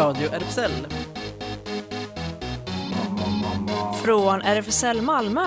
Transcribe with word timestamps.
Radio 0.00 0.28
RFSL. 0.28 0.70
Från 4.04 4.42
RFSL 4.42 5.02
Malmö. 5.02 5.40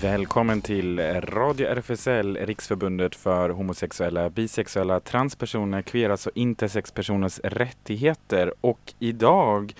Välkommen 0.00 0.60
till 0.60 1.00
Radio 1.20 1.66
RFSL, 1.66 2.36
Riksförbundet 2.36 3.16
för 3.16 3.50
homosexuella, 3.50 4.30
bisexuella, 4.30 5.00
transpersoner, 5.00 5.82
queeras 5.82 6.26
och 6.26 6.32
intersexpersoners 6.34 7.40
rättigheter. 7.44 8.54
Och 8.60 8.94
idag 8.98 9.74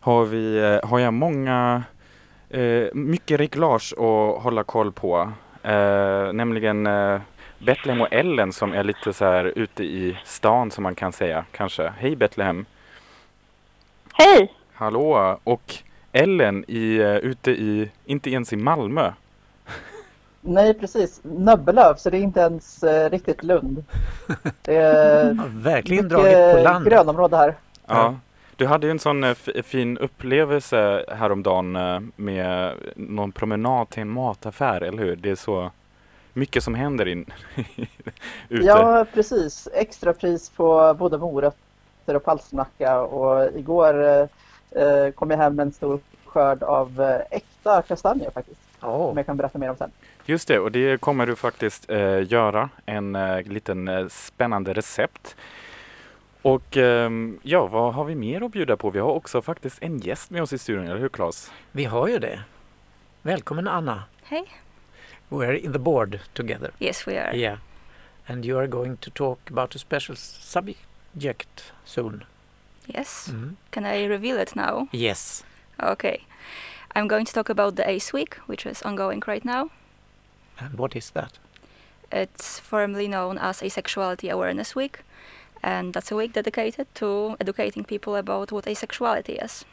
har, 0.00 0.24
vi, 0.24 0.58
eh, 0.58 0.88
har 0.88 0.98
jag 0.98 1.14
många, 1.14 1.82
eh, 2.50 2.84
mycket 2.94 3.40
reglage 3.40 3.92
att 3.92 4.42
hålla 4.42 4.64
koll 4.64 4.92
på. 4.92 5.32
Eh, 5.62 6.32
nämligen 6.32 6.86
eh, 6.86 7.20
Betlehem 7.64 8.00
och 8.00 8.12
Ellen 8.12 8.52
som 8.52 8.72
är 8.72 8.84
lite 8.84 9.12
så 9.12 9.24
här 9.24 9.44
ute 9.56 9.84
i 9.84 10.18
stan 10.24 10.70
som 10.70 10.82
man 10.82 10.94
kan 10.94 11.12
säga 11.12 11.44
kanske. 11.52 11.92
Hej 11.98 12.16
Betlehem! 12.16 12.66
Hej! 14.12 14.52
Hallå! 14.74 15.40
Och 15.44 15.74
Ellen 16.12 16.64
i, 16.68 16.96
eh, 16.96 17.16
ute 17.16 17.50
i, 17.50 17.90
inte 18.04 18.30
ens 18.30 18.52
i 18.52 18.56
Malmö. 18.56 19.12
Nej, 20.40 20.74
precis. 20.74 21.20
Nöbbelöv, 21.22 21.94
så 21.94 22.10
det 22.10 22.16
är 22.16 22.22
inte 22.22 22.40
ens 22.40 22.82
eh, 22.82 23.10
riktigt 23.10 23.42
Lund. 23.42 23.84
Det 24.62 24.76
är 24.76 25.34
verkligen 25.48 26.08
dragit 26.08 26.56
på 26.56 26.62
land. 26.62 26.84
grönområde 26.84 27.36
här. 27.36 27.54
Ja. 27.86 28.14
Du 28.56 28.66
hade 28.66 28.86
ju 28.86 28.90
en 28.90 28.98
sån 28.98 29.24
eh, 29.24 29.34
fin 29.64 29.98
upplevelse 29.98 31.04
häromdagen 31.08 31.76
eh, 31.76 32.00
med 32.16 32.74
någon 32.96 33.32
promenad 33.32 33.90
till 33.90 34.02
en 34.02 34.08
mataffär, 34.08 34.80
eller 34.80 35.02
hur? 35.02 35.16
Det 35.16 35.30
är 35.30 35.34
så 35.34 35.70
mycket 36.34 36.64
som 36.64 36.74
händer 36.74 37.08
in 37.08 37.26
ute. 38.48 38.66
Ja, 38.66 39.06
precis. 39.14 39.68
Extrapris 39.74 40.50
på 40.50 40.94
både 40.98 41.18
morötter 41.18 42.14
och 42.16 42.24
palsternacka 42.24 43.00
och 43.00 43.58
igår 43.58 44.04
eh, 44.70 45.10
kom 45.14 45.30
jag 45.30 45.38
hem 45.38 45.56
med 45.56 45.66
en 45.66 45.72
stor 45.72 46.00
skörd 46.24 46.62
av 46.62 47.00
eh, 47.00 47.20
äkta 47.36 47.82
kastanjer 47.82 48.30
faktiskt. 48.30 48.60
Åh, 48.82 49.08
Som 49.08 49.16
jag 49.16 49.26
kan 49.26 49.36
berätta 49.36 49.58
mer 49.58 49.70
om 49.70 49.76
sen. 49.76 49.90
Just 50.26 50.48
det, 50.48 50.58
och 50.58 50.72
det 50.72 51.00
kommer 51.00 51.26
du 51.26 51.36
faktiskt 51.36 51.90
eh, 51.90 52.32
göra. 52.32 52.68
En 52.86 53.16
eh, 53.16 53.42
liten 53.42 53.88
eh, 53.88 54.08
spännande 54.08 54.72
recept. 54.72 55.36
Och 56.42 56.76
ehm, 56.76 57.38
ja, 57.42 57.66
vad 57.66 57.94
har 57.94 58.04
vi 58.04 58.14
mer 58.14 58.42
att 58.44 58.52
bjuda 58.52 58.76
på? 58.76 58.90
Vi 58.90 58.98
har 58.98 59.10
också 59.10 59.42
faktiskt 59.42 59.82
en 59.82 59.98
gäst 59.98 60.30
med 60.30 60.42
oss 60.42 60.52
i 60.52 60.58
studion, 60.58 60.84
eller 60.86 61.00
hur 61.00 61.08
Claes? 61.08 61.52
vi 61.72 61.84
har 61.84 62.08
ju 62.08 62.18
det. 62.18 62.40
Välkommen 63.22 63.68
Anna. 63.68 64.02
Hey. 64.22 64.44
We're 65.34 65.54
in 65.54 65.72
the 65.72 65.78
board 65.78 66.20
together. 66.34 66.70
Yes, 66.78 67.06
we 67.06 67.16
are. 67.16 67.34
Yeah. 67.34 67.56
And 68.28 68.44
you 68.44 68.56
are 68.58 68.68
going 68.68 68.98
to 68.98 69.10
talk 69.10 69.38
about 69.50 69.74
a 69.74 69.78
special 69.78 70.14
subject 70.16 71.72
soon. 71.84 72.24
Yes. 72.86 73.28
Mhm. 73.32 73.54
Can 73.70 73.84
I 73.84 74.04
reveal 74.06 74.38
it 74.38 74.54
now? 74.56 74.88
Yes. 74.92 75.42
Okay. 75.82 76.18
I'm 76.96 77.08
going 77.08 77.24
to 77.26 77.32
talk 77.32 77.48
about 77.50 77.74
the 77.76 77.88
ACE 77.88 78.12
Week, 78.12 78.34
which 78.46 78.66
is 78.66 78.82
ongoing 78.82 79.22
right 79.26 79.44
now. 79.44 79.70
And 80.60 80.78
what 80.78 80.94
is 80.96 81.10
that? 81.10 81.38
It's 82.12 82.60
formally 82.60 83.08
known 83.08 83.38
as 83.38 83.60
Asexuality 83.62 84.30
Awareness 84.30 84.76
Week, 84.76 84.98
and 85.62 85.92
that's 85.94 86.12
a 86.12 86.16
week 86.16 86.32
dedicated 86.32 86.86
to 86.94 87.36
educating 87.40 87.84
people 87.84 88.14
about 88.14 88.52
what 88.52 88.66
asexuality 88.66 89.42
is. 89.44 89.64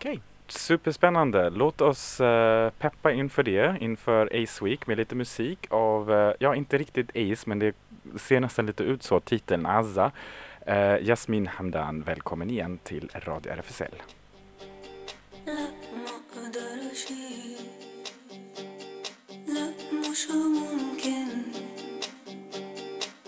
Okej. 0.00 0.20
Superspännande. 0.49 1.49
Låt 1.49 1.81
oss 1.81 2.21
eh, 2.21 2.69
peppa 2.69 3.11
inför 3.11 3.43
det, 3.43 3.77
inför 3.79 4.43
Ace 4.43 4.65
Week 4.65 4.87
med 4.87 4.97
lite 4.97 5.15
musik 5.15 5.67
av, 5.69 6.11
eh, 6.11 6.33
ja 6.39 6.55
inte 6.55 6.77
riktigt 6.77 7.09
Ace, 7.09 7.43
men 7.49 7.59
det 7.59 7.75
ser 8.15 8.39
nästan 8.39 8.65
lite 8.65 8.83
ut 8.83 9.03
så, 9.03 9.19
titeln 9.19 9.65
Azza. 9.65 10.11
Eh, 10.65 10.95
Jasmin 11.01 11.47
Hamdan, 11.47 12.01
välkommen 12.01 12.49
igen 12.49 12.79
till 12.83 13.09
Radio 13.13 13.51
RFSL. 13.51 13.95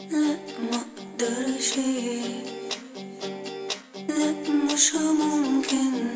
لا 0.10 0.38
ما 0.70 0.78
اقدرش 0.78 1.78
لا 4.10 4.34
مش 4.74 4.96
ممكن 4.96 6.11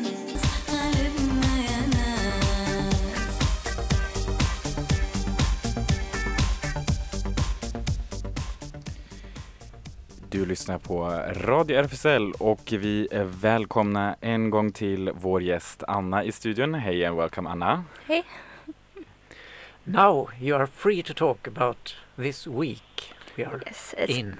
Du 10.37 10.45
lyssnar 10.45 10.77
på 10.77 11.05
Radio 11.35 11.77
RFSL 11.77 12.33
och 12.39 12.61
vi 12.71 13.07
är 13.11 13.23
välkomna 13.23 14.15
en 14.21 14.49
gång 14.49 14.71
till 14.71 15.11
vår 15.13 15.41
gäst 15.41 15.83
Anna 15.87 16.23
i 16.23 16.31
studion. 16.31 16.73
Hej 16.73 17.05
and 17.05 17.17
welcome 17.17 17.49
Anna. 17.49 17.83
Now 19.83 20.29
you 20.41 20.57
are 20.57 20.67
free 20.67 21.03
to 21.03 21.13
talk 21.13 21.47
about 21.47 21.95
this 22.15 22.47
week 22.47 23.13
we 23.35 23.45
are 23.45 23.59
Yes, 23.65 23.95
it's 23.97 24.19
in. 24.19 24.39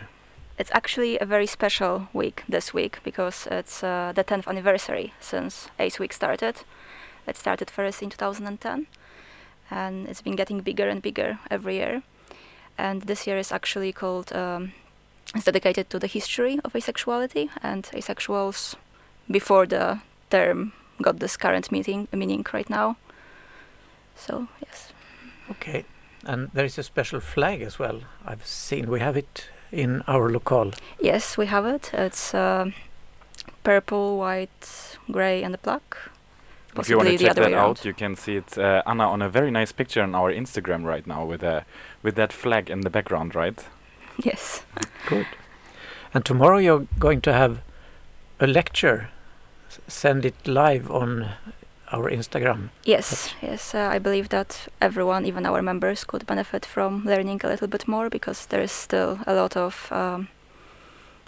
it's 0.58 0.72
actually 0.72 1.18
a 1.22 1.26
very 1.26 1.48
special 1.48 2.02
week 2.14 2.44
this 2.52 2.74
week 2.74 3.04
because 3.04 3.48
it's 3.52 3.84
uh, 3.84 4.14
the 4.14 4.24
10th 4.24 4.48
anniversary 4.48 5.14
since 5.20 5.70
ACE 5.80 6.00
Week 6.00 6.14
started. 6.14 6.56
It 7.28 7.38
started 7.38 7.72
first 7.72 8.04
in 8.04 8.10
2010, 8.10 8.86
and 9.72 10.08
it's 10.08 10.22
been 10.24 10.36
getting 10.36 10.62
bigger 10.62 10.90
and 10.90 11.02
bigger 11.02 11.40
every 11.50 11.76
year. 11.76 12.02
And 12.78 13.02
this 13.08 13.28
year 13.28 13.40
is 13.40 13.52
actually 13.52 13.94
called 13.94 14.32
um, 14.36 14.72
it's 15.38 15.46
dedicated 15.46 15.90
to 15.90 16.00
the 16.00 16.08
history 16.08 16.60
of 16.64 16.74
asexuality 16.74 17.50
and 17.62 17.84
asexuals 17.94 18.76
before 19.30 19.66
the 19.66 20.00
term 20.30 20.74
got 21.02 21.20
this 21.20 21.38
current 21.38 21.72
meaning 21.72 22.08
meaning 22.12 22.46
right 22.54 22.70
now. 22.70 22.98
So 24.16 24.48
yes. 24.66 24.92
Okay. 25.52 25.86
And 26.26 26.50
there 26.54 26.66
is 26.66 26.78
a 26.78 26.84
special 26.84 27.20
flag 27.20 27.62
as 27.62 27.80
well. 27.80 28.02
I've 28.26 28.46
seen 28.46 28.90
we 28.90 29.00
have 29.00 29.16
it 29.16 29.50
in 29.72 30.02
our 30.08 30.30
local. 30.30 30.72
Yes, 31.00 31.38
we 31.38 31.46
have 31.46 31.66
it. 31.66 31.92
It's 31.94 32.34
uh, 32.34 32.72
purple, 33.64 34.18
white, 34.18 34.98
grey, 35.12 35.44
and 35.44 35.56
a 35.56 35.58
black. 35.58 35.98
If 36.78 36.90
you 36.90 36.98
want 36.98 37.10
to 37.10 37.18
check 37.18 37.36
that 37.36 37.54
out, 37.54 37.86
you 37.86 37.94
can 37.94 38.16
see 38.16 38.38
it 38.38 38.58
uh, 38.58 38.84
Anna 38.86 39.08
on 39.10 39.22
a 39.22 39.30
very 39.30 39.52
nice 39.52 39.72
picture 39.72 40.04
on 40.04 40.14
our 40.16 40.32
Instagram 40.32 40.84
right 40.84 41.08
now 41.08 41.26
with 41.26 41.44
a 41.44 41.66
with 42.04 42.16
that 42.16 42.34
flag 42.34 42.70
in 42.70 42.82
the 42.82 42.90
background, 42.90 43.36
right? 43.36 43.66
Yes. 44.26 44.64
Good. 45.08 45.28
And 46.14 46.26
tomorrow 46.26 46.58
you're 46.58 46.88
going 47.00 47.22
to 47.22 47.34
have 47.34 47.60
a 48.40 48.48
lecture. 48.48 49.10
S- 49.70 49.80
Send 49.88 50.26
it 50.26 50.36
live 50.48 50.90
on 50.92 51.30
our 51.92 52.10
Instagram. 52.12 52.70
Yes, 52.84 53.34
yes. 53.42 53.74
Uh, 53.76 53.90
I 53.96 54.00
believe 54.00 54.30
that 54.30 54.68
everyone, 54.82 55.26
even 55.26 55.46
our 55.46 55.62
members, 55.62 56.04
could 56.04 56.26
benefit 56.26 56.66
from 56.66 57.04
learning 57.06 57.42
a 57.44 57.48
little 57.48 57.68
bit 57.68 57.88
more 57.88 58.10
because 58.10 58.46
there 58.48 58.62
is 58.64 58.72
still 58.72 59.20
a 59.28 59.34
lot 59.34 59.56
of 59.56 59.88
um, 59.92 60.28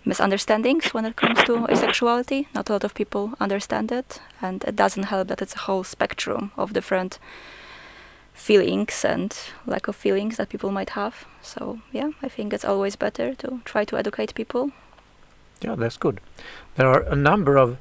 misunderstandings 0.06 0.94
when 0.94 1.06
it 1.06 1.16
comes 1.16 1.44
to 1.44 1.54
asexuality. 1.70 2.48
Not 2.54 2.70
a 2.70 2.74
lot 2.74 2.84
of 2.84 2.94
people 2.94 3.34
understand 3.40 3.92
it, 3.92 4.22
and 4.42 4.64
it 4.64 4.76
doesn't 4.76 5.04
help 5.04 5.28
that 5.28 5.42
it's 5.42 5.56
a 5.56 5.60
whole 5.60 5.84
spectrum 5.84 6.52
of 6.58 6.74
different 6.74 7.20
feelings 8.40 9.06
and 9.06 9.36
lack 9.66 9.88
of 9.88 9.96
feelings 9.96 10.38
that 10.38 10.50
people 10.50 10.72
might 10.72 10.92
have. 10.92 11.26
So, 11.42 11.80
yeah, 11.92 12.12
I 12.24 12.30
think 12.30 12.54
it's 12.54 12.66
always 12.66 12.96
better 12.96 13.36
to 13.36 13.60
try 13.66 13.86
to 13.86 13.98
educate 13.98 14.34
people. 14.34 14.72
Yeah, 15.62 15.76
that's 15.76 15.98
good. 15.98 16.20
There 16.76 16.88
are 16.88 17.02
a 17.02 17.16
number 17.16 17.58
of 17.58 17.78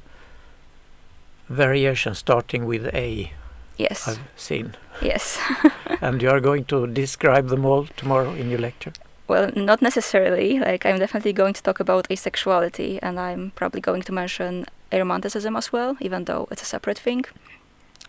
variations 1.47 2.19
starting 2.19 2.65
with 2.65 2.93
A, 2.93 3.31
Yes, 3.77 4.07
I've 4.09 4.19
seen. 4.35 4.75
yes. 5.01 5.39
and 6.01 6.21
you 6.21 6.29
are 6.29 6.41
going 6.41 6.65
to 6.65 6.85
describe 6.85 7.47
them 7.47 7.65
all 7.65 7.85
tomorrow 7.95 8.31
in 8.33 8.49
your 8.49 8.59
lecture. 8.59 8.91
Well, 9.29 9.51
not 9.55 9.81
necessarily. 9.81 10.59
Like, 10.59 10.85
I'm 10.85 10.99
definitely 10.99 11.33
going 11.33 11.53
to 11.53 11.63
talk 11.63 11.79
about 11.79 12.09
asexuality, 12.09 12.99
and 13.01 13.17
I'm 13.19 13.51
probably 13.55 13.79
going 13.79 14.01
to 14.01 14.11
mention 14.11 14.65
aromanticism 14.91 15.57
as 15.57 15.71
well, 15.71 15.95
even 16.01 16.25
though 16.25 16.47
it's 16.51 16.61
a 16.61 16.65
separate 16.65 16.99
thing. 16.99 17.23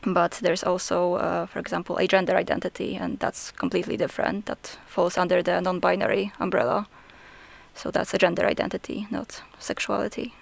But 0.05 0.41
there's 0.43 0.65
also, 0.65 1.15
uh, 1.15 1.47
for 1.47 1.59
example, 1.59 1.99
a 1.99 2.07
gender 2.07 2.37
identity, 2.37 2.97
and 2.97 3.19
that's 3.19 3.51
completely 3.51 3.97
different. 3.97 4.47
That 4.47 4.79
falls 4.87 5.19
under 5.19 5.43
the 5.43 5.61
non 5.61 5.79
binary 5.79 6.33
umbrella. 6.41 6.87
So 7.75 7.91
that's 7.91 8.15
a 8.15 8.19
gender 8.19 8.47
identity, 8.47 9.07
not 9.11 9.43
sexuality. 9.59 10.35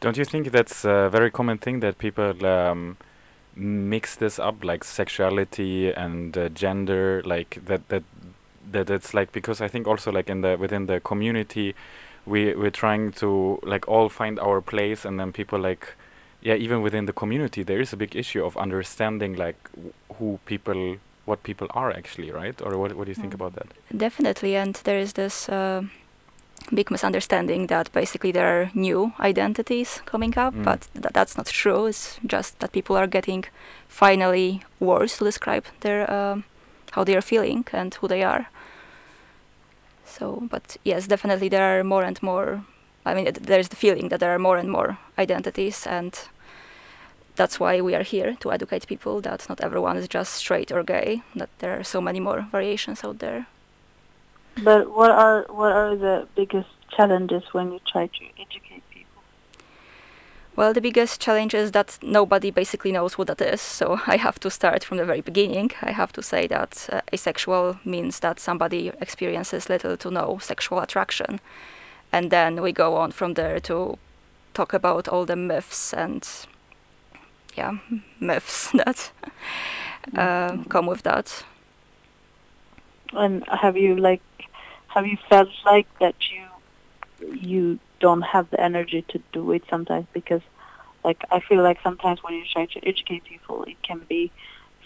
Don't 0.00 0.16
you 0.16 0.24
think 0.24 0.50
that's 0.52 0.84
a 0.84 1.08
very 1.10 1.30
common 1.30 1.58
thing 1.58 1.80
that 1.80 1.98
people 1.98 2.44
um, 2.46 2.96
mix 3.54 4.16
this 4.16 4.38
up, 4.38 4.62
like 4.64 4.84
sexuality 4.84 5.92
and 5.92 6.36
uh, 6.36 6.48
gender, 6.50 7.22
like 7.24 7.60
that 7.66 7.88
that 7.88 8.02
that 8.72 8.90
it's 8.90 9.14
like 9.14 9.32
because 9.32 9.60
I 9.60 9.68
think 9.68 9.86
also 9.86 10.12
like 10.12 10.28
in 10.28 10.42
the 10.42 10.56
within 10.58 10.86
the 10.86 11.00
community, 11.00 11.74
we 12.26 12.54
we're 12.54 12.70
trying 12.70 13.12
to 13.12 13.58
like 13.62 13.88
all 13.88 14.08
find 14.08 14.38
our 14.38 14.60
place, 14.60 15.04
and 15.04 15.18
then 15.18 15.32
people 15.32 15.58
like 15.58 15.94
yeah, 16.42 16.54
even 16.54 16.82
within 16.82 17.06
the 17.06 17.12
community, 17.12 17.62
there 17.64 17.80
is 17.80 17.92
a 17.92 17.96
big 17.96 18.14
issue 18.16 18.44
of 18.44 18.56
understanding 18.56 19.34
like 19.36 19.56
w- 19.74 19.92
who 20.18 20.38
people 20.46 20.96
what 21.26 21.42
people 21.42 21.66
are 21.70 21.90
actually, 21.90 22.30
right? 22.30 22.62
Or 22.62 22.78
what, 22.78 22.92
what 22.94 23.04
do 23.06 23.10
you 23.10 23.14
think 23.20 23.32
Mm. 23.32 23.40
about 23.40 23.54
that? 23.54 23.66
Definitely, 23.98 24.54
and 24.56 24.74
there 24.84 25.00
is 25.00 25.12
this 25.14 25.48
uh, 25.48 25.82
big 26.72 26.90
misunderstanding 26.90 27.66
that 27.66 27.90
basically 27.92 28.30
there 28.32 28.46
are 28.46 28.70
new 28.74 29.12
identities 29.18 30.00
coming 30.06 30.38
up, 30.38 30.54
Mm. 30.54 30.64
but 30.64 30.80
th- 30.92 31.12
that's 31.12 31.36
not 31.36 31.46
true. 31.46 31.86
It's 31.88 32.20
just 32.32 32.58
that 32.60 32.70
people 32.72 32.96
are 32.96 33.08
getting 33.08 33.44
finally 33.88 34.60
words 34.78 35.18
to 35.18 35.24
describe 35.24 35.64
their 35.80 36.06
um, 36.10 36.44
how 36.92 37.04
they 37.04 37.16
are 37.16 37.22
feeling 37.22 37.64
and 37.72 37.94
who 38.00 38.08
they 38.08 38.22
are. 38.24 38.44
So, 40.04 40.46
but 40.50 40.76
yes, 40.84 41.06
definitely 41.08 41.48
there 41.48 41.64
are 41.80 41.84
more 41.84 42.04
and 42.06 42.22
more. 42.22 42.60
I 43.06 43.14
mean, 43.14 43.28
there's 43.40 43.68
the 43.68 43.76
feeling 43.76 44.08
that 44.08 44.18
there 44.18 44.34
are 44.34 44.38
more 44.38 44.58
and 44.58 44.68
more 44.68 44.98
identities, 45.16 45.86
and 45.86 46.12
that's 47.36 47.60
why 47.60 47.80
we 47.80 47.94
are 47.94 48.02
here 48.02 48.36
to 48.40 48.50
educate 48.50 48.86
people 48.86 49.20
that 49.20 49.48
not 49.48 49.60
everyone 49.60 49.96
is 49.96 50.08
just 50.08 50.34
straight 50.34 50.72
or 50.72 50.82
gay. 50.82 51.22
That 51.36 51.50
there 51.60 51.78
are 51.78 51.84
so 51.84 52.00
many 52.00 52.18
more 52.18 52.48
variations 52.50 53.04
out 53.04 53.20
there. 53.20 53.46
But 54.64 54.90
what 54.90 55.10
are 55.10 55.46
what 55.48 55.72
are 55.72 55.94
the 55.96 56.26
biggest 56.34 56.68
challenges 56.96 57.44
when 57.52 57.72
you 57.72 57.80
try 57.86 58.06
to 58.06 58.24
educate 58.40 58.82
people? 58.90 59.22
Well, 60.56 60.72
the 60.72 60.80
biggest 60.80 61.20
challenge 61.20 61.54
is 61.54 61.70
that 61.72 61.98
nobody 62.02 62.50
basically 62.50 62.90
knows 62.90 63.18
what 63.18 63.28
that 63.28 63.40
is. 63.40 63.60
So 63.60 64.00
I 64.06 64.16
have 64.16 64.40
to 64.40 64.50
start 64.50 64.82
from 64.82 64.96
the 64.96 65.04
very 65.04 65.20
beginning. 65.20 65.70
I 65.80 65.92
have 65.92 66.12
to 66.14 66.22
say 66.22 66.48
that 66.48 66.88
uh, 66.90 67.00
asexual 67.12 67.78
means 67.84 68.20
that 68.20 68.40
somebody 68.40 68.90
experiences 69.00 69.68
little 69.68 69.96
to 69.98 70.10
no 70.10 70.38
sexual 70.40 70.80
attraction. 70.80 71.40
And 72.16 72.30
then 72.30 72.62
we 72.62 72.72
go 72.72 72.96
on 72.96 73.10
from 73.12 73.34
there 73.34 73.60
to 73.60 73.98
talk 74.54 74.72
about 74.72 75.06
all 75.06 75.26
the 75.26 75.36
myths 75.36 75.92
and, 75.92 76.26
yeah, 77.54 77.76
myths 78.18 78.70
that 78.74 79.12
uh, 80.16 80.56
come 80.70 80.86
with 80.86 81.02
that. 81.02 81.44
And 83.12 83.44
have 83.48 83.76
you 83.76 83.96
like 83.96 84.22
have 84.86 85.06
you 85.06 85.18
felt 85.28 85.50
like 85.66 85.86
that 85.98 86.14
you 86.30 86.46
you 87.34 87.78
don't 88.00 88.22
have 88.22 88.48
the 88.48 88.60
energy 88.62 89.02
to 89.08 89.20
do 89.34 89.52
it 89.52 89.64
sometimes 89.68 90.06
because 90.14 90.40
like 91.04 91.22
I 91.30 91.40
feel 91.40 91.62
like 91.62 91.82
sometimes 91.82 92.22
when 92.22 92.32
you 92.32 92.44
try 92.50 92.64
to 92.64 92.88
educate 92.88 93.24
people 93.24 93.64
it 93.64 93.82
can 93.82 94.00
be 94.08 94.32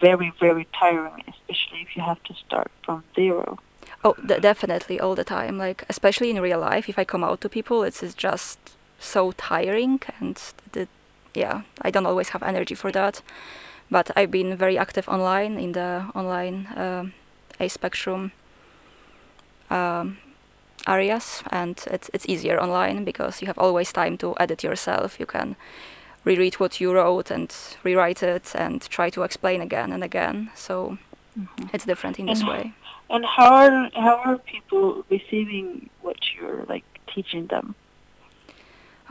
very 0.00 0.32
very 0.40 0.66
tiring 0.76 1.22
especially 1.28 1.82
if 1.82 1.94
you 1.94 2.02
have 2.02 2.20
to 2.24 2.34
start 2.34 2.72
from 2.84 3.04
zero. 3.14 3.56
Oh, 4.02 4.14
d- 4.26 4.40
definitely 4.40 4.98
all 4.98 5.14
the 5.14 5.24
time. 5.24 5.58
Like 5.58 5.84
especially 5.88 6.30
in 6.30 6.40
real 6.40 6.60
life, 6.60 6.88
if 6.88 6.98
I 6.98 7.04
come 7.04 7.24
out 7.24 7.40
to 7.40 7.48
people, 7.48 7.82
it's, 7.82 8.02
it's 8.02 8.14
just 8.14 8.58
so 8.98 9.32
tiring, 9.32 10.00
and 10.20 10.40
the, 10.72 10.88
yeah, 11.34 11.62
I 11.82 11.90
don't 11.90 12.06
always 12.06 12.30
have 12.30 12.42
energy 12.42 12.74
for 12.74 12.90
that. 12.92 13.22
But 13.90 14.10
I've 14.16 14.30
been 14.30 14.56
very 14.56 14.78
active 14.78 15.08
online 15.08 15.58
in 15.58 15.72
the 15.72 16.04
online 16.14 16.68
um, 16.76 17.12
A 17.58 17.68
spectrum 17.68 18.32
um, 19.70 20.18
areas, 20.86 21.42
and 21.50 21.82
it's 21.90 22.10
it's 22.14 22.26
easier 22.28 22.60
online 22.60 23.04
because 23.04 23.42
you 23.42 23.46
have 23.46 23.58
always 23.58 23.92
time 23.92 24.16
to 24.18 24.34
edit 24.38 24.62
yourself. 24.62 25.18
You 25.20 25.26
can 25.26 25.56
reread 26.24 26.54
what 26.54 26.80
you 26.80 26.92
wrote 26.92 27.30
and 27.30 27.54
rewrite 27.84 28.22
it 28.22 28.52
and 28.54 28.80
try 28.90 29.10
to 29.10 29.22
explain 29.22 29.60
again 29.60 29.92
and 29.92 30.04
again. 30.04 30.50
So 30.54 30.98
it's 31.72 31.84
different 31.86 32.18
in 32.18 32.26
this 32.26 32.42
way. 32.44 32.72
And 33.10 33.24
how 33.26 33.54
are 33.54 33.90
how 33.94 34.16
are 34.24 34.38
people 34.38 35.04
receiving 35.10 35.90
what 36.00 36.16
you're 36.34 36.64
like 36.68 36.84
teaching 37.14 37.46
them? 37.48 37.74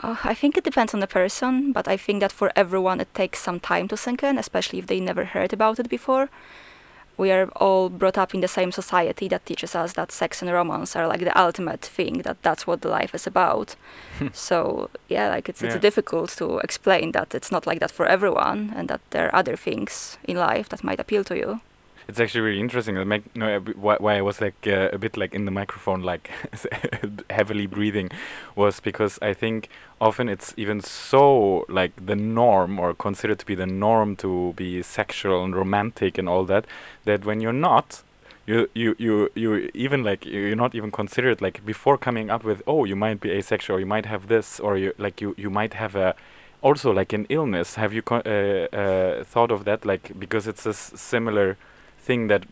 Uh, 0.01 0.15
I 0.23 0.33
think 0.33 0.55
it 0.57 0.63
depends 0.63 0.93
on 0.93 1.01
the 1.01 1.07
person, 1.07 1.73
but 1.73 1.85
I 1.87 1.97
think 1.97 2.21
that 2.21 2.31
for 2.31 2.51
everyone 2.55 3.01
it 3.01 3.13
takes 3.13 3.39
some 3.39 3.59
time 3.59 3.87
to 3.89 3.97
sink 3.97 4.23
in, 4.23 4.37
especially 4.37 4.79
if 4.79 4.87
they 4.87 5.01
never 5.01 5.25
heard 5.25 5.51
about 5.53 5.79
it 5.79 5.89
before. 5.89 6.29
We 7.17 7.31
are 7.31 7.49
all 7.57 7.89
brought 7.89 8.17
up 8.17 8.33
in 8.33 8.39
the 8.39 8.47
same 8.47 8.71
society 8.71 9.27
that 9.27 9.45
teaches 9.45 9.75
us 9.75 9.91
that 9.93 10.09
sex 10.13 10.41
and 10.41 10.49
romance 10.49 10.95
are 10.95 11.05
like 11.05 11.19
the 11.25 11.37
ultimate 11.37 11.81
thing, 11.81 12.21
that 12.21 12.41
that's 12.43 12.65
what 12.65 12.79
the 12.81 12.87
life 12.87 13.13
is 13.13 13.27
about. 13.27 13.75
so, 14.33 14.89
yeah, 15.09 15.27
like 15.27 15.49
it's, 15.49 15.61
Yeah. 15.61 15.73
it's 15.73 15.81
difficult 15.81 16.29
to 16.37 16.59
explain 16.59 17.11
that 17.11 17.35
it's 17.35 17.51
not 17.51 17.67
like 17.67 17.81
that 17.81 17.91
for 17.91 18.05
everyone 18.05 18.71
and 18.73 18.87
that 18.87 19.01
there 19.09 19.25
are 19.27 19.35
other 19.35 19.57
things 19.57 20.17
in 20.23 20.37
life 20.37 20.69
that 20.69 20.81
might 20.81 21.01
appeal 21.01 21.25
to 21.25 21.35
you. 21.35 21.59
It's 22.09 22.19
actually 22.19 22.41
really 22.41 22.59
interesting. 22.59 22.95
That 22.95 23.05
make 23.05 23.35
no, 23.35 23.59
why, 23.59 23.97
why 23.99 24.17
I 24.17 24.21
was 24.21 24.41
like 24.41 24.65
uh, 24.65 24.89
a 24.91 24.97
bit 24.97 25.15
like 25.15 25.35
in 25.35 25.45
the 25.45 25.51
microphone, 25.51 26.01
like 26.01 26.31
heavily 27.29 27.67
breathing, 27.67 28.09
was 28.55 28.79
because 28.79 29.19
I 29.21 29.33
think 29.35 29.69
often 30.01 30.27
it's 30.27 30.53
even 30.57 30.81
so 30.81 31.65
like 31.69 31.91
the 32.03 32.15
norm 32.15 32.79
or 32.79 32.95
considered 32.95 33.37
to 33.39 33.45
be 33.45 33.53
the 33.53 33.67
norm 33.67 34.15
to 34.17 34.53
be 34.55 34.81
sexual 34.81 35.43
and 35.43 35.55
romantic 35.55 36.17
and 36.17 36.27
all 36.27 36.45
that. 36.45 36.65
That 37.05 37.25
when 37.25 37.41
you're 37.41 37.53
not, 37.53 38.01
you 38.47 38.67
you 38.73 38.95
you 38.97 39.29
you 39.35 39.69
even 39.75 40.03
like 40.03 40.25
you- 40.25 40.41
you're 40.47 40.55
not 40.65 40.73
even 40.73 40.89
considered 40.91 41.41
like 41.43 41.63
before 41.63 41.97
coming 41.97 42.31
up 42.31 42.43
with 42.43 42.63
oh 42.65 42.85
you 42.85 42.95
might 42.95 43.19
be 43.21 43.29
asexual, 43.31 43.79
you 43.79 43.85
might 43.85 44.07
have 44.07 44.27
this, 44.29 44.59
or 44.59 44.77
you 44.77 44.93
like 44.97 45.21
you 45.21 45.35
you 45.37 45.51
might 45.51 45.75
have 45.75 45.95
a 45.95 46.15
also 46.63 46.91
like 46.91 47.13
an 47.13 47.27
illness. 47.29 47.75
Have 47.75 47.93
you 47.93 48.01
uh, 48.11 48.15
uh, 48.17 49.23
thought 49.23 49.51
of 49.51 49.65
that? 49.65 49.85
Like 49.85 50.17
because 50.19 50.47
it's 50.47 50.65
a 50.65 50.73
similar 50.73 51.57
thing 51.99 52.27
that 52.27 52.45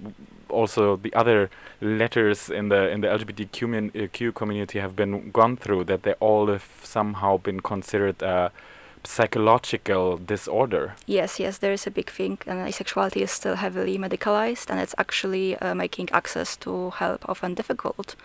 also 0.49 0.95
the 0.95 1.13
other 1.13 1.49
letters 1.81 2.49
in 2.49 2.69
the 2.69 2.89
in 2.89 3.01
the 3.01 3.07
LGBTQ 3.07 4.03
uh, 4.03 4.07
Q 4.11 4.31
community 4.31 4.79
have 4.79 4.95
been 4.95 5.31
gone 5.31 5.57
through 5.57 5.83
that 5.85 6.03
they 6.03 6.13
all 6.13 6.47
have 6.47 6.67
somehow 6.83 7.37
been 7.37 7.59
considered 7.59 8.21
a 8.21 8.51
psychological 9.03 10.17
disorder. 10.17 10.95
Yes, 11.05 11.39
yes, 11.39 11.57
there 11.59 11.73
is 11.73 11.87
a 11.87 11.91
big 11.91 12.09
thing, 12.09 12.39
and 12.45 12.59
asexuality 12.67 13.21
is 13.21 13.31
still 13.31 13.55
heavily 13.55 13.97
medicalized, 13.97 14.69
and 14.69 14.79
it's 14.79 14.95
actually 14.97 15.55
uh, 15.57 15.73
making 15.73 16.09
access 16.11 16.57
to 16.57 16.91
help 16.91 17.27
often 17.29 17.53
difficult. 17.53 18.15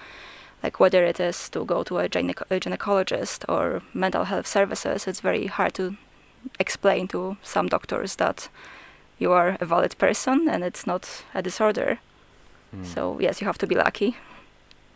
Like 0.63 0.81
whether 0.81 1.05
it 1.05 1.21
is 1.21 1.49
to 1.51 1.65
go 1.65 1.83
to 1.85 1.99
a, 1.99 2.05
a 2.05 2.09
gynecologist 2.09 3.45
or 3.49 3.83
mental 3.95 4.25
health 4.25 4.47
services, 4.47 5.07
it's 5.07 5.21
very 5.21 5.47
hard 5.47 5.75
to 5.75 5.97
explain 6.59 7.09
to 7.09 7.37
some 7.43 7.69
doctors 7.69 8.17
that 8.17 8.49
you 9.23 9.33
are 9.33 9.57
a 9.61 9.65
valid 9.65 9.97
person 9.99 10.49
and 10.49 10.65
it's 10.65 10.87
not 10.87 11.25
a 11.35 11.43
disorder. 11.43 11.99
Mm. 12.75 12.87
So 12.87 13.21
yes, 13.21 13.41
you 13.41 13.47
have 13.47 13.59
to 13.59 13.67
be 13.67 13.75
lucky. 13.75 14.17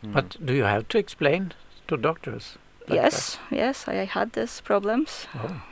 Mm. 0.05 0.13
But 0.13 0.37
do 0.47 0.53
you 0.53 0.65
have 0.65 0.89
to 0.89 0.99
explain 0.99 1.53
to 1.89 1.97
doctors? 1.97 2.59
like 2.89 2.97
yes, 2.97 3.39
yes, 3.51 3.89
I 3.89 4.05
had 4.05 4.33
these 4.33 4.61
problems. 4.61 5.27
Oh. 5.35 5.63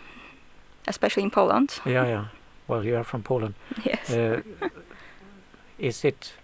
especially 0.86 1.22
in 1.22 1.30
Poland. 1.30 1.80
Yeah, 1.86 2.06
yeah. 2.06 2.24
Well, 2.68 2.84
you 2.84 2.96
are 2.96 3.04
from 3.04 3.22
Poland. 3.22 3.54
yes. 3.84 4.10
Uh, 4.10 4.42
is 5.78 6.04
it 6.04 6.34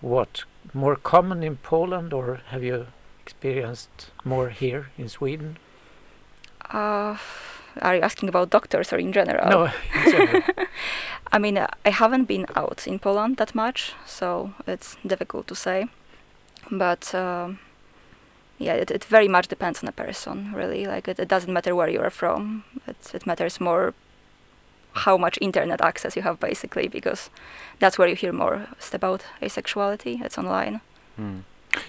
what 0.00 0.44
more 0.72 0.96
common 0.96 1.42
in 1.42 1.56
Poland, 1.56 2.12
or 2.12 2.40
have 2.50 2.62
you 2.62 2.86
experienced 3.22 4.10
more 4.24 4.48
here 4.50 4.86
in 4.98 5.08
Sweden? 5.08 5.56
Uh, 6.70 7.16
are 7.82 7.96
you 7.96 8.02
asking 8.02 8.28
about 8.28 8.50
doctors 8.50 8.92
or 8.92 8.98
in 8.98 9.12
general? 9.12 9.48
No, 9.48 9.64
in 10.04 10.10
general. 10.10 10.42
I 11.32 11.38
mean, 11.38 11.58
I 11.58 11.90
haven't 11.90 12.24
been 12.24 12.46
out 12.54 12.86
in 12.86 12.98
Poland 12.98 13.36
that 13.38 13.54
much, 13.54 13.94
so 14.06 14.52
it's 14.66 14.96
difficult 15.06 15.46
to 15.48 15.54
say. 15.54 15.88
But 16.70 17.14
um, 17.14 17.58
yeah, 18.58 18.74
it, 18.74 18.90
it 18.90 19.04
very 19.04 19.28
much 19.28 19.48
depends 19.48 19.80
on 19.82 19.86
the 19.86 19.92
person, 19.92 20.52
really. 20.54 20.86
Like, 20.86 21.08
it, 21.08 21.18
it 21.18 21.28
doesn't 21.28 21.52
matter 21.52 21.74
where 21.74 21.88
you 21.88 22.00
are 22.00 22.10
from. 22.10 22.64
It, 22.86 22.96
it 23.12 23.26
matters 23.26 23.60
more 23.60 23.94
how 24.92 25.16
much 25.16 25.38
internet 25.40 25.80
access 25.80 26.14
you 26.14 26.22
have, 26.22 26.38
basically, 26.38 26.86
because 26.86 27.30
that's 27.80 27.98
where 27.98 28.08
you 28.08 28.14
hear 28.14 28.32
more 28.32 28.68
about 28.92 29.24
asexuality. 29.42 30.22
It's 30.24 30.38
online. 30.38 30.80
Hmm. 31.16 31.40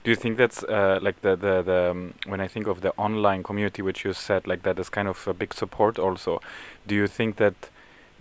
Do 0.03 0.11
you 0.11 0.15
think 0.15 0.37
that's 0.37 0.63
uh, 0.63 0.99
like 1.01 1.21
the 1.21 1.35
the, 1.35 1.61
the 1.61 1.91
um, 1.91 2.13
when 2.27 2.41
I 2.41 2.47
think 2.47 2.67
of 2.67 2.81
the 2.81 2.91
online 2.97 3.43
community, 3.43 3.81
which 3.81 4.05
you 4.05 4.13
said 4.13 4.47
like 4.47 4.63
that 4.63 4.79
is 4.79 4.89
kind 4.89 5.07
of 5.07 5.27
a 5.27 5.33
big 5.33 5.53
support 5.53 5.99
also? 5.99 6.41
Do 6.87 6.95
you 6.95 7.07
think 7.07 7.37
that 7.37 7.69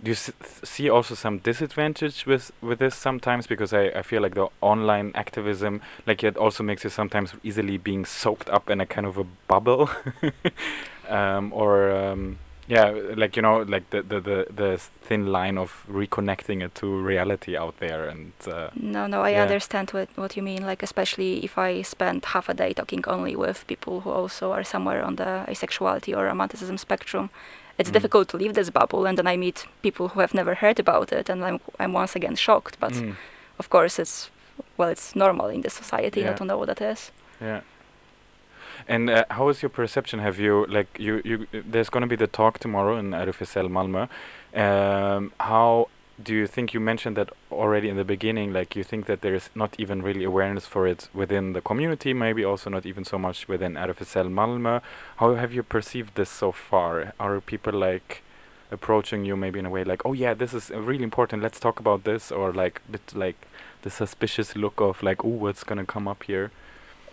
do 0.03 0.11
you 0.11 0.15
see 0.63 0.89
also 0.89 1.15
some 1.15 1.37
disadvantage 1.39 2.25
with 2.25 2.51
with 2.61 2.79
this 2.79 2.95
sometimes 2.95 3.47
because 3.47 3.73
I, 3.73 3.85
I 3.87 4.01
feel 4.01 4.21
like 4.21 4.35
the 4.35 4.47
online 4.61 5.11
activism 5.15 5.81
like 6.05 6.23
it 6.23 6.37
also 6.37 6.63
makes 6.63 6.83
you 6.83 6.89
sometimes 6.89 7.33
easily 7.43 7.77
being 7.77 8.05
soaked 8.05 8.49
up 8.49 8.69
in 8.69 8.81
a 8.81 8.85
kind 8.85 9.07
of 9.07 9.17
a 9.17 9.23
bubble 9.47 9.89
um, 11.09 11.53
or 11.53 11.91
um, 11.91 12.37
yeah 12.67 12.89
like 13.15 13.35
you 13.35 13.41
know 13.43 13.57
like 13.75 13.89
the, 13.91 14.01
the 14.01 14.19
the 14.19 14.45
the 14.55 14.77
thin 15.07 15.27
line 15.27 15.57
of 15.57 15.85
reconnecting 15.87 16.63
it 16.65 16.73
to 16.75 16.87
reality 17.07 17.55
out 17.57 17.77
there 17.79 18.09
and 18.09 18.31
uh, 18.47 18.69
No, 18.75 19.07
no, 19.07 19.21
I 19.21 19.31
Yeah. 19.31 19.43
understand 19.43 19.91
what, 19.91 20.07
what 20.15 20.35
you 20.37 20.43
mean. 20.43 20.65
Like, 20.65 20.83
especially 20.83 21.43
if 21.45 21.57
I 21.57 21.83
spend 21.83 22.25
half 22.25 22.49
a 22.49 22.53
day 22.53 22.73
talking 22.73 23.03
only 23.07 23.35
with 23.35 23.65
people 23.67 24.01
who 24.01 24.09
also 24.09 24.51
are 24.51 24.63
somewhere 24.63 25.03
on 25.05 25.15
the 25.15 25.45
asexuality 25.47 26.15
or 26.17 26.25
romanticism 26.25 26.77
spectrum, 26.77 27.29
it's 27.77 27.89
Mm. 27.89 27.93
difficult 27.93 28.27
to 28.29 28.37
leave 28.37 28.53
this 28.53 28.69
bubble. 28.71 29.05
And 29.07 29.17
then 29.17 29.27
I 29.33 29.37
meet 29.37 29.67
people 29.81 30.07
who 30.07 30.19
have 30.21 30.33
never 30.33 30.55
heard 30.55 30.79
about 30.79 31.11
it, 31.11 31.29
and 31.29 31.43
I'm, 31.45 31.59
I'm 31.79 31.93
once 31.93 32.15
again 32.19 32.35
shocked. 32.35 32.77
But 32.79 32.93
mm, 32.93 33.15
of 33.59 33.69
course, 33.69 34.01
it's 34.01 34.31
well, 34.77 34.89
it's 34.91 35.15
normal 35.15 35.49
in 35.49 35.61
this 35.61 35.73
society 35.73 36.19
Yeah. 36.21 36.27
not 36.29 36.37
to 36.37 36.43
know 36.45 36.57
what 36.57 36.67
that 36.67 36.81
is. 36.81 37.11
Yeah. 37.41 37.61
And 38.87 39.09
uh, 39.09 39.25
how 39.31 39.49
is 39.49 39.61
your 39.61 39.69
perception? 39.69 40.19
Have 40.19 40.39
you 40.39 40.65
like 40.67 40.87
you 40.99 41.21
you? 41.25 41.47
There's 41.51 41.89
going 41.89 42.01
to 42.01 42.07
be 42.07 42.15
the 42.15 42.27
talk 42.27 42.59
tomorrow 42.59 42.97
in 42.97 43.11
RFSL 43.11 43.69
Malmö. 43.69 44.07
Um, 44.59 45.33
how 45.39 45.89
do 46.21 46.33
you 46.33 46.47
think 46.47 46.73
you 46.73 46.79
mentioned 46.79 47.17
that 47.17 47.29
already 47.51 47.89
in 47.89 47.97
the 47.97 48.05
beginning? 48.05 48.53
Like 48.53 48.75
you 48.75 48.83
think 48.83 49.05
that 49.07 49.21
there 49.21 49.35
is 49.35 49.49
not 49.55 49.75
even 49.77 50.01
really 50.01 50.23
awareness 50.23 50.65
for 50.65 50.87
it 50.87 51.09
within 51.13 51.53
the 51.53 51.61
community, 51.61 52.13
maybe 52.13 52.45
also 52.45 52.69
not 52.69 52.85
even 52.85 53.03
so 53.03 53.17
much 53.17 53.47
within 53.47 53.73
RFSL 53.73 54.29
Malmö. 54.31 54.81
How 55.17 55.35
have 55.35 55.51
you 55.51 55.63
perceived 55.63 56.15
this 56.15 56.29
so 56.29 56.51
far? 56.51 57.13
Are 57.19 57.41
people 57.41 57.73
like 57.73 58.21
approaching 58.71 59.25
you 59.25 59.35
maybe 59.35 59.59
in 59.59 59.65
a 59.65 59.69
way 59.69 59.83
like, 59.83 60.05
oh 60.05 60.13
yeah, 60.13 60.33
this 60.33 60.53
is 60.53 60.69
really 60.69 61.03
important. 61.03 61.41
Let's 61.41 61.59
talk 61.59 61.79
about 61.79 62.03
this, 62.03 62.31
or 62.31 62.53
like 62.53 62.81
bit 62.89 63.13
like 63.13 63.47
the 63.81 63.89
suspicious 63.89 64.55
look 64.55 64.79
of 64.79 65.03
like, 65.03 65.25
oh, 65.25 65.29
what's 65.29 65.63
gonna 65.63 65.85
come 65.85 66.07
up 66.07 66.23
here? 66.23 66.51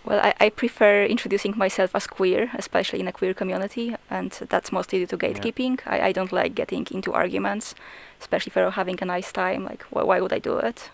Well, 0.05 0.19
I, 0.19 0.33
I 0.39 0.49
prefer 0.49 1.05
introducing 1.05 1.57
myself 1.57 1.95
as 1.95 2.07
queer, 2.07 2.51
especially 2.55 2.99
in 2.99 3.07
a 3.07 3.13
queer 3.13 3.33
community, 3.33 3.95
and 4.09 4.31
that's 4.49 4.71
mostly 4.71 4.99
due 4.99 5.07
to 5.07 5.17
gatekeeping. 5.17 5.79
I, 5.85 6.07
I 6.07 6.11
don't 6.11 6.33
like 6.33 6.55
getting 6.55 6.85
into 6.91 7.13
arguments, 7.13 7.73
especially 8.19 8.49
if 8.51 8.55
we're 8.57 8.69
having 8.71 8.97
a 9.01 9.05
nice 9.05 9.31
time. 9.31 9.63
Like, 9.63 9.83
wh- 9.83 10.05
why 10.05 10.19
would 10.19 10.33
I 10.33 10.39
do 10.39 10.57
it? 10.57 10.89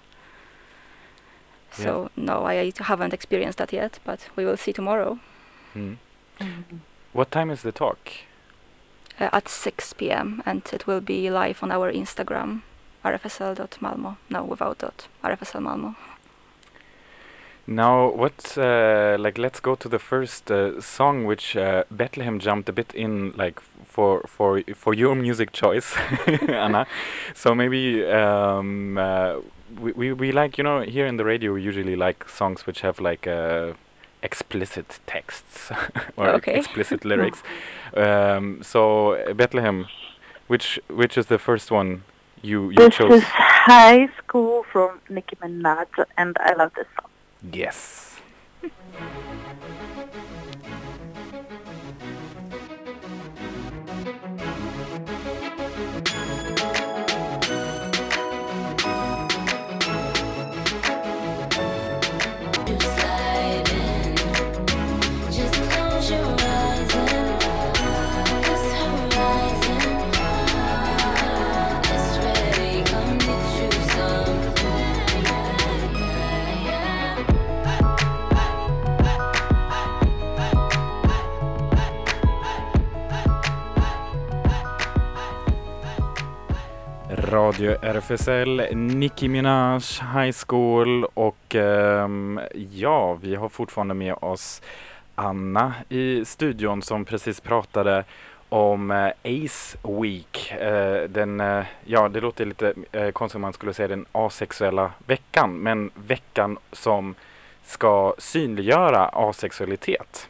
So, 1.71 2.09
no, 2.15 2.45
I 2.45 2.71
haven't 2.79 3.13
experienced 3.13 3.57
that 3.59 3.71
yet, 3.73 3.99
but 4.03 4.27
we 4.35 4.45
will 4.45 4.57
see 4.57 4.73
tomorrow 4.73 5.19
Hmm. 5.73 5.93
What 7.13 7.31
time 7.31 7.49
is 7.51 7.61
the 7.61 7.71
talk? 7.71 7.99
uh, 9.19 9.29
at 9.33 9.47
6 9.49 9.93
p.m. 9.93 10.41
and 10.45 10.61
it 10.73 10.87
will 10.87 11.01
be 11.01 11.29
live 11.29 11.61
on 11.63 11.71
our 11.71 11.91
Instagram, 11.91 12.61
rfsl.malmo. 13.05 14.17
No, 14.29 14.43
without 14.43 14.79
dot, 14.79 15.07
rfsl 15.23 15.61
malmo. 15.61 15.95
Now, 17.71 18.09
what, 18.09 18.57
uh, 18.57 19.15
like, 19.19 19.37
let's 19.37 19.59
go 19.59 19.75
to 19.75 19.87
the 19.87 19.99
first 19.99 20.49
uh, 20.49 20.81
song, 20.81 21.25
which 21.25 21.55
uh, 21.55 21.83
Bethlehem 21.91 22.39
jumped 22.39 22.67
a 22.67 22.73
bit 22.73 22.93
in, 22.95 23.31
like, 23.37 23.59
for 23.85 24.21
for 24.27 24.61
for 24.73 24.93
your 24.95 25.15
music 25.15 25.51
choice, 25.51 25.95
Anna. 26.47 26.87
So 27.35 27.53
maybe 27.53 28.03
um, 28.05 28.97
uh, 28.97 29.35
we, 29.79 29.91
we 29.91 30.13
we 30.13 30.31
like, 30.31 30.57
you 30.57 30.63
know, 30.63 30.81
here 30.81 31.05
in 31.05 31.17
the 31.17 31.23
radio, 31.25 31.53
we 31.53 31.61
usually 31.61 31.95
like 31.95 32.27
songs 32.27 32.65
which 32.65 32.81
have 32.81 32.99
like 32.99 33.27
uh, 33.27 33.73
explicit 34.23 34.99
texts 35.05 35.71
or 36.17 36.29
Okay. 36.29 36.55
explicit 36.57 37.05
lyrics. 37.11 37.43
Um, 37.95 38.63
so 38.63 39.13
uh, 39.13 39.33
Bethlehem, 39.33 39.87
which 40.47 40.79
which 40.89 41.17
is 41.17 41.27
the 41.27 41.37
first 41.37 41.71
one 41.71 42.03
you 42.41 42.71
you 42.71 42.89
This 42.89 42.95
chose? 42.95 43.11
is 43.11 43.23
High 43.23 44.09
School 44.17 44.63
from 44.71 44.99
Nicki 45.09 45.35
Minaj, 45.35 45.87
and 46.17 46.35
I 46.39 46.53
love 46.53 46.71
this 46.75 46.87
song. 46.99 47.09
Yes. 47.41 48.17
Radio 87.59 87.77
RFSL, 87.81 88.75
Nicki 88.75 89.27
Minaj 89.27 89.81
High 90.13 90.35
School 90.47 91.05
och 91.05 91.55
um, 91.55 92.39
ja, 92.71 93.13
vi 93.13 93.35
har 93.35 93.49
fortfarande 93.49 93.93
med 93.93 94.15
oss 94.21 94.61
Anna 95.15 95.73
i 95.89 96.25
studion 96.25 96.81
som 96.81 97.05
precis 97.05 97.39
pratade 97.39 98.03
om 98.49 98.91
eh, 98.91 99.07
Ace 99.23 99.77
Week. 99.83 100.51
Eh, 100.51 101.09
den, 101.09 101.39
eh, 101.39 101.65
ja, 101.85 102.09
det 102.09 102.21
låter 102.21 102.45
lite 102.45 102.73
konstigt 103.13 103.35
om 103.35 103.41
man 103.41 103.53
skulle 103.53 103.73
säga 103.73 103.87
den 103.87 104.05
asexuella 104.11 104.91
veckan, 105.05 105.55
men 105.57 105.91
veckan 105.95 106.57
som 106.71 107.15
ska 107.65 108.13
synliggöra 108.17 109.05
asexualitet. 109.05 110.29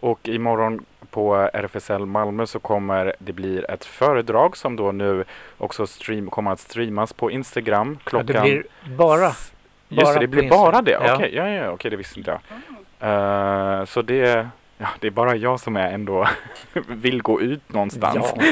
Och 0.00 0.28
imorgon 0.28 0.84
på 1.10 1.34
RFSL 1.52 2.06
Malmö 2.06 2.46
så 2.46 2.58
kommer 2.58 3.14
det 3.18 3.32
bli 3.32 3.64
ett 3.68 3.84
föredrag 3.84 4.56
som 4.56 4.76
då 4.76 4.92
nu 4.92 5.24
också 5.58 5.86
stream, 5.86 6.30
kommer 6.30 6.50
att 6.52 6.60
streamas 6.60 7.12
på 7.12 7.30
Instagram 7.30 7.96
Ja, 8.04 8.10
klockan... 8.10 8.26
det 8.26 8.40
blir 8.42 8.64
bara 8.96 9.32
Just 9.88 10.04
bara 10.04 10.14
det, 10.14 10.20
det 10.20 10.26
blir 10.26 10.42
Instagram. 10.42 10.64
bara 10.72 10.82
det? 10.82 10.90
Ja. 10.90 11.14
Okej, 11.14 11.30
ja, 11.34 11.48
ja, 11.48 11.70
okej, 11.70 11.90
det 11.90 11.96
visste 11.96 12.18
inte 12.18 12.30
jag. 12.30 12.40
Eh, 13.80 13.84
så 13.84 14.02
det, 14.02 14.48
ja, 14.78 14.86
det 15.00 15.06
är 15.06 15.10
bara 15.10 15.36
jag 15.36 15.60
som 15.60 15.76
är 15.76 15.90
ändå 15.92 16.26
vill 16.88 17.22
gå 17.22 17.40
ut 17.40 17.72
någonstans. 17.72 18.34
Ja. 18.36 18.42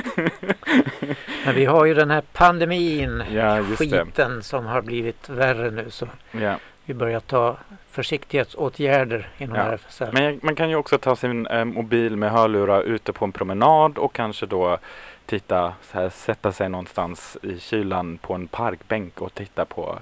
Men 1.45 1.55
vi 1.55 1.64
har 1.64 1.85
ju 1.85 1.95
den 1.95 2.11
här 2.11 2.23
pandemin, 2.33 3.23
Ja, 3.33 3.57
just 3.59 3.69
det. 3.69 3.76
skiten 4.05 4.43
som 4.43 4.67
har 4.67 4.83
blivit 4.83 5.28
värre 5.28 5.71
nu 5.71 5.90
så 5.90 6.07
Ja. 6.33 6.55
Vi 6.88 6.95
börjar 6.95 7.21
ta 7.21 7.57
försiktighetsåtgärder 7.90 9.28
inom 9.38 9.57
Ja. 9.57 9.62
RFSL. 9.62 10.12
Men 10.12 10.40
man 10.42 10.54
kan 10.54 10.71
ju 10.71 10.76
också 10.76 10.99
ta 10.99 11.16
sin 11.16 11.47
eh, 11.47 11.64
mobil 11.64 12.16
med 12.16 12.30
hörlurar 12.30 12.83
ute 12.83 13.12
på 13.12 13.25
en 13.25 13.33
promenad 13.33 13.99
och 13.99 14.12
kanske 14.12 14.47
då 14.47 14.78
titta, 15.26 15.75
här, 15.92 16.11
sätta 16.11 16.52
sig 16.52 16.68
någonstans 16.68 17.37
i 17.42 17.61
kylan 17.61 18.18
på 18.18 18.35
en 18.35 18.49
parkbänk 18.49 19.21
och 19.21 19.35
titta 19.35 19.64
på 19.64 19.99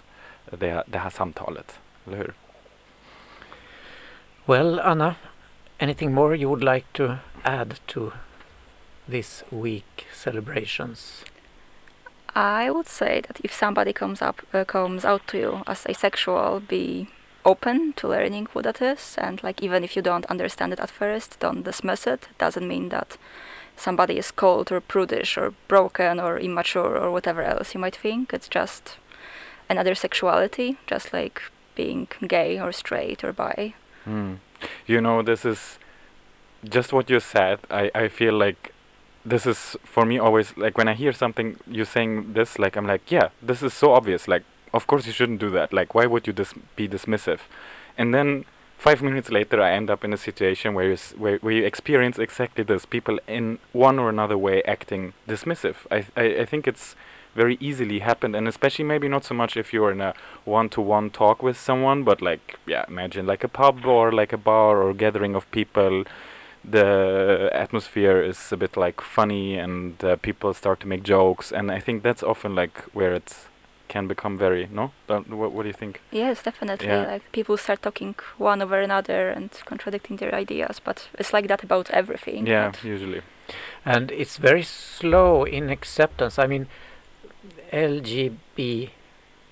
det, 0.50 0.82
det 0.86 0.98
här 0.98 1.10
samtalet. 1.10 1.80
Eller 2.06 2.16
hur? 2.16 2.32
Well, 4.44 4.80
Anna, 4.80 5.14
anything 5.78 6.14
more 6.14 6.36
you 6.36 6.48
would 6.48 6.64
like 6.74 6.86
to 6.92 7.12
add 7.42 7.74
to 7.86 8.10
this 9.10 9.44
week 9.50 10.06
celebrations? 10.12 11.24
I 12.36 12.70
would 12.70 12.86
say 12.86 13.22
that 13.26 13.40
if 13.42 13.52
somebody 13.52 13.94
comes 13.94 14.20
up 14.20 14.42
uh, 14.52 14.64
comes 14.64 15.06
out 15.06 15.26
to 15.28 15.38
you 15.38 15.62
as 15.66 15.86
asexual, 15.86 16.60
be 16.60 17.08
open 17.46 17.94
to 17.94 18.08
learning 18.08 18.48
who 18.52 18.60
that 18.60 18.82
is, 18.82 19.16
and 19.16 19.42
like 19.42 19.62
even 19.62 19.82
if 19.82 19.96
you 19.96 20.02
don't 20.02 20.26
understand 20.26 20.74
it 20.74 20.80
at 20.80 20.90
first, 20.90 21.40
don't 21.40 21.64
dismiss 21.64 22.06
it. 22.06 22.28
It 22.30 22.38
doesn't 22.38 22.68
mean 22.68 22.90
that 22.90 23.16
somebody 23.76 24.18
is 24.18 24.30
cold 24.30 24.70
or 24.70 24.82
prudish 24.82 25.38
or 25.38 25.54
broken 25.66 26.20
or 26.20 26.38
immature 26.38 26.98
or 26.98 27.10
whatever 27.10 27.42
else 27.42 27.72
you 27.72 27.80
might 27.80 27.96
think. 27.96 28.34
It's 28.34 28.48
just 28.48 28.98
another 29.70 29.94
sexuality, 29.94 30.76
just 30.86 31.14
like 31.14 31.40
being 31.74 32.06
gay 32.28 32.60
or 32.60 32.70
straight 32.70 33.24
or 33.24 33.32
bi. 33.32 33.72
Mm. 34.06 34.40
You 34.86 35.00
know, 35.00 35.22
this 35.22 35.46
is 35.46 35.78
just 36.68 36.92
what 36.92 37.08
you 37.08 37.20
said. 37.20 37.60
I, 37.70 37.90
I 37.94 38.08
feel 38.08 38.34
like 38.34 38.74
this 39.32 39.44
is 39.46 39.76
for 39.84 40.04
me 40.06 40.18
always 40.18 40.56
like 40.56 40.78
when 40.78 40.88
I 40.88 40.94
hear 40.94 41.12
something 41.12 41.56
you 41.66 41.84
saying 41.84 42.32
this, 42.34 42.58
like 42.58 42.76
I'm 42.76 42.86
like, 42.86 43.10
yeah, 43.10 43.28
this 43.42 43.62
is 43.62 43.74
so 43.74 43.92
obvious. 43.92 44.28
Like, 44.28 44.44
of 44.72 44.86
course 44.86 45.06
you 45.06 45.12
shouldn't 45.12 45.40
do 45.40 45.50
that. 45.50 45.72
Like, 45.72 45.94
why 45.96 46.06
would 46.06 46.26
you 46.28 46.32
dis- 46.32 46.54
be 46.76 46.86
dismissive? 46.88 47.40
And 47.98 48.14
then 48.14 48.44
five 48.78 49.02
minutes 49.02 49.30
later, 49.30 49.60
I 49.60 49.72
end 49.72 49.90
up 49.90 50.04
in 50.04 50.12
a 50.12 50.16
situation 50.28 50.74
where 50.74 50.86
you 50.86 50.92
s- 50.92 51.14
where, 51.18 51.38
where 51.38 51.54
you 51.58 51.64
experience 51.64 52.18
exactly 52.18 52.62
this. 52.64 52.84
People 52.86 53.18
in 53.26 53.58
one 53.72 53.98
or 53.98 54.08
another 54.08 54.38
way 54.38 54.62
acting 54.76 55.12
dismissive. 55.28 55.76
I 55.90 55.98
I, 56.16 56.24
I 56.42 56.44
think 56.44 56.68
it's 56.68 56.94
very 57.34 57.58
easily 57.60 57.98
happened 57.98 58.34
and 58.34 58.48
especially 58.48 58.84
maybe 58.84 59.08
not 59.08 59.22
so 59.22 59.34
much 59.34 59.58
if 59.58 59.70
you're 59.72 59.92
in 59.92 60.00
a 60.00 60.14
one-to-one 60.46 61.10
talk 61.10 61.42
with 61.42 61.54
someone 61.68 62.02
but 62.02 62.22
like 62.22 62.44
yeah 62.66 62.82
imagine 62.88 63.26
like 63.26 63.44
a 63.44 63.48
pub 63.48 63.84
or 63.84 64.10
like 64.10 64.32
a 64.32 64.38
bar 64.38 64.82
or 64.82 64.94
gathering 64.94 65.34
of 65.34 65.44
people 65.50 66.04
the 66.70 67.48
atmosphere 67.52 68.20
is 68.20 68.52
a 68.52 68.56
bit 68.56 68.76
like 68.76 69.00
funny 69.00 69.56
and 69.56 70.02
uh, 70.04 70.16
people 70.16 70.52
start 70.52 70.80
to 70.80 70.86
make 70.88 71.02
jokes 71.04 71.52
and 71.52 71.70
i 71.70 71.78
think 71.80 72.02
that's 72.02 72.22
often 72.22 72.54
like 72.54 72.78
where 72.92 73.14
it 73.14 73.34
can 73.88 74.08
become 74.08 74.36
very 74.36 74.68
no 74.72 74.90
Don't, 75.06 75.28
what, 75.30 75.52
what 75.52 75.62
do 75.62 75.68
you 75.68 75.72
think 75.78 76.00
Yes, 76.10 76.42
definitely. 76.42 76.88
Yeah. 76.88 77.06
Like 77.12 77.30
people 77.32 77.56
start 77.56 77.82
talking 77.82 78.16
one 78.36 78.60
over 78.62 78.80
another 78.80 79.28
and 79.28 79.50
contradicting 79.64 80.16
their 80.16 80.34
ideas, 80.34 80.80
but 80.80 81.08
it's 81.18 81.32
like 81.32 81.46
that 81.48 81.62
about 81.62 81.90
everything. 81.90 82.46
yeah 82.48 82.70
but- 82.70 82.82
usually 82.84 83.22
And 83.84 84.10
it's 84.10 84.38
very 84.38 84.64
slow 84.64 85.44
in 85.44 85.70
acceptance. 85.70 86.36
I 86.44 86.46
mean, 86.48 86.66
LGB, 87.72 88.90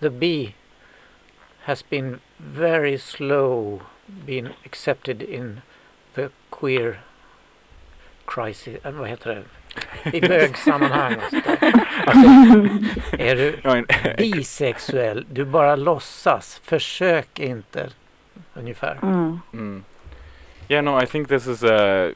the 0.00 0.10
B, 0.10 0.54
has 1.66 1.82
been 1.82 2.20
very 2.40 2.96
slow 2.98 3.82
being 4.26 4.48
accepted 4.64 5.22
in 5.22 5.62
the 6.14 6.28
queer 6.50 7.00
crisis. 8.26 8.84
äh, 8.84 8.92
Vad 8.92 9.08
heter 9.08 9.30
det? 9.34 9.42
I 10.16 10.20
bögsammanhang. 10.20 11.16
Alltså, 12.06 12.28
är 13.18 13.36
du 13.36 13.56
bisexuell, 14.18 15.26
du 15.30 15.44
bara 15.44 15.76
låtsas. 15.76 16.60
Försök 16.64 17.38
inte. 17.40 17.88
Ungefär. 18.54 18.98
Mm. 19.02 19.40
Mm. 19.52 19.84
Yeah, 20.68 20.84
no, 20.84 21.02
I 21.02 21.06
think 21.06 21.28
this 21.28 21.46
is 21.46 21.62
uh, 21.62 22.10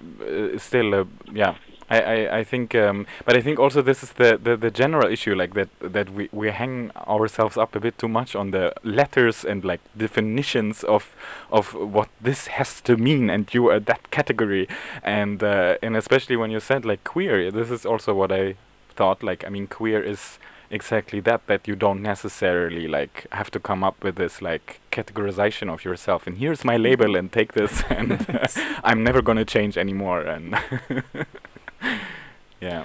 still 0.58 0.94
a 0.94 1.06
yeah 1.34 1.54
I, 1.90 2.00
I, 2.00 2.38
I 2.38 2.45
think, 2.45 2.75
um, 2.75 3.07
but 3.25 3.37
I 3.37 3.40
think 3.40 3.59
also 3.59 3.83
this 3.83 4.02
is 4.02 4.12
the, 4.12 4.38
the, 4.42 4.57
the 4.57 4.71
general 4.71 5.11
issue, 5.11 5.35
like 5.35 5.54
that 5.54 5.68
that 5.80 6.11
we, 6.11 6.28
we 6.33 6.50
hang 6.50 6.90
ourselves 6.97 7.57
up 7.57 7.75
a 7.75 7.80
bit 7.80 7.99
too 7.99 8.09
much 8.09 8.37
on 8.37 8.50
the 8.50 8.73
letters 8.83 9.45
and 9.45 9.64
like 9.64 9.80
definitions 9.97 10.85
of 10.85 11.16
of 11.50 11.75
what 11.75 12.09
this 12.21 12.49
has 12.49 12.80
to 12.83 12.97
mean, 12.97 13.30
and 13.30 13.52
you 13.54 13.68
are 13.68 13.80
that 13.80 14.11
category, 14.11 14.68
and 15.02 15.42
uh, 15.42 15.76
and 15.83 15.97
especially 15.97 16.37
when 16.37 16.50
you 16.50 16.61
said 16.61 16.85
like 16.85 17.04
queer, 17.04 17.50
this 17.50 17.71
is 17.71 17.87
also 17.87 18.14
what 18.14 18.33
I 18.33 18.57
thought. 18.90 19.23
Like 19.23 19.45
I 19.47 19.49
mean, 19.49 19.66
queer 19.66 20.02
is 20.02 20.38
exactly 20.71 21.21
that 21.21 21.47
that 21.47 21.66
you 21.66 21.75
don't 21.75 22.02
necessarily 22.02 22.87
like 22.87 23.26
have 23.33 23.50
to 23.50 23.59
come 23.59 23.83
up 23.83 24.02
with 24.04 24.16
this 24.16 24.42
like 24.42 24.80
categorization 24.92 25.73
of 25.73 25.85
yourself 25.85 26.26
and 26.26 26.38
here's 26.38 26.64
my 26.64 26.76
label 26.76 27.16
and 27.16 27.33
take 27.33 27.52
this 27.54 27.83
and 27.88 28.12
uh, 28.28 28.47
i'm 28.85 29.02
never 29.02 29.23
going 29.23 29.38
to 29.38 29.45
change 29.45 29.78
anymore 29.78 30.21
and 30.21 30.59
yeah 32.61 32.85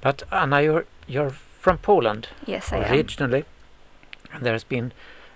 But 0.00 0.22
Anna, 0.32 0.60
you're 0.62 0.84
you're 1.06 1.30
from 1.60 1.78
Poland 1.78 2.28
Yes, 2.46 2.72
I 2.72 2.78
am. 2.78 2.92
originally. 2.92 3.44
and 4.32 4.42
There's 4.44 4.64
been 4.64 4.92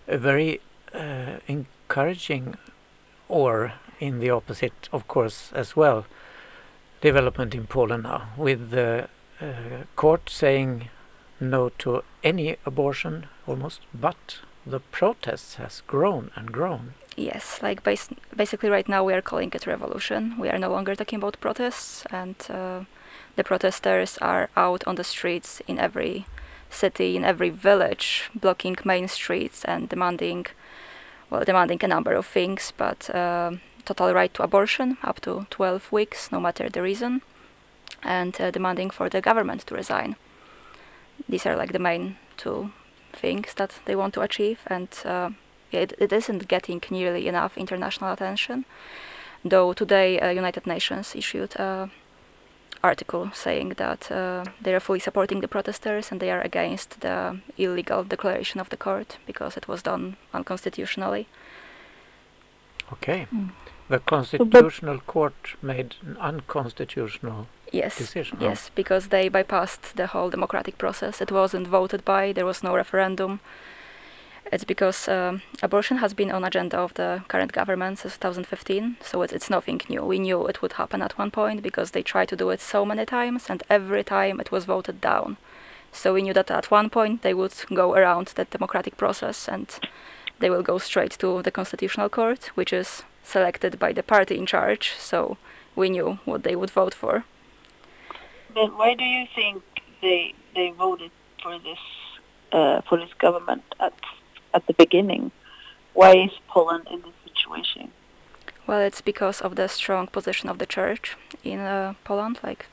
a 0.09 0.19
very 0.19 0.61
uh, 0.95 1.39
encouraging, 1.47 2.57
or 3.29 3.73
in 4.01 4.21
the 4.21 4.31
opposite, 4.31 4.89
of 4.93 5.07
course, 5.07 5.53
as 5.55 5.77
well, 5.77 6.05
development 7.01 7.55
in 7.55 7.67
Poland 7.67 8.03
now, 8.03 8.23
with 8.37 8.71
the 8.71 9.09
uh, 9.41 9.85
court 9.95 10.29
saying 10.31 10.89
no 11.41 11.69
to 11.79 12.03
any 12.25 12.57
abortion 12.65 13.27
almost, 13.47 13.81
but 13.95 14.39
the 14.67 14.81
protests 14.81 15.57
has 15.57 15.83
grown 15.87 16.31
and 16.35 16.51
grown. 16.53 16.95
Yes, 17.17 17.61
like 17.63 17.83
bas- 17.83 18.11
basically 18.37 18.69
right 18.69 18.89
now 18.89 19.03
we 19.03 19.15
are 19.15 19.23
calling 19.23 19.51
it 19.55 19.67
revolution. 19.67 20.39
We 20.39 20.51
are 20.51 20.59
no 20.59 20.71
longer 20.71 20.95
talking 20.95 21.17
about 21.19 21.41
protests, 21.41 22.05
and 22.11 22.37
uh, 22.51 22.81
the 23.37 23.45
protesters 23.45 24.19
are 24.19 24.51
out 24.57 24.85
on 24.87 24.97
the 24.97 25.05
streets 25.05 25.63
in 25.67 25.79
every 25.79 26.27
city, 26.69 27.17
in 27.17 27.25
every 27.25 27.49
village, 27.51 28.31
blocking 28.35 28.77
main 28.85 29.09
streets 29.09 29.65
and 29.65 29.89
demanding, 29.89 30.47
well, 31.31 31.45
demanding 31.45 31.79
a 31.83 31.89
number 31.89 32.13
of 32.13 32.27
things, 32.27 32.73
but 32.77 33.09
um 33.15 33.61
total 33.87 34.13
right 34.13 34.35
to 34.35 34.43
abortion 34.43 34.99
up 35.03 35.21
to 35.21 35.47
12 35.51 35.93
weeks, 35.93 36.31
no 36.33 36.41
matter 36.41 36.69
the 36.69 36.83
reason, 36.83 37.23
and 38.03 38.39
uh, 38.41 38.51
demanding 38.51 38.91
for 38.91 39.09
the 39.09 39.21
government 39.21 39.67
to 39.67 39.75
resign. 39.75 40.17
These 41.29 41.47
are 41.47 41.57
like 41.57 41.73
the 41.73 41.79
main 41.79 42.17
two 42.37 42.71
things 43.13 43.55
that 43.55 43.79
they 43.87 43.97
want 43.97 44.13
to 44.15 44.21
achieve, 44.21 44.59
and 44.67 44.89
uh, 45.05 45.31
it, 45.83 45.93
it 45.99 46.13
isn't 46.13 46.49
getting 46.49 46.83
nearly 46.91 47.29
enough 47.29 47.57
international 47.57 48.13
attention. 48.13 48.65
Though 49.45 49.73
today, 49.73 50.19
uh, 50.21 50.31
United 50.31 50.67
Nations 50.67 51.15
issued 51.15 51.55
an 51.59 51.91
article 52.83 53.31
saying 53.33 53.75
that 53.77 54.11
uh, 54.11 54.45
they 54.61 54.75
are 54.75 54.81
fully 54.81 55.01
supporting 55.01 55.41
the 55.41 55.49
protesters 55.49 56.11
and 56.11 56.21
they 56.21 56.31
are 56.31 56.41
against 56.41 57.01
the 57.01 57.41
illegal 57.57 58.05
declaration 58.05 58.61
of 58.61 58.69
the 58.69 58.77
court 58.77 59.19
because 59.27 59.57
it 59.57 59.69
was 59.69 59.83
done 59.83 60.17
unconstitutionally. 60.35 61.27
Okay. 62.93 63.27
Mm. 63.33 63.51
The 63.89 64.01
Constitutional 64.01 64.99
Court 65.07 65.57
made 65.63 65.95
an 66.03 66.17
unconstitutional 66.17 67.47
Yes, 67.73 67.99
decision. 67.99 68.39
yes, 68.41 68.71
because 68.75 69.09
they 69.09 69.31
bypassed 69.31 69.95
the 69.95 70.07
whole 70.09 70.31
democratic 70.31 70.77
process. 70.79 71.21
It 71.21 71.31
wasn't 71.31 71.69
voted 71.69 72.05
by. 72.05 72.33
There 72.33 72.47
was 72.47 72.63
no 72.63 72.75
referendum. 72.75 73.41
It's 74.53 74.65
because 74.65 75.09
um, 75.09 75.43
abortion 75.63 75.99
has 75.99 76.15
been 76.15 76.31
on 76.31 76.45
agenda 76.45 76.79
of 76.79 76.95
the 76.95 77.23
current 77.29 77.53
government 77.53 77.99
since 77.99 78.15
2015, 78.15 78.97
so 79.01 79.23
it's, 79.23 79.33
it's 79.33 79.51
nothing 79.51 79.81
new. 79.89 80.05
We 80.05 80.19
knew 80.21 80.47
it 80.47 80.63
would 80.63 80.75
happen 80.75 81.03
at 81.03 81.19
one 81.19 81.31
point 81.31 81.63
because 81.63 81.91
they 81.91 82.03
tried 82.03 82.29
to 82.29 82.37
do 82.37 82.51
it 82.51 82.61
so 82.61 82.85
many 82.85 83.05
times, 83.05 83.51
and 83.51 83.63
every 83.69 84.05
time 84.05 84.41
it 84.41 84.53
was 84.53 84.65
voted 84.65 85.01
down. 85.01 85.37
So 85.93 86.15
we 86.15 86.23
knew 86.23 86.35
that 86.35 86.51
at 86.51 86.71
one 86.71 86.91
point 86.91 87.23
they 87.23 87.35
would 87.35 87.55
go 87.75 87.95
around 87.95 88.29
that 88.37 88.51
democratic 88.51 88.97
process 88.97 89.49
and 89.49 89.67
they 90.39 90.51
will 90.51 90.63
go 90.63 90.79
straight 90.79 91.13
to 91.19 91.43
the 91.43 91.51
constitutional 91.51 92.09
court, 92.09 92.51
which 92.55 92.73
is 92.73 93.03
selected 93.25 93.79
by 93.79 93.93
the 93.93 94.03
party 94.03 94.37
in 94.37 94.47
charge. 94.47 94.93
So 94.99 95.39
we 95.75 95.89
knew 95.89 96.19
what 96.25 96.43
they 96.43 96.55
would 96.55 96.71
vote 96.71 96.95
for. 96.95 97.25
But 98.55 98.77
why 98.77 98.95
do 98.95 99.05
you 99.05 99.27
think 99.35 99.63
they 100.03 100.35
they 100.55 100.71
voted 100.71 101.11
for 101.43 101.59
this 101.59 101.79
uh, 102.53 102.81
for 102.89 102.99
this 102.99 103.13
government 103.19 103.63
at 103.81 103.95
at 104.57 104.67
the 104.67 104.75
beginning? 104.75 105.31
Why 105.93 106.13
is 106.27 106.33
Poland 106.49 106.89
in 106.91 107.03
this 107.03 107.19
situation? 107.29 107.93
Well, 108.67 108.81
it's 108.81 109.01
because 109.01 109.41
of 109.41 109.55
the 109.55 109.69
strong 109.69 110.09
position 110.09 110.51
of 110.51 110.59
the 110.59 110.67
church 110.67 111.17
in 111.45 111.61
uh, 111.61 111.95
Poland. 112.05 112.41
Like, 112.43 112.67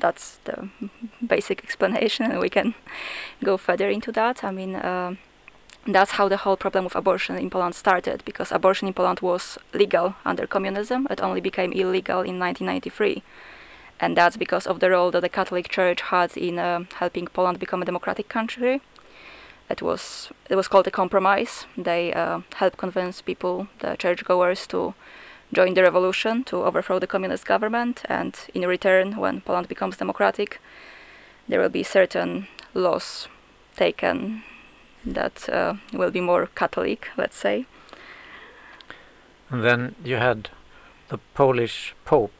that's 0.00 0.38
the 0.44 0.68
basic 1.34 1.62
explanation, 1.62 2.30
and 2.30 2.40
we 2.40 2.48
can 2.48 2.74
go 3.44 3.56
further 3.56 3.88
into 3.88 4.10
that. 4.12 4.42
I 4.42 4.50
mean, 4.50 4.74
uh, 4.74 5.14
that's 5.86 6.12
how 6.12 6.28
the 6.28 6.38
whole 6.38 6.56
problem 6.56 6.84
with 6.84 6.96
abortion 6.96 7.36
in 7.38 7.50
Poland 7.50 7.74
started, 7.74 8.22
because 8.24 8.50
abortion 8.50 8.88
in 8.88 8.94
Poland 8.94 9.20
was 9.20 9.58
legal 9.72 10.14
under 10.24 10.46
communism. 10.46 11.06
It 11.10 11.20
only 11.20 11.40
became 11.40 11.72
illegal 11.72 12.20
in 12.20 12.38
1993. 12.38 13.22
And 14.00 14.16
that's 14.16 14.36
because 14.36 14.66
of 14.66 14.78
the 14.78 14.90
role 14.90 15.10
that 15.10 15.22
the 15.22 15.28
Catholic 15.28 15.68
Church 15.68 16.00
had 16.00 16.36
in 16.36 16.58
uh, 16.58 16.84
helping 17.00 17.26
Poland 17.26 17.58
become 17.58 17.82
a 17.82 17.86
democratic 17.86 18.28
country. 18.28 18.80
It 19.70 19.82
was 19.82 20.30
it 20.50 20.56
was 20.56 20.68
called 20.68 20.86
a 20.86 20.90
compromise. 20.90 21.66
They 21.76 22.12
uh, 22.12 22.40
helped 22.54 22.78
convince 22.78 23.22
people, 23.22 23.68
the 23.80 23.96
churchgoers, 23.96 24.66
to 24.68 24.94
join 25.52 25.74
the 25.74 25.82
revolution 25.82 26.44
to 26.44 26.64
overthrow 26.64 26.98
the 26.98 27.06
communist 27.06 27.46
government. 27.46 28.02
And 28.08 28.34
in 28.54 28.66
return, 28.66 29.16
when 29.16 29.40
Poland 29.40 29.68
becomes 29.68 29.96
democratic, 29.98 30.60
there 31.48 31.60
will 31.60 31.70
be 31.70 31.82
certain 31.82 32.46
laws 32.74 33.28
taken 33.76 34.42
that 35.06 35.48
uh, 35.48 35.74
will 35.92 36.10
be 36.10 36.20
more 36.20 36.46
Catholic, 36.54 37.08
let's 37.16 37.36
say. 37.36 37.66
And 39.50 39.62
then 39.64 39.94
you 40.04 40.16
had 40.16 40.50
the 41.08 41.18
Polish 41.34 41.94
Pope, 42.04 42.32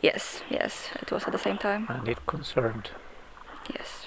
Yes, 0.00 0.42
yes, 0.50 0.90
it 1.00 1.10
was 1.12 1.24
at 1.24 1.32
the 1.32 1.38
same 1.38 1.58
time. 1.58 1.86
and 1.88 2.08
it 2.08 2.18
concerned. 2.26 2.90
Yes. 3.72 4.01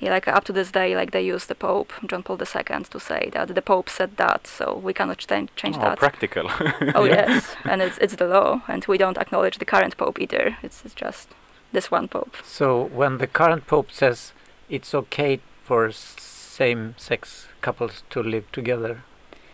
Yeah, 0.00 0.10
like 0.10 0.28
up 0.28 0.44
to 0.44 0.52
this 0.52 0.70
day, 0.70 0.94
like 0.94 1.10
they 1.10 1.22
use 1.22 1.46
the 1.46 1.54
Pope, 1.54 1.92
John 2.06 2.22
Paul 2.22 2.38
II, 2.40 2.84
to 2.90 3.00
say 3.00 3.30
that 3.32 3.54
the 3.54 3.62
Pope 3.62 3.88
said 3.88 4.16
that, 4.16 4.46
so 4.46 4.80
we 4.82 4.92
cannot 4.94 5.18
change, 5.18 5.50
change 5.56 5.76
oh, 5.76 5.80
that. 5.80 5.98
practical 5.98 6.50
Oh 6.94 7.04
yes, 7.18 7.56
and 7.64 7.82
it's 7.82 7.98
it's 7.98 8.16
the 8.16 8.26
law, 8.26 8.62
and 8.68 8.84
we 8.86 8.98
don't 8.98 9.18
acknowledge 9.18 9.58
the 9.58 9.64
current 9.64 9.96
Pope 9.96 10.20
either. 10.20 10.56
It's, 10.62 10.84
it's 10.84 10.94
just 10.94 11.28
this 11.72 11.90
one 11.90 12.08
Pope. 12.08 12.36
So 12.44 12.84
when 12.84 13.18
the 13.18 13.26
current 13.26 13.66
Pope 13.66 13.90
says 13.90 14.32
it's 14.68 14.94
okay 14.94 15.40
for 15.64 15.90
same-sex 15.92 17.48
couples 17.60 18.02
to 18.10 18.22
live 18.22 18.50
together, 18.52 19.02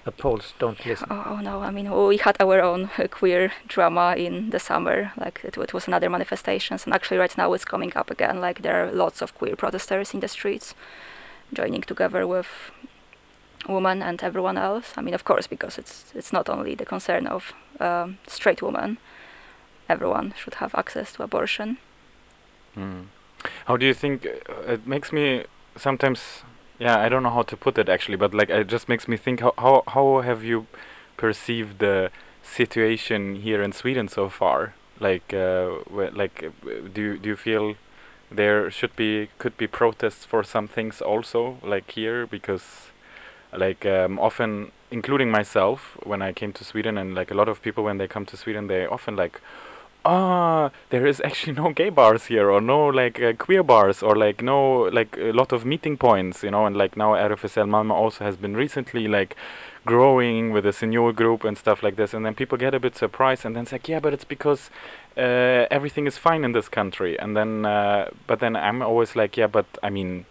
the 0.05 0.13
Poles 0.13 0.55
don't 0.59 0.85
listen. 0.87 1.09
Oh, 1.11 1.25
oh 1.27 1.37
no, 1.37 1.61
I 1.61 1.71
mean 1.71 1.91
we 1.91 2.19
had 2.19 2.37
our 2.41 2.61
own 2.61 2.91
uh, 2.99 3.09
queer 3.09 3.53
drama 3.67 4.15
in 4.17 4.51
the 4.51 4.59
summer. 4.59 5.13
Like 5.17 5.41
it, 5.45 5.57
it 5.57 5.73
was 5.73 5.89
another 5.89 6.11
manifestations, 6.11 6.85
and 6.85 6.95
actually 6.95 7.19
right 7.19 7.37
now 7.37 7.53
it's 7.55 7.65
coming 7.65 7.93
up 7.97 8.11
again. 8.11 8.41
Like 8.41 8.63
there 8.63 8.85
are 8.85 8.93
lots 8.93 9.23
of 9.23 9.35
queer 9.35 9.57
protesters 9.57 10.15
in 10.15 10.21
the 10.21 10.29
streets, 10.29 10.75
joining 11.53 11.83
together 11.83 12.27
with 12.27 12.47
women 13.67 14.03
and 14.03 14.23
everyone 14.23 14.59
else. 14.59 14.93
I 14.97 15.01
mean, 15.01 15.15
of 15.15 15.25
course, 15.25 15.47
because 15.47 15.79
it's 15.79 16.13
it's 16.15 16.33
not 16.33 16.49
only 16.49 16.75
the 16.75 16.85
concern 16.87 17.27
of 17.27 17.53
um, 17.81 18.19
straight 18.27 18.63
women. 18.63 18.99
Everyone 19.89 20.33
should 20.37 20.55
have 20.55 20.75
access 20.75 21.13
to 21.13 21.23
abortion. 21.23 21.77
Mm. 22.77 23.05
How 23.67 23.77
do 23.77 23.85
you 23.85 23.95
think 23.95 24.27
uh, 24.27 24.73
it 24.73 24.87
makes 24.87 25.13
me 25.13 25.45
sometimes? 25.77 26.43
Yeah, 26.79 26.99
I 26.99 27.09
don't 27.09 27.23
know 27.23 27.31
how 27.31 27.43
to 27.43 27.57
put 27.57 27.79
it 27.79 27.89
actually, 27.89 28.17
but 28.17 28.35
like 28.35 28.51
it 28.51 28.67
just 28.67 28.89
makes 28.89 29.07
me 29.09 29.17
think. 29.17 29.41
How 29.41 29.53
how 29.59 29.83
how 29.87 30.21
have 30.23 30.43
you 30.45 30.67
perceived 31.17 31.79
the 31.79 32.11
situation 32.43 33.37
here 33.37 33.63
in 33.63 33.73
Sweden 33.73 34.09
so 34.09 34.29
far? 34.29 34.75
Like 35.01 35.33
uh, 35.33 35.79
like 35.93 36.51
do 36.95 37.03
you, 37.03 37.19
do 37.19 37.29
you 37.31 37.37
feel 37.37 37.77
there 38.31 38.71
should 38.71 38.97
be 38.97 39.29
could 39.39 39.57
be 39.57 39.67
protests 39.67 40.25
for 40.25 40.43
some 40.43 40.67
things 40.69 41.01
also 41.01 41.59
like 41.63 41.91
here 41.93 42.27
because 42.27 42.91
like 43.53 43.87
um, 43.87 44.19
often 44.19 44.73
including 44.91 45.31
myself 45.31 45.97
when 46.05 46.23
I 46.23 46.33
came 46.33 46.53
to 46.55 46.65
Sweden 46.65 46.99
and 46.99 47.15
like 47.15 47.31
a 47.31 47.35
lot 47.35 47.49
of 47.49 47.63
people 47.63 47.85
when 47.85 47.99
they 47.99 48.09
come 48.09 48.27
to 48.27 48.37
Sweden 48.37 48.67
they 48.69 48.87
often 48.87 49.17
like 49.17 49.41
ah 50.05 50.71
there 50.91 51.07
is 51.07 51.21
actually 51.25 51.53
no 51.53 51.73
gay 51.73 51.91
bars 51.91 52.27
here 52.27 52.51
or 52.51 52.61
no 52.61 52.87
like 52.87 53.21
uh, 53.23 53.33
queer 53.33 53.63
bars 53.63 54.03
or 54.03 54.15
like 54.17 54.43
no 54.43 54.83
like 54.93 55.17
a 55.17 55.33
lot 55.33 55.53
of 55.53 55.65
meeting 55.65 55.97
points 55.97 56.43
you 56.43 56.51
know 56.51 56.67
and 56.67 56.77
like 56.77 56.97
now 56.97 57.13
RFSL 57.13 57.69
Malmö 57.69 57.93
also 57.93 58.25
has 58.25 58.37
been 58.37 58.57
recently 58.57 59.09
like 59.09 59.37
growing 59.87 60.51
with 60.53 60.65
a 60.67 60.73
senior 60.73 61.13
group 61.13 61.45
and 61.45 61.59
stuff 61.59 61.83
like 61.83 61.97
this 61.97 62.15
and 62.15 62.25
then 62.25 62.35
people 62.35 62.57
get 62.57 62.75
a 62.75 62.81
bit 62.81 62.97
surprised 62.97 63.45
and 63.45 63.55
then 63.55 63.65
it's 63.65 63.73
like 63.73 63.89
yeah 63.89 64.01
but 64.01 64.13
it's 64.13 64.25
because 64.25 64.71
uh, 65.17 65.67
everything 65.71 66.07
is 66.07 66.19
fine 66.19 66.45
in 66.45 66.53
this 66.53 66.69
country 66.69 67.19
and 67.19 67.37
then 67.37 67.65
uh, 67.67 68.09
but 68.27 68.41
then 68.41 68.57
I'm 68.57 68.83
always 68.83 69.15
like 69.15 69.37
yeah 69.37 69.47
but 69.47 69.67
I 69.83 69.91
mean 69.91 70.27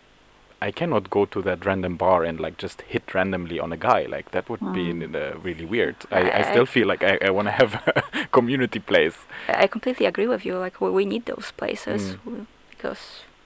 I 0.68 0.72
cannot 0.72 1.10
go 1.10 1.26
to 1.26 1.42
that 1.42 1.66
random 1.66 1.98
bar 1.98 2.24
and 2.24 2.40
like 2.40 2.56
just 2.64 2.82
hit 2.94 3.14
randomly 3.14 3.60
on 3.60 3.74
a 3.74 3.78
guy. 3.78 4.02
Like 4.16 4.28
that 4.32 4.50
would 4.50 4.60
be 4.74 4.86
Mm. 4.94 5.16
uh, 5.16 5.40
really 5.48 5.66
weird. 5.66 5.96
I, 6.12 6.20
I 6.30 6.40
I- 6.40 6.52
still 6.52 6.66
feel 6.66 6.88
like 6.88 7.04
I, 7.12 7.18
I 7.28 7.30
want 7.32 7.48
to 7.48 7.56
have 7.62 7.72
a 7.96 8.28
community 8.32 8.80
place. 8.80 9.18
I 9.48 9.68
completely 9.68 10.06
agree 10.08 10.28
with 10.28 10.46
you. 10.46 10.56
Like 10.66 10.76
we, 10.82 10.90
we 11.00 11.06
need 11.06 11.26
those 11.26 11.52
places 11.62 12.02
Mm. 12.26 12.46
because, 12.72 13.02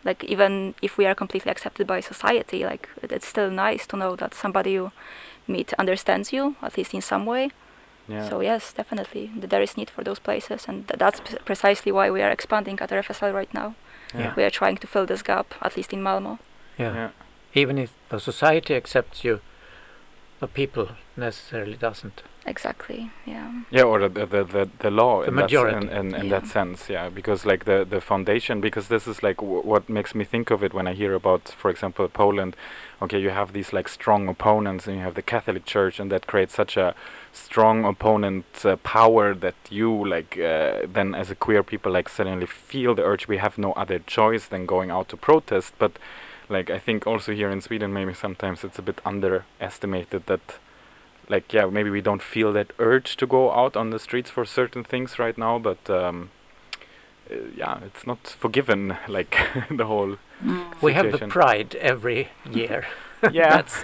like, 0.05 0.23
even 0.33 0.73
if 0.81 0.97
we 0.97 1.05
are 1.09 1.15
completely 1.15 1.51
accepted 1.51 1.85
by 1.87 2.01
society, 2.01 2.59
like 2.71 2.87
it's 3.15 3.27
still 3.27 3.49
nice 3.51 3.87
to 3.87 3.95
know 3.97 4.15
that 4.15 4.33
somebody 4.33 4.71
you 4.71 4.91
meet 5.47 5.73
understands 5.79 6.31
you 6.33 6.55
at 6.61 6.77
least 6.77 6.93
in 6.93 7.01
some 7.01 7.25
way. 7.25 7.49
Yeah. 8.09 8.29
So 8.29 8.41
yes, 8.41 8.73
definitely, 8.73 9.31
there 9.51 9.63
is 9.63 9.75
need 9.77 9.89
for 9.89 10.03
those 10.03 10.19
places, 10.21 10.67
and 10.69 10.87
th- 10.87 10.99
that's 10.99 11.19
p- 11.19 11.37
precisely 11.45 11.91
why 11.91 12.09
we 12.11 12.21
are 12.25 12.31
expanding 12.33 12.79
at 12.81 12.89
RFSL 12.91 13.33
right 13.33 13.53
now. 13.53 13.73
Yeah. 14.15 14.33
We 14.37 14.43
are 14.43 14.51
trying 14.59 14.77
to 14.77 14.87
fill 14.87 15.05
this 15.05 15.23
gap, 15.23 15.45
at 15.61 15.75
least 15.75 15.93
in 15.93 16.01
Malmo. 16.01 16.37
Yeah. 16.77 16.93
Yeah. 16.93 17.09
Even 17.53 17.77
if 17.77 17.91
the 18.09 18.19
society 18.19 18.75
accepts 18.75 19.23
you, 19.23 19.39
the 20.39 20.47
people 20.47 20.89
necessarily 21.15 21.75
doesn't. 21.75 22.21
Exactly. 22.45 23.09
Yeah. 23.25 23.51
Yeah, 23.71 23.83
or 23.83 23.99
the 24.07 24.25
the 24.25 24.43
the, 24.43 24.69
the 24.79 24.91
law 24.91 25.21
The 25.21 25.27
in, 25.29 25.35
that, 25.35 25.41
majority. 25.43 25.77
in, 25.77 25.89
in, 25.89 26.15
in 26.15 26.25
Yeah. 26.25 26.39
that 26.39 26.47
sense, 26.47 26.89
yeah, 26.93 27.09
because 27.09 27.45
like 27.45 27.65
the 27.65 27.83
the 27.89 27.99
foundation, 27.99 28.61
because 28.61 28.87
this 28.87 29.07
is 29.07 29.23
like 29.23 29.37
w- 29.37 29.63
what 29.63 29.89
makes 29.89 30.13
me 30.15 30.23
think 30.25 30.51
of 30.51 30.63
it 30.63 30.73
when 30.73 30.87
I 30.87 30.93
hear 30.93 31.13
about, 31.15 31.49
for 31.57 31.69
example, 31.71 32.07
Poland. 32.07 32.55
Okay, 33.01 33.19
you 33.19 33.31
have 33.31 33.51
these 33.53 33.73
like 33.73 33.89
strong 33.89 34.29
opponents, 34.29 34.87
and 34.87 34.95
you 34.97 35.03
have 35.03 35.15
the 35.15 35.21
Catholic 35.21 35.65
Church, 35.65 35.99
and 35.99 36.11
that 36.11 36.27
creates 36.27 36.53
such 36.55 36.77
a 36.77 36.93
strong 37.33 37.85
opponent 37.85 38.45
uh, 38.65 38.75
power 38.77 39.35
that 39.35 39.55
you 39.69 39.91
like 40.07 40.37
uh, 40.37 40.85
then 40.93 41.15
as 41.15 41.31
a 41.31 41.35
queer 41.35 41.63
people 41.63 41.91
like 41.91 42.09
suddenly 42.09 42.45
feel 42.47 42.95
the 42.95 43.03
urge. 43.03 43.27
We 43.27 43.37
have 43.37 43.57
no 43.57 43.73
other 43.73 43.99
choice 43.99 44.47
than 44.47 44.65
going 44.67 44.91
out 44.91 45.07
to 45.09 45.17
protest, 45.17 45.73
but 45.79 45.91
like 46.49 46.69
I 46.69 46.79
think 46.79 47.05
also 47.07 47.31
here 47.33 47.49
in 47.49 47.61
Sweden, 47.61 47.93
maybe 47.93 48.13
sometimes 48.13 48.63
it's 48.63 48.79
a 48.79 48.81
bit 48.81 49.01
underestimated 49.05 50.25
that 50.27 50.59
like 51.29 51.51
yeah 51.53 51.65
maybe 51.65 51.89
we 51.89 52.01
don't 52.01 52.21
feel 52.21 52.53
that 52.53 52.71
urge 52.79 53.17
to 53.17 53.27
go 53.27 53.51
out 53.51 53.75
on 53.75 53.89
the 53.89 53.99
streets 53.99 54.29
for 54.29 54.45
certain 54.45 54.83
things 54.85 55.19
right 55.19 55.37
now 55.37 55.59
but 55.59 55.89
um, 55.89 56.29
uh, 57.29 57.35
yeah 57.55 57.79
it's 57.85 58.07
not 58.07 58.19
forgiven 58.39 58.95
like 59.09 59.35
the 59.69 59.85
whole 59.85 60.17
We 60.81 60.93
have 60.93 61.11
the 61.11 61.27
pride 61.27 61.75
every 61.81 62.29
year. 62.51 62.85
yeah 63.31 63.49
That's 63.57 63.83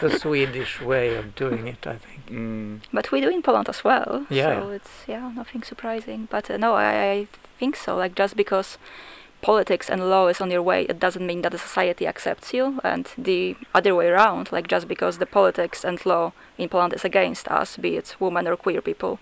the 0.00 0.18
Swedish 0.18 0.80
way 0.80 1.14
of 1.16 1.34
doing 1.34 1.68
it, 1.68 1.86
I 1.86 1.96
think. 1.96 2.26
mm, 2.30 2.80
But 2.92 3.12
we 3.12 3.20
do 3.20 3.28
in 3.28 3.42
Poland 3.42 3.68
as 3.68 3.84
well. 3.84 4.26
Yeah. 4.30 4.60
So 4.62 4.70
it's 4.70 5.04
yeah 5.06 5.30
nothing 5.36 5.62
surprising. 5.62 6.26
But 6.30 6.50
uh, 6.50 6.56
no, 6.56 6.72
I, 6.74 7.10
I 7.12 7.26
think 7.58 7.76
so. 7.76 7.96
Like 7.96 8.14
just 8.14 8.36
because 8.36 8.78
politics 9.42 9.90
and 9.90 10.10
law 10.10 10.28
is 10.28 10.40
on 10.40 10.50
your 10.50 10.62
way, 10.62 10.82
it 10.82 11.00
doesn't 11.00 11.26
mean 11.26 11.42
that 11.42 11.52
the 11.52 11.58
society 11.58 12.06
accepts 12.06 12.52
you, 12.52 12.80
and 12.84 13.08
the 13.16 13.56
other 13.74 13.94
way 13.94 14.08
around. 14.08 14.52
Like 14.52 14.68
just 14.68 14.88
because 14.88 15.18
the 15.18 15.26
politics 15.26 15.84
and 15.84 16.04
law 16.06 16.32
in 16.58 16.68
Poland 16.68 16.94
is 16.94 17.04
against 17.04 17.48
us, 17.48 17.76
be 17.76 17.96
it 17.96 18.16
women 18.20 18.46
or 18.46 18.56
queer 18.56 18.80
people, 18.80 19.18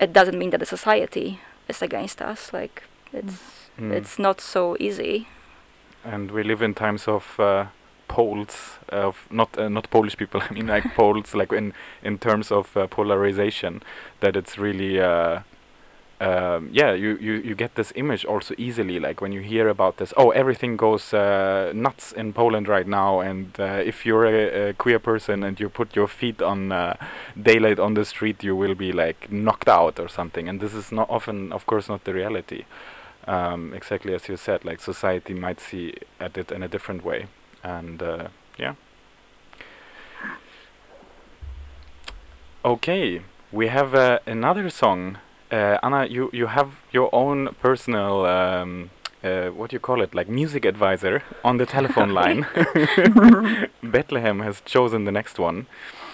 it 0.00 0.12
doesn't 0.12 0.38
mean 0.38 0.50
that 0.50 0.60
the 0.60 0.66
society 0.66 1.40
is 1.68 1.82
against 1.82 2.20
us. 2.20 2.52
Like 2.52 2.82
it's 3.12 3.68
mm. 3.78 3.92
it's 3.92 4.18
not 4.18 4.40
so 4.40 4.76
easy. 4.78 5.26
and 6.04 6.30
we 6.30 6.42
live 6.42 6.62
in 6.62 6.74
times 6.74 7.08
of 7.08 7.40
uh, 7.40 7.66
Poles 8.06 8.78
of 8.90 9.26
not 9.30 9.58
uh, 9.58 9.68
not 9.68 9.90
Polish 9.90 10.16
people 10.16 10.42
I 10.50 10.52
mean 10.52 10.66
like 10.66 10.94
Poles 10.94 11.34
like 11.34 11.52
in 11.52 11.72
in 12.02 12.18
terms 12.18 12.52
of 12.52 12.76
uh, 12.76 12.86
polarization 12.86 13.82
that 14.20 14.36
it's 14.36 14.58
really 14.58 15.00
uh, 15.00 15.40
um, 16.20 16.70
yeah 16.72 16.92
you, 16.92 17.16
you 17.20 17.34
you 17.34 17.54
get 17.54 17.74
this 17.74 17.92
image 17.96 18.24
also 18.24 18.54
easily 18.56 19.00
like 19.00 19.20
when 19.20 19.32
you 19.32 19.40
hear 19.40 19.68
about 19.68 19.96
this 19.96 20.12
oh 20.16 20.30
everything 20.30 20.76
goes 20.76 21.12
uh, 21.12 21.72
nuts 21.74 22.12
in 22.12 22.32
Poland 22.32 22.68
right 22.68 22.86
now 22.86 23.20
and 23.20 23.58
uh, 23.58 23.82
if 23.84 24.06
you're 24.06 24.26
a, 24.26 24.68
a 24.68 24.72
queer 24.74 24.98
person 24.98 25.42
and 25.42 25.58
you 25.60 25.68
put 25.68 25.96
your 25.96 26.08
feet 26.08 26.40
on 26.40 26.72
uh, 26.72 26.96
daylight 27.40 27.78
on 27.78 27.94
the 27.94 28.04
street 28.04 28.42
you 28.44 28.54
will 28.54 28.74
be 28.74 28.92
like 28.92 29.30
knocked 29.30 29.68
out 29.68 29.98
or 29.98 30.08
something 30.08 30.48
and 30.48 30.60
this 30.60 30.74
is 30.74 30.92
not 30.92 31.08
often 31.10 31.52
of 31.52 31.66
course 31.66 31.88
not 31.88 32.04
the 32.04 32.14
reality 32.14 32.64
um, 33.26 33.72
exactly 33.72 34.14
as 34.14 34.28
you 34.28 34.36
said, 34.36 34.64
like 34.64 34.80
society 34.80 35.34
might 35.34 35.60
see 35.60 35.94
at 36.20 36.36
it 36.36 36.52
in 36.52 36.62
a 36.62 36.68
different 36.68 37.04
way, 37.04 37.26
and 37.62 38.02
uh, 38.02 38.28
yeah. 38.58 38.74
Okay, 42.64 43.22
we 43.52 43.68
have 43.68 43.94
uh, 43.94 44.18
another 44.26 44.70
song. 44.70 45.18
Uh, 45.54 45.78
Anna, 45.82 46.06
you 46.06 46.30
you 46.32 46.46
have 46.46 46.68
your 46.90 47.08
own 47.12 47.54
personal 47.62 48.26
um, 48.26 48.90
uh, 49.22 49.50
what 49.50 49.70
do 49.70 49.76
you 49.76 49.80
call 49.80 50.02
it, 50.02 50.14
like 50.14 50.28
music 50.28 50.64
advisor 50.64 51.22
on 51.44 51.58
the 51.58 51.66
telephone 51.66 52.10
line. 52.20 52.46
Bethlehem 53.82 54.40
has 54.40 54.60
chosen 54.62 55.04
the 55.04 55.12
next 55.12 55.38
one, 55.38 55.66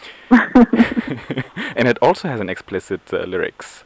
and 0.31 1.88
it 1.88 1.98
also 2.03 2.29
has 2.29 2.40
an 2.40 2.50
explicit 2.50 3.00
uh, 3.12 3.24
lyrics. 3.24 3.85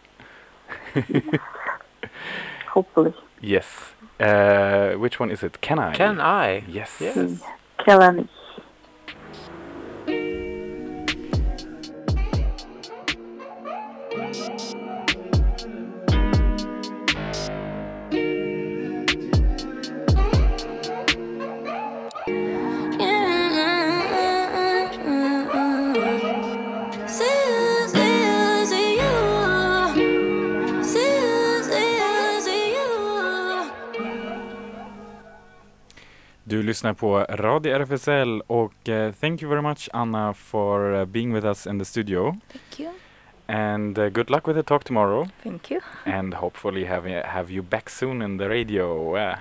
Hopefully. 2.74 3.14
Yes. 3.40 3.94
Uh, 4.18 4.94
which 4.98 5.20
one 5.20 5.30
is 5.30 5.44
it? 5.44 5.60
Can 5.60 5.78
I? 5.78 5.94
Can 5.94 6.20
I? 6.20 6.64
Yes. 6.68 7.00
Yes. 7.00 7.42
Kelani. 7.78 8.26
Du 8.26 8.43
lyssnar 36.74 36.94
på 36.94 37.18
Radio 37.18 37.74
RFSL 37.74 38.40
och 38.46 38.88
uh, 38.88 39.12
thank 39.12 39.42
you 39.42 39.50
very 39.50 39.62
much 39.62 39.88
Anna 39.92 40.34
for 40.34 40.94
uh, 40.94 41.04
being 41.04 41.34
with 41.34 41.46
us 41.46 41.66
in 41.66 41.78
the 41.78 41.84
studio 41.84 42.36
Thank 42.52 42.80
you. 42.80 42.90
and 43.46 43.98
uh, 43.98 44.08
good 44.08 44.30
luck 44.30 44.48
with 44.48 44.58
the 44.58 44.62
talk 44.62 44.84
tomorrow 44.84 45.28
Thank 45.42 45.70
you. 45.70 45.80
and 46.04 46.34
hopefully 46.34 46.84
have, 46.84 47.22
have 47.24 47.52
you 47.52 47.62
back 47.62 47.90
soon 47.90 48.22
in 48.22 48.38
the 48.38 48.48
radio. 48.48 49.16
Uh, 49.16 49.36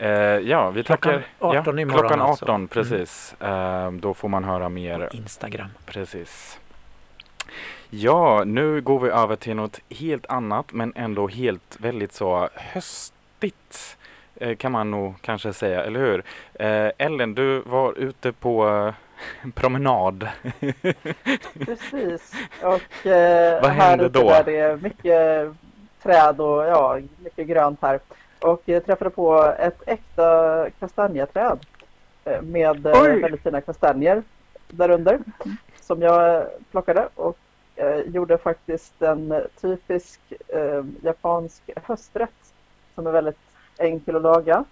uh, 0.00 0.06
ja, 0.48 0.70
vi 0.70 0.82
Klockan 0.82 1.12
tackar. 1.12 1.26
18 1.38 1.76
ja, 1.76 1.82
imorgon 1.82 2.00
Klockan 2.00 2.20
18, 2.20 2.30
alltså. 2.30 2.48
Mm. 2.48 2.68
precis. 2.68 3.34
Uh, 3.42 3.92
då 3.92 4.14
får 4.14 4.28
man 4.28 4.44
höra 4.44 4.68
mer 4.68 5.08
På 5.10 5.16
Instagram. 5.16 5.70
Precis. 5.86 6.60
Ja, 7.90 8.44
nu 8.46 8.80
går 8.80 9.00
vi 9.00 9.10
över 9.10 9.36
till 9.36 9.56
något 9.56 9.80
helt 9.90 10.26
annat 10.26 10.72
men 10.72 10.92
ändå 10.96 11.28
helt 11.28 11.76
väldigt 11.80 12.12
så 12.12 12.48
höstigt 12.54 13.97
kan 14.58 14.72
man 14.72 14.90
nog 14.90 15.14
kanske 15.20 15.52
säga, 15.52 15.84
eller 15.84 16.00
hur? 16.00 16.22
Eh, 16.54 16.92
Ellen, 16.98 17.34
du 17.34 17.60
var 17.60 17.98
ute 17.98 18.32
på 18.32 18.68
eh, 18.68 19.50
promenad. 19.54 20.28
Precis. 21.66 22.32
Och 22.62 23.06
eh, 23.06 23.62
Vad 23.62 23.70
här 23.70 23.88
hände 23.90 24.04
ute 24.04 24.18
då? 24.18 24.28
där 24.28 24.44
det 24.44 24.58
är 24.58 24.76
mycket 24.76 25.52
träd 26.02 26.40
och 26.40 26.64
ja, 26.66 26.98
mycket 27.24 27.46
grönt 27.46 27.78
här. 27.82 28.00
Och 28.40 28.62
jag 28.64 28.86
träffade 28.86 29.10
på 29.10 29.54
ett 29.58 29.82
äkta 29.86 30.66
kastanjeträd 30.80 31.58
eh, 32.24 32.42
med 32.42 32.86
eh, 32.86 33.02
Oj. 33.02 33.20
väldigt 33.20 33.42
fina 33.42 33.60
kastanjer 33.60 34.22
därunder 34.68 35.18
som 35.80 36.02
jag 36.02 36.46
plockade 36.70 37.08
och 37.14 37.38
eh, 37.76 38.00
gjorde 38.00 38.38
faktiskt 38.38 39.02
en 39.02 39.42
typisk 39.60 40.20
eh, 40.48 40.84
japansk 41.02 41.62
hösträtt 41.84 42.52
som 42.94 43.06
är 43.06 43.10
väldigt 43.10 43.38
enkel 43.78 44.16
att 44.16 44.22
laga. 44.22 44.64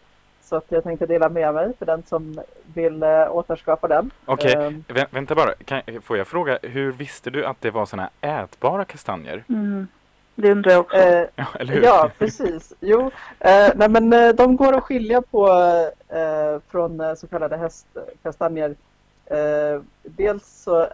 Så 0.42 0.56
att 0.56 0.64
jag 0.68 0.84
tänkte 0.84 1.06
dela 1.06 1.28
med 1.28 1.54
mig 1.54 1.72
för 1.78 1.86
den 1.86 2.02
som 2.02 2.40
vill 2.74 3.02
eh, 3.02 3.36
återskapa 3.36 3.88
den. 3.88 4.10
Okej, 4.24 4.52
Ehm, 4.54 4.84
vä- 4.88 5.06
vänta 5.10 5.34
bara. 5.34 5.54
Kan, 5.64 5.82
får 6.02 6.16
jag 6.18 6.26
fråga, 6.26 6.58
hur 6.62 6.92
visste 6.92 7.30
du 7.30 7.44
att 7.46 7.60
det 7.60 7.70
var 7.70 7.86
såna 7.86 8.10
ätbara 8.20 8.84
kastanjer? 8.84 9.44
Mm. 9.48 9.86
Det 10.34 10.50
undrar 10.52 10.72
jag 10.72 10.80
också. 10.80 10.96
eh, 10.96 11.26
Ja, 11.36 11.44
eller 11.60 11.72
hur? 11.74 11.82
Ja, 11.82 12.10
precis. 12.18 12.72
Jo, 12.80 13.10
eh, 13.40 13.68
nej, 13.74 13.88
men 13.88 14.12
eh, 14.12 14.28
de 14.28 14.56
går 14.56 14.72
att 14.76 14.82
skilja 14.82 15.22
på 15.22 15.48
eh, 16.08 16.60
från 16.68 17.00
eh, 17.00 17.14
så 17.14 17.26
kallade 17.26 17.56
hästkastanjer. 17.56 18.74
Eh, 19.26 19.80
dels 20.02 20.62
så, 20.62 20.86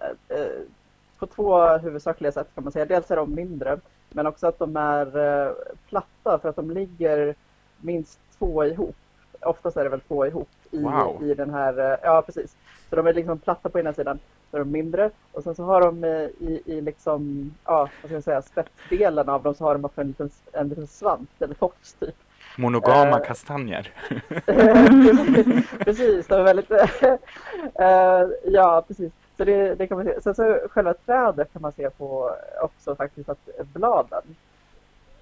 på 1.19 1.27
två 1.27 1.67
huvudsakliga 1.79 2.33
sätt 2.33 2.49
kan 2.55 2.65
man 2.65 2.73
säga. 2.73 2.85
Dels 2.85 3.11
är 3.11 3.17
de 3.17 3.35
mindre, 3.35 3.79
men 4.11 4.27
också 4.27 4.47
att 4.47 4.59
de 4.59 4.77
är 4.77 5.07
platta 5.89 6.39
för 6.39 6.49
att 6.49 6.57
de 6.57 6.71
ligger 6.71 7.35
minst 7.83 8.19
två 8.39 8.65
ihop. 8.65 8.97
Oftast 9.41 9.77
är 9.77 9.85
det 9.85 9.91
väl 9.91 10.01
två 10.01 10.27
ihop 10.27 10.49
i, 10.71 10.79
Wow. 10.83 11.23
i 11.25 11.35
den 11.35 11.51
här, 11.51 11.79
eh, 11.93 11.99
ja 12.03 12.23
precis. 12.23 12.57
Så 12.91 12.97
de 12.97 13.07
är 13.07 13.13
liksom 13.13 13.39
platta 13.39 13.69
på 13.69 13.79
ena 13.81 13.93
sidan, 13.93 14.19
så 14.51 14.57
är 14.57 14.59
de 14.59 14.71
mindre. 14.71 15.11
Och 15.33 15.43
sen 15.43 15.55
så 15.55 15.65
har 15.65 15.81
de 15.81 16.05
eh, 16.05 16.11
i, 16.49 16.63
i 16.65 16.81
liksom, 16.81 17.53
ja 17.65 17.79
vad 18.03 18.09
ska 18.09 18.15
jag 18.15 18.25
säga, 18.25 18.43
spetsdelen 18.43 19.29
av 19.29 19.43
dem 19.43 19.55
så 19.55 19.65
har 19.65 19.75
de 19.75 19.85
också 19.85 20.01
en 20.01 20.07
liten, 20.07 20.31
en 20.53 20.69
liten 20.69 20.87
svans 20.87 21.29
eller 21.39 21.55
tofs 21.55 21.93
typ. 22.01 22.15
Monogama 22.59 23.19
Eh, 23.19 23.25
kastanjer. 23.27 23.93
precis, 25.85 26.27
de 26.27 26.35
är 26.35 26.43
väldigt... 26.43 26.71
eh, 27.75 28.29
ja, 28.53 28.85
precis. 28.89 29.13
Så 29.37 29.45
det, 29.45 29.75
det 29.75 29.87
kan 29.87 29.97
man 29.97 30.07
se. 30.07 30.21
Sen 30.21 30.35
så 30.35 30.59
själva 30.71 30.95
trädet 30.95 31.53
kan 31.53 31.63
man 31.63 31.73
se 31.73 31.91
på 31.91 32.31
också 32.63 32.97
faktiskt 32.97 33.29
att 33.29 33.39
bladen 33.73 34.23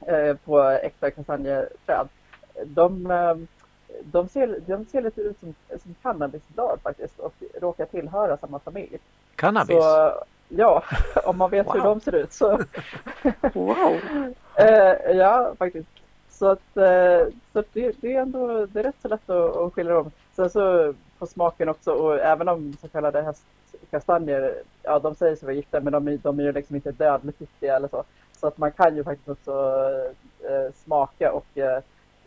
eh, 0.06 0.36
på 0.44 0.60
äkta 0.62 1.10
kastanjeträd, 1.10 2.08
de, 2.64 3.10
eh, 3.10 3.34
de, 4.02 4.28
ser, 4.28 4.60
de 4.66 4.84
ser 4.86 5.02
lite 5.02 5.20
ut 5.20 5.40
som, 5.40 5.54
som 5.82 5.94
cannabisblad 6.02 6.78
faktiskt 6.82 7.18
och 7.18 7.34
råkar 7.60 7.84
tillhöra 7.86 8.36
samma 8.36 8.58
familj. 8.58 8.98
Cannabis? 9.36 9.76
Så, 9.76 10.12
ja, 10.48 10.82
om 11.24 11.38
man 11.38 11.50
vet 11.50 11.66
hur 11.74 11.80
Wow. 11.80 11.84
de 11.84 12.00
ser 12.00 12.14
ut 12.14 12.32
så 12.32 12.58
Wow. 13.54 13.96
Eh, 14.56 15.12
ja, 15.16 15.54
faktiskt. 15.58 15.88
Så 16.30 16.46
att, 16.50 16.76
eh, 16.76 17.26
så 17.52 17.64
det, 17.72 17.92
det 18.00 18.14
är 18.16 18.20
ändå 18.22 18.66
det 18.66 18.78
är 18.80 18.84
rätt 18.84 18.94
så 19.02 19.08
lätt 19.08 19.30
att, 19.30 19.56
att 19.56 19.72
skilja 19.72 19.94
dem. 19.94 20.10
Sen 20.36 20.50
så 20.50 20.94
på 21.18 21.26
smaken 21.26 21.68
också 21.68 21.92
och 21.92 22.18
även 22.20 22.48
om 22.48 22.72
så 22.80 22.88
kallade 22.88 23.22
hästkastanjer, 23.22 24.54
ja 24.82 24.98
de 24.98 25.14
säger 25.14 25.36
sig 25.36 25.46
vara 25.46 25.56
giftiga 25.56 25.80
men 25.80 25.92
de, 25.92 26.08
är- 26.08 26.16
de 26.22 26.38
är 26.40 26.42
ju 26.44 26.52
liksom 26.52 26.76
inte 26.76 26.92
dödligt 26.92 27.40
giftiga 27.40 27.76
eller 27.76 27.88
så. 27.88 28.04
Så 28.40 28.46
att 28.46 28.58
man 28.58 28.72
kan 28.72 28.96
ju 28.96 29.04
faktiskt 29.04 29.28
också 29.28 29.84
eh, 30.50 30.72
smaka 30.84 31.32
och 31.32 31.58
eh, 31.58 31.82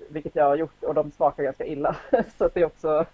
vilket 0.10 0.36
jag 0.36 0.46
har 0.46 0.56
gjort 0.56 0.84
och 0.84 0.94
de 0.94 1.12
smakar 1.12 1.44
ganska 1.44 1.66
illa. 1.66 1.96
så 2.38 2.50
det 2.54 2.62
är 2.62 2.66
också, 2.66 3.06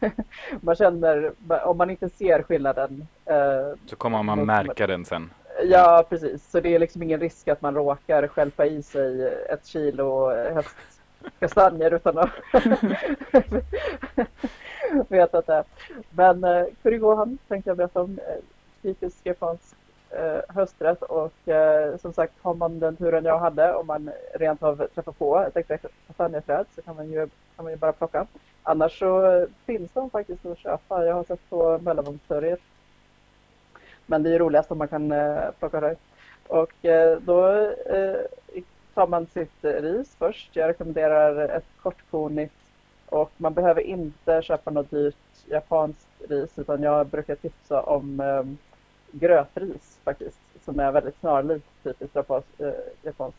man 0.60 0.74
känner, 0.74 1.32
om 1.64 1.78
man 1.78 1.90
inte 1.90 2.08
ser 2.08 2.42
skillnaden 2.42 3.06
eh, 3.24 3.72
Så 3.86 3.96
kommer 3.96 4.22
man 4.22 4.46
märka 4.46 4.86
den 4.86 5.04
sen. 5.04 5.30
Ja, 5.62 6.06
precis. 6.08 6.50
Så 6.50 6.60
det 6.60 6.74
är 6.74 6.78
liksom 6.78 7.02
ingen 7.02 7.20
risk 7.20 7.48
att 7.48 7.62
man 7.62 7.74
råkar 7.74 8.28
stjälpa 8.28 8.66
i 8.66 8.82
sig 8.82 9.34
ett 9.50 9.66
kilo 9.66 10.30
hästkastanjer 10.30 11.94
utan 11.94 12.18
att 12.18 12.30
veta 15.08 15.38
att 15.38 15.46
det 15.46 15.54
är. 15.54 15.64
Men 16.10 16.44
eh, 16.44 16.64
Kurigohan 16.82 17.38
tänkte 17.48 17.70
jag 17.70 17.76
berätta 17.76 18.02
om. 18.02 18.18
Eh, 18.18 18.42
typisk 18.84 19.16
japansk 19.22 19.76
eh, 20.16 20.54
hösträtt 20.54 21.02
och 21.02 21.48
eh, 21.48 21.96
som 21.96 22.12
sagt 22.12 22.34
har 22.42 22.54
man 22.54 22.78
den 22.78 22.96
turen 22.96 23.24
jag 23.24 23.38
hade 23.38 23.74
om 23.74 23.86
man 23.86 24.10
rent 24.34 24.62
av 24.62 24.86
träffar 24.94 25.12
på 25.12 25.38
ett 25.38 25.56
äkta 25.56 25.78
kastanjeträd 26.06 26.66
så 26.74 26.82
kan 26.82 26.96
man 26.96 27.10
ju, 27.10 27.28
kan 27.56 27.64
man 27.64 27.72
ju 27.72 27.76
bara 27.76 27.92
plocka. 27.92 28.26
Annars 28.62 28.98
så 28.98 29.46
finns 29.66 29.92
de 29.92 30.10
faktiskt 30.10 30.46
att 30.46 30.58
köpa. 30.58 31.04
Jag 31.04 31.14
har 31.14 31.24
sett 31.24 31.50
på 31.50 31.78
Möllevångstorget. 31.78 32.60
men 34.06 34.22
det 34.22 34.28
är 34.28 34.32
ju 34.32 34.38
roligast 34.38 34.70
om 34.70 34.78
man 34.78 34.88
kan 34.88 35.12
eh, 35.12 35.50
plocka 35.58 35.80
det. 35.80 35.96
Och 36.48 36.84
eh, 36.84 37.18
då 37.18 37.72
tar 38.94 39.06
man 39.06 39.26
sitt 39.26 39.64
ris 39.64 40.16
först. 40.18 40.56
Jag 40.56 40.68
rekommenderar 40.68 41.48
ett 41.48 41.66
kortkornigt 41.82 42.54
och 43.06 43.30
man 43.36 43.54
behöver 43.54 43.80
inte 43.80 44.42
köpa 44.42 44.70
något 44.70 44.90
dyrt 44.90 45.16
japanskt 45.46 46.08
ris 46.28 46.58
utan 46.58 46.82
jag 46.82 47.06
brukar 47.06 47.34
tipsa 47.34 47.82
om 47.82 48.20
grötris 49.20 49.98
faktiskt 50.04 50.38
som 50.64 50.80
är 50.80 50.92
väldigt 50.92 51.20
snarlikt 51.20 51.66
typiskt 51.82 52.16
japanskt 52.16 52.60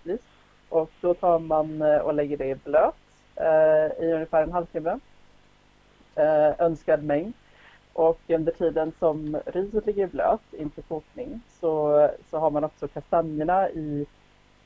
eh, 0.06 0.12
ris. 0.12 0.22
Och 0.70 0.92
då 1.02 1.14
tar 1.14 1.40
man 1.40 1.82
eh, 1.82 1.98
och 1.98 2.14
lägger 2.14 2.38
det 2.38 2.46
i 2.46 2.56
blöt 2.56 2.96
eh, 3.36 4.06
i 4.06 4.14
ungefär 4.14 4.44
en 4.44 4.52
halvtimme. 4.52 5.00
Eh, 6.16 6.62
önskad 6.62 7.04
mängd. 7.04 7.34
Och 7.94 8.20
under 8.28 8.52
tiden 8.52 8.92
som 9.00 9.38
riset 9.46 9.86
ligger 9.86 10.04
i 10.04 10.08
blöt 10.08 10.42
inför 10.52 10.82
kokning 10.82 11.42
så, 11.60 12.10
så 12.30 12.40
har 12.40 12.50
man 12.50 12.64
också 12.64 12.88
kastanjerna 12.88 13.70
i, 13.70 14.06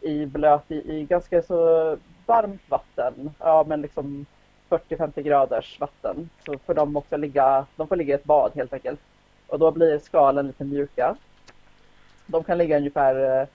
i 0.02 0.26
blöt 0.26 0.72
i, 0.72 0.98
i 0.98 1.06
ganska 1.06 1.42
så 1.42 1.98
varmt 2.26 2.70
vatten. 2.70 3.32
Ja 3.40 3.66
men 3.68 3.82
liksom 3.82 4.26
40-50 4.70 5.22
graders 5.22 5.80
vatten. 5.80 6.30
Så 6.46 6.58
får 6.58 6.74
de 6.74 6.98
också 6.98 7.18
ligga, 7.18 7.66
de 7.76 7.88
får 7.88 7.96
ligga 7.96 8.16
i 8.16 8.20
ett 8.20 8.24
bad 8.24 8.52
helt 8.56 8.74
enkelt. 8.74 9.00
Och 9.50 9.60
då 9.60 9.72
blir 9.72 10.00
skalen 10.00 10.48
lite 10.48 10.64
mjuka. 10.64 11.16
De 12.26 12.44
kan 12.44 12.58
ligga 12.58 12.78
ungefär 12.78 13.42
eh, 13.42 13.48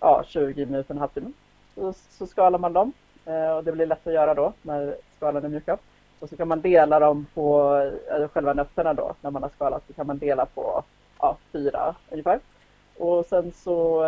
ja, 0.00 0.22
20 0.26 0.66
minuter, 0.66 0.94
en 0.94 1.00
halvtimme. 1.00 1.32
Så, 1.74 1.92
så 1.92 2.26
skalar 2.26 2.58
man 2.58 2.72
dem 2.72 2.92
eh, 3.24 3.50
och 3.50 3.64
det 3.64 3.72
blir 3.72 3.86
lätt 3.86 4.06
att 4.06 4.12
göra 4.12 4.34
då 4.34 4.52
när 4.62 4.96
skalen 5.16 5.44
är 5.44 5.48
mjuka. 5.48 5.78
Och 6.20 6.28
så 6.28 6.36
kan 6.36 6.48
man 6.48 6.60
dela 6.60 7.00
dem 7.00 7.26
på 7.34 7.76
eh, 8.10 8.28
själva 8.28 8.52
nötterna 8.52 8.94
då 8.94 9.14
när 9.20 9.30
man 9.30 9.42
har 9.42 9.50
skalat 9.50 9.82
så 9.86 9.92
kan 9.92 10.06
man 10.06 10.18
dela 10.18 10.46
på 10.46 10.82
ja, 11.18 11.36
fyra 11.52 11.94
ungefär. 12.10 12.40
Och 12.96 13.26
sen 13.26 13.52
så 13.52 14.02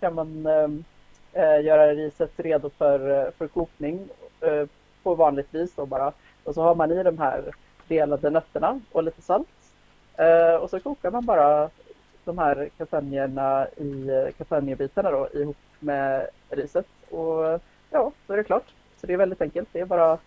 kan 0.00 0.14
man 0.14 0.46
äh, 1.32 1.60
göra 1.60 1.94
riset 1.94 2.32
redo 2.36 2.70
för, 2.70 3.30
för 3.30 3.46
kokning 3.46 4.08
äh, 4.40 4.66
på 5.02 5.14
vanligt 5.14 5.54
vis 5.54 5.74
då 5.76 5.86
bara. 5.86 6.12
Och 6.44 6.54
så 6.54 6.62
har 6.62 6.74
man 6.74 6.92
i 6.92 7.02
de 7.02 7.18
här 7.18 7.54
delade 7.88 8.30
nötterna 8.30 8.80
och 8.92 9.02
lite 9.02 9.22
salt. 9.22 9.48
Eh, 10.20 10.54
och 10.54 10.70
så 10.70 10.80
kokar 10.80 11.10
man 11.10 11.24
bara 11.26 11.68
de 12.24 12.38
här 12.38 12.68
kastanjerna 12.78 13.66
i 13.76 14.08
eh, 14.08 14.32
kastanjebitarna 14.38 15.10
då 15.10 15.28
ihop 15.34 15.56
med 15.78 16.26
riset. 16.48 16.86
Och 17.10 17.60
ja, 17.90 18.12
så 18.26 18.32
är 18.32 18.36
det 18.36 18.44
klart. 18.44 18.64
Så 19.00 19.06
det 19.06 19.12
är 19.12 19.16
väldigt 19.16 19.42
enkelt. 19.42 19.68
Det 19.72 19.80
är 19.80 19.84
bara 19.84 20.18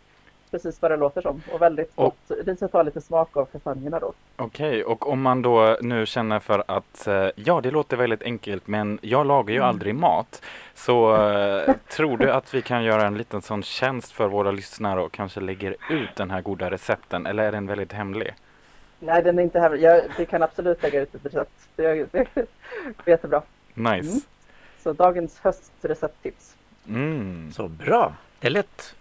precis 0.52 0.82
vad 0.82 0.92
det 0.92 0.98
låter 0.98 1.22
som. 1.22 1.42
Och 1.54 1.62
väldigt 1.62 1.92
Och- 1.96 2.04
gott. 2.28 2.38
Riset 2.48 2.74
har 2.74 2.84
lite 2.84 3.02
smak 3.02 3.38
av 3.38 3.46
kastanjerna 3.46 4.00
då. 4.00 4.14
Okej, 4.36 4.84
och 4.84 5.10
om 5.10 5.22
man 5.22 5.42
då 5.42 5.78
nu 5.82 6.06
känner 6.06 6.40
för 6.40 6.64
att 6.68 7.08
eh, 7.08 7.28
ja, 7.36 7.62
det 7.62 7.72
låter 7.72 7.98
väldigt 7.98 8.24
enkelt, 8.24 8.68
men 8.68 9.00
jag 9.02 9.26
lagar 9.28 9.52
ju 9.54 9.58
Mm. 9.58 9.70
aldrig 9.70 9.96
mat. 9.96 10.42
Så 10.74 11.16
eh, 11.28 11.76
tror 11.92 12.18
du 12.18 12.32
att 12.32 12.54
vi 12.54 12.62
kan 12.62 12.84
göra 12.84 13.06
en 13.08 13.18
liten 13.18 13.42
sån 13.42 13.64
tjänst 13.64 14.12
för 14.12 14.28
våra 14.28 14.52
lyssnare 14.52 15.02
och 15.02 15.12
kanske 15.12 15.40
lägger 15.40 15.76
ut 15.90 16.16
den 16.16 16.32
här 16.32 16.42
goda 16.42 16.72
recepten, 16.72 17.26
eller 17.26 17.44
är 17.44 17.52
den 17.52 17.68
väldigt 17.68 17.94
hemlig? 17.94 18.34
Nej, 19.06 19.24
den 19.24 19.40
är 19.40 19.44
inte 19.44 19.60
här. 19.60 19.76
Jag, 19.76 20.02
vi 20.18 20.26
kan 20.26 20.44
absolut 20.44 20.84
lägga 20.84 21.02
ut 21.02 21.16
ett 21.16 21.26
recept. 21.26 21.52
Det, 21.76 21.94
det, 21.94 22.08
det 22.34 22.42
är 22.42 22.48
jättebra. 23.06 23.42
Nice. 23.74 24.10
Mm. 24.10 24.22
Så 24.84 24.94
dagens 24.94 25.40
höstrecepttips. 25.40 26.56
Mm. 26.88 27.52
Så 27.52 27.68
bra. 27.68 28.14
Det 28.40 28.48
är 28.48 28.52
lätt 28.52 28.96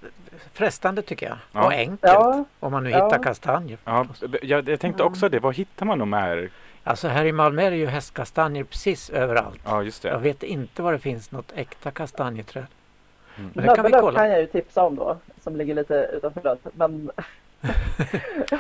frestande 0.52 1.02
tycker 1.02 1.26
jag. 1.26 1.36
Ja. 1.52 1.64
Och 1.66 1.72
enkelt. 1.72 2.00
Ja, 2.02 2.44
Om 2.60 2.72
man 2.72 2.84
nu 2.84 2.90
Ja. 2.90 3.04
hittar 3.04 3.22
kastanjer. 3.22 3.78
Ja, 3.84 4.06
jag, 4.42 4.68
jag 4.68 4.80
tänkte 4.80 5.02
också 5.02 5.28
det. 5.28 5.38
Var 5.38 5.52
hittar 5.52 5.86
man 5.86 5.98
de 5.98 6.12
här? 6.12 6.50
Alltså 6.84 7.08
här 7.08 7.24
i 7.24 7.32
Malmö 7.32 7.62
är 7.62 7.70
det 7.70 7.76
ju 7.76 7.86
hästkastanjer 7.86 8.64
precis 8.64 9.10
överallt. 9.10 9.60
Ja, 9.64 9.82
just 9.82 10.04
Jag 10.04 10.14
det. 10.14 10.18
vet 10.22 10.42
inte 10.42 10.82
var 10.82 10.92
det 10.92 10.98
finns 10.98 11.30
något 11.30 11.52
äkta 11.54 11.90
kastanjeträd. 11.90 12.66
Men 13.36 13.66
det 13.66 13.74
kan 13.76 13.84
vi 13.84 13.90
kolla. 13.92 14.18
kan 14.20 14.30
jag 14.30 14.40
ju 14.40 14.46
tipsa 14.46 14.82
om 14.82 14.96
då, 14.96 15.16
som 15.42 15.56
ligger 15.56 15.74
lite 15.74 15.94
utanför 16.12 16.40
Lund. 16.42 16.60
Men, 16.72 17.10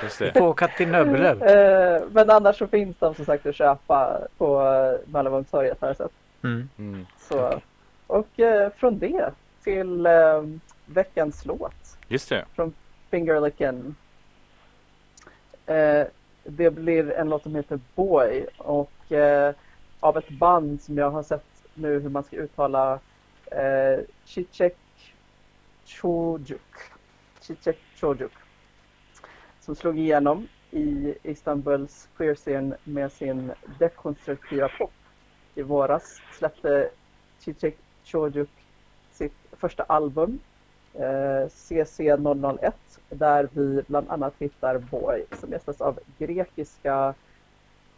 Just 0.02 0.18
får 0.18 0.40
åka 0.48 0.68
till 0.68 0.88
Nöbbelöv. 0.88 1.42
eh, 1.42 2.02
men 2.12 2.30
annars 2.30 2.58
så 2.58 2.66
finns 2.66 2.96
de 2.98 3.14
som 3.14 3.24
sagt 3.24 3.46
att 3.46 3.54
köpa 3.54 4.20
på 4.38 4.62
Möllevångstorget 5.06 5.80
har 5.80 5.88
jag 5.88 5.96
sett. 5.96 6.12
Mm. 6.44 6.68
Mm. 6.78 7.06
Så. 7.28 7.60
Och 8.06 8.40
eh, 8.40 8.72
från 8.76 8.98
det 8.98 9.30
till 9.64 10.06
eh, 10.06 10.42
veckans 10.86 11.44
låt. 11.44 11.98
Just 12.08 12.28
det. 12.28 12.44
Fingerlickin. 13.10 13.94
Eh, 15.66 16.06
det 16.44 16.70
blir 16.70 17.10
en 17.12 17.28
låt 17.28 17.42
som 17.42 17.54
heter 17.54 17.80
Boy 17.94 18.46
och 18.58 18.90
av 20.00 20.16
ett 20.16 20.28
band 20.28 20.82
som 20.82 20.98
jag 20.98 21.10
har 21.10 21.22
sett 21.22 21.44
nu 21.74 22.00
hur 22.00 22.08
man 22.08 22.22
ska 22.24 22.36
uttala 22.36 22.98
eh, 23.46 24.04
Chichek 24.24 24.76
Chojuk. 25.86 26.60
Chichek 27.40 27.78
Chojuk. 28.00 28.32
Som 29.62 29.74
slog 29.74 29.98
igenom 29.98 30.48
i 30.70 31.14
Istanbuls 31.22 32.08
queerscen 32.16 32.74
med 32.84 33.12
sin 33.12 33.52
dekonstruktiva 33.78 34.68
pop. 34.78 34.92
I 35.54 35.62
våras 35.62 36.20
släppte 36.32 36.90
Chichek 37.40 37.76
Chojuk 38.04 38.50
sitt 39.12 39.32
första 39.52 39.82
album 39.82 40.40
eh, 40.94 41.46
CC001 41.48 42.72
där 43.10 43.48
vi 43.52 43.82
bland 43.86 44.10
annat 44.10 44.34
hittar 44.38 44.78
Boy 44.78 45.24
som 45.40 45.50
gästas 45.50 45.80
av 45.80 45.98
grekiska 46.18 47.14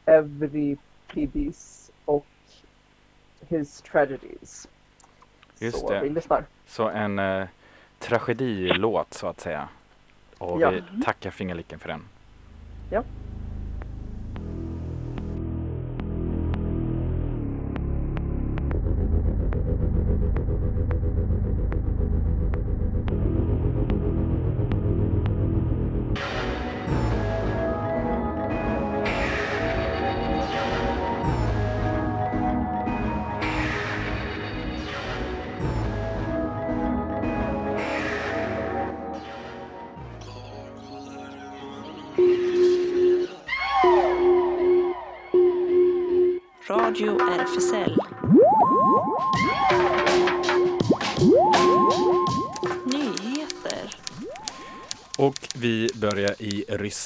Evripidis 0.04 1.90
och 2.04 2.26
His 3.48 3.82
Tragedies. 3.82 4.68
Just 5.58 5.78
Så 5.78 5.90
det. 5.90 6.00
vi 6.00 6.10
lyssnar. 6.10 6.44
Så 6.66 6.88
en 6.88 7.18
eh, 7.18 7.46
tragedilåt 7.98 9.14
så 9.14 9.26
att 9.26 9.40
säga. 9.40 9.68
Och 10.44 10.60
Ja. 10.60 10.70
vi 10.70 11.02
tackar 11.04 11.30
Fingerlicken 11.30 11.78
för 11.78 11.88
den. 11.88 12.02
Boy, 12.90 13.00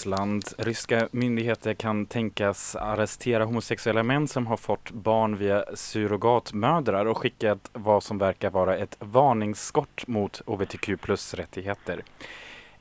Ryssland. 0.08 0.44
Ryska 0.58 1.08
myndigheter 1.10 1.74
kan 1.74 2.06
tänkas 2.06 2.76
arrestera 2.76 3.44
homosexuella 3.44 4.02
män 4.02 4.28
som 4.28 4.46
har 4.46 4.56
fått 4.56 4.90
barn 4.90 5.36
via 5.36 5.64
surrogatmödrar 5.74 7.06
och 7.06 7.18
skickat 7.18 7.70
vad 7.72 8.02
som 8.02 8.18
verkar 8.18 8.50
vara 8.50 8.76
ett 8.76 8.96
varningsskott 9.00 10.06
mot 10.06 10.42
hbtq 10.46 11.00
plus-rättigheter. 11.00 12.02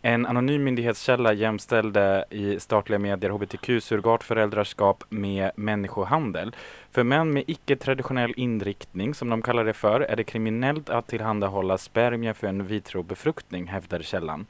En 0.02 0.26
anonym 0.26 0.64
myndighetskälla 0.64 1.34
jämställde 1.34 2.26
i 2.30 2.60
statliga 2.60 3.00
medier 3.00 3.32
hbtq-surrogatföräldraskap 3.32 5.04
med 5.10 5.52
människohandel. 5.56 6.56
För 6.92 7.04
män 7.04 7.34
med 7.34 7.44
icke-traditionell 7.48 8.34
inriktning, 8.38 9.14
som 9.14 9.30
de 9.30 9.42
kallar 9.42 9.66
det 9.66 9.74
för, 9.74 10.02
är 10.02 10.16
det 10.16 10.24
kriminellt 10.24 10.90
att 10.90 11.08
tillhandahålla 11.08 11.78
spermier 11.78 12.34
för 12.34 12.48
en 12.48 12.68
vitrobefruktning, 12.68 13.68
hävdar 13.68 14.02
källan. 14.02 14.46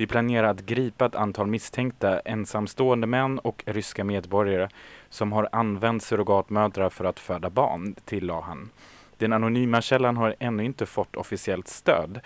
Vi 0.00 0.06
planerar 0.06 0.48
att 0.48 0.60
gripa 0.60 1.06
ett 1.06 1.14
antal 1.14 1.46
misstänkta 1.46 2.20
ensamstående 2.20 3.06
män 3.06 3.38
och 3.38 3.62
ryska 3.66 4.04
medborgare 4.04 4.68
som 5.08 5.32
har 5.32 5.48
använt 5.52 6.02
surrogatmödrar 6.02 6.90
för 6.90 7.04
att 7.04 7.20
föda 7.20 7.50
barn, 7.50 7.94
tillade 8.04 8.42
han. 8.42 8.70
Den 9.18 9.32
anonyma 9.32 9.80
källan 9.80 10.16
har 10.16 10.34
ännu 10.38 10.64
inte 10.64 10.86
fått 10.86 11.16
officiellt 11.16 11.68
stöd. 11.68 12.20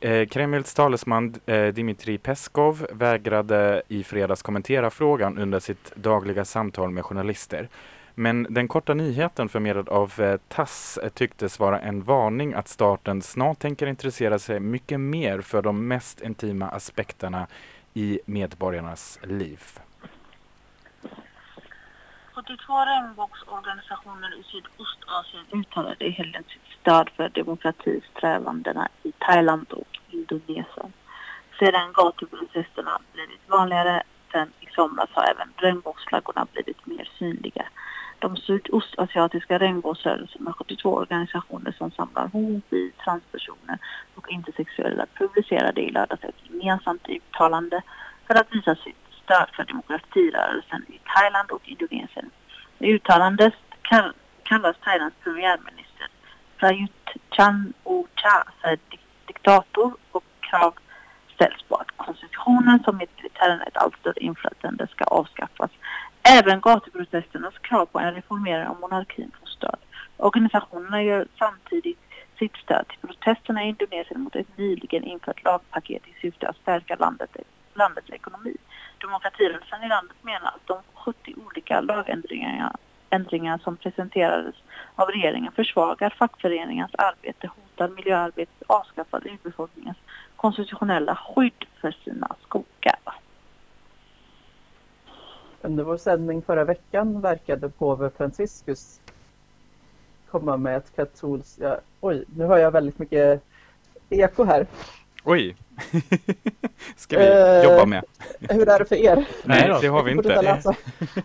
Eh, 0.00 0.26
Kremls 0.28 0.74
talesman 0.74 1.34
eh, 1.46 1.66
Dmitrij 1.66 2.18
Peskov 2.18 2.86
vägrade 2.92 3.82
i 3.88 4.04
fredags 4.04 4.42
kommentera 4.42 4.90
frågan 4.90 5.38
under 5.38 5.60
sitt 5.60 5.92
dagliga 5.94 6.44
samtal 6.44 6.90
med 6.90 7.04
journalister. 7.04 7.68
Men 8.14 8.46
den 8.50 8.68
korta 8.68 8.94
nyheten 8.94 9.48
förmedlad 9.48 9.88
av 9.88 10.20
eh, 10.20 10.36
TASS 10.48 10.98
eh, 10.98 11.08
tycktes 11.08 11.58
vara 11.58 11.80
en 11.80 12.02
varning 12.02 12.54
att 12.54 12.68
staten 12.68 13.22
snart 13.22 13.58
tänker 13.58 13.86
intressera 13.86 14.38
sig 14.38 14.60
mycket 14.60 15.00
mer 15.00 15.40
för 15.40 15.62
de 15.62 15.88
mest 15.88 16.20
intima 16.20 16.68
aspekterna 16.68 17.46
i 17.94 18.20
medborgarnas 18.26 19.18
liv. 19.22 19.60
42 22.34 22.84
regnbågsorganisationer 22.84 24.40
i 24.40 24.42
Sydostasien 24.42 25.44
uttalade 25.52 26.04
i 26.04 26.10
helgen 26.10 26.44
sitt 26.48 26.80
stöd 26.80 27.10
för 27.16 27.28
demokratisträvandena 27.28 28.88
i 29.02 29.12
Thailand 29.18 29.72
och 29.72 29.98
Indonesien. 30.10 30.92
Sedan 31.58 31.92
gatuprotesterna 31.92 32.98
blivit 33.12 33.40
vanligare 33.48 34.02
sen 34.32 34.52
i 34.60 34.66
somras 34.74 35.08
har 35.12 35.24
även 35.24 35.52
regnbågsflaggorna 35.56 36.46
blivit 36.52 36.86
mer 36.86 37.10
synliga. 37.18 37.66
De 38.20 38.36
sydostasiatiska 38.36 39.58
regnbågsrörelserna, 39.58 40.52
72 40.52 40.94
organisationer 40.94 41.72
som 41.78 41.90
samlar 41.90 42.26
homo, 42.28 42.60
transpersoner 43.04 43.78
och 44.14 44.30
intersexuella 44.30 45.06
publicerade 45.14 45.80
i 45.80 45.90
lördags 45.90 46.24
ett 46.24 46.34
gemensamt 46.42 47.08
uttalande 47.08 47.82
för 48.26 48.34
att 48.34 48.54
visa 48.54 48.74
sitt 48.74 48.96
stöd 49.24 49.48
för 49.52 49.64
demokratirörelsen 49.64 50.84
i 50.88 51.00
Thailand 51.04 51.50
och 51.50 51.68
Indonesien. 51.68 52.30
I 52.78 52.92
uttalandet 52.92 53.54
kallas 54.42 54.76
Thailands 54.84 55.16
premiärminister 55.24 56.08
Prayut 56.56 57.08
Chan-o-cha 57.30 58.44
för 58.60 58.78
diktator 59.26 59.94
och 60.12 60.24
krav 60.40 60.74
ställs 61.40 61.62
på 61.68 61.76
att 61.76 61.96
konstitutionen 61.96 62.82
som 62.84 63.00
gett 63.00 63.16
militären 63.16 63.60
ett 63.60 63.76
allt 63.76 63.96
större 63.96 64.20
inflytande 64.20 64.86
ska 64.86 65.04
avskaffas. 65.04 65.70
Även 66.22 66.60
gatuprotesternas 66.60 67.58
krav 67.58 67.86
på 67.86 67.98
en 67.98 68.14
reformering 68.14 68.66
av 68.66 68.80
monarkin 68.80 69.30
får 69.40 69.46
stöd. 69.46 69.80
Organisationerna 70.16 71.02
gör 71.02 71.26
samtidigt 71.38 71.98
sitt 72.38 72.56
stöd 72.56 72.88
till 72.88 73.08
protesterna 73.08 73.64
i 73.64 73.68
Indonesien 73.68 74.20
mot 74.20 74.36
ett 74.36 74.58
nyligen 74.58 75.04
infört 75.04 75.44
lagpaket 75.44 76.02
i 76.08 76.20
syfte 76.20 76.48
att 76.48 76.56
stärka 76.56 76.96
landet, 76.96 77.36
landets 77.74 78.10
ekonomi. 78.10 78.56
Demokratirörelsen 79.00 79.82
i 79.82 79.88
landet 79.88 80.16
menar 80.22 80.48
att 80.48 80.66
de 80.66 80.78
70 80.94 81.34
olika 81.46 81.80
lagändringar 81.80 82.76
ändringar 83.10 83.58
som 83.58 83.76
presenterades 83.76 84.54
av 84.94 85.08
regeringen 85.08 85.52
försvagar 85.52 86.10
fackföreningarnas 86.10 86.94
arbete, 86.94 87.50
hotar 87.56 87.88
miljöarbetet 87.88 88.62
avskaffar 88.66 89.26
urbefolkningens 89.26 89.98
konstitutionella 90.40 91.16
skydd 91.16 91.64
för 91.80 91.96
sina 92.04 92.36
skogar. 92.42 92.98
Under 95.62 95.84
vår 95.84 95.96
sändning 95.96 96.42
förra 96.42 96.64
veckan 96.64 97.20
verkade 97.20 97.68
påve 97.68 98.10
Franciscus 98.10 99.00
komma 100.30 100.56
med 100.56 100.76
ett 100.76 100.96
katolskt... 100.96 101.58
Ja, 101.60 101.78
oj, 102.00 102.24
nu 102.36 102.44
har 102.44 102.58
jag 102.58 102.70
väldigt 102.70 102.98
mycket 102.98 103.42
eko 104.10 104.44
här. 104.44 104.66
Oj! 105.24 105.56
Ska 106.96 107.18
vi 107.18 107.26
Eh, 107.26 107.64
jobba 107.64 107.86
med? 107.86 108.04
Hur 108.40 108.68
är 108.68 108.78
det 108.78 108.84
för 108.84 108.96
er? 108.96 109.28
Nej, 109.44 109.68
då. 109.68 109.78
det 109.80 109.88
har 109.88 110.02
vi 110.02 110.12
inte. 110.12 110.42
läsa. 110.42 110.74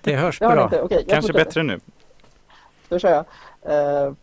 Det 0.01 0.15
hörs 0.15 0.39
bra. 0.39 0.63
inte? 0.63 0.95
Jag 0.95 1.07
Kanske 1.07 1.33
bättre 1.33 1.63
nu. 1.63 1.79
Då 2.89 2.99
kör 2.99 3.11
jag. 3.11 3.25
Eh, 4.05 4.13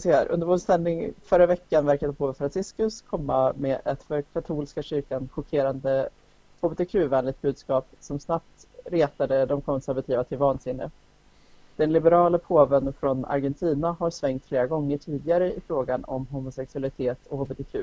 ska 0.00 0.08
vi 0.10 0.12
se 0.14 0.18
här. 0.18 0.32
Under 0.32 0.46
vår 0.46 0.58
sändning 0.58 1.12
förra 1.22 1.46
veckan 1.46 1.86
verkade 1.86 2.12
påve 2.12 2.34
Franciscus 2.34 3.02
komma 3.02 3.52
med 3.56 3.80
ett 3.84 4.02
för 4.02 4.22
katolska 4.22 4.82
kyrkan 4.82 5.28
chockerande 5.32 6.08
hbtq-vänligt 6.60 7.42
budskap 7.42 7.86
som 8.00 8.20
snabbt 8.20 8.66
retade 8.84 9.46
de 9.46 9.60
konservativa 9.60 10.24
till 10.24 10.38
vansinne. 10.38 10.90
Den 11.76 11.92
liberala 11.92 12.38
påven 12.38 12.92
från 12.92 13.24
Argentina 13.24 13.96
har 13.98 14.10
svängt 14.10 14.44
flera 14.44 14.66
gånger 14.66 14.98
tidigare 14.98 15.52
i 15.52 15.60
frågan 15.66 16.04
om 16.04 16.26
homosexualitet 16.26 17.18
och 17.28 17.38
hbtq. 17.38 17.76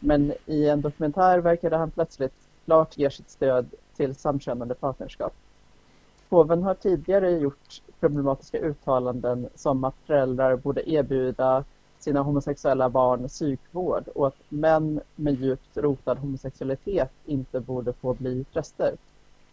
Men 0.00 0.32
i 0.46 0.68
en 0.68 0.80
dokumentär 0.80 1.38
verkade 1.38 1.76
han 1.76 1.90
plötsligt 1.90 2.34
klart 2.64 2.98
ge 2.98 3.10
sitt 3.10 3.30
stöd 3.30 3.66
till 3.96 4.14
samkönade 4.14 4.74
partnerskap. 4.74 5.32
Påven 6.30 6.62
har 6.62 6.74
tidigare 6.74 7.30
gjort 7.30 7.82
problematiska 8.00 8.58
uttalanden 8.58 9.48
som 9.54 9.84
att 9.84 9.94
föräldrar 10.06 10.56
borde 10.56 10.90
erbjuda 10.90 11.64
sina 11.98 12.22
homosexuella 12.22 12.88
barn 12.88 13.28
psykvård 13.28 14.08
och 14.08 14.26
att 14.26 14.36
män 14.48 15.00
med 15.16 15.34
djupt 15.34 15.76
rotad 15.76 16.18
homosexualitet 16.18 17.10
inte 17.26 17.60
borde 17.60 17.92
få 17.92 18.14
bli 18.14 18.44
präster. 18.52 18.94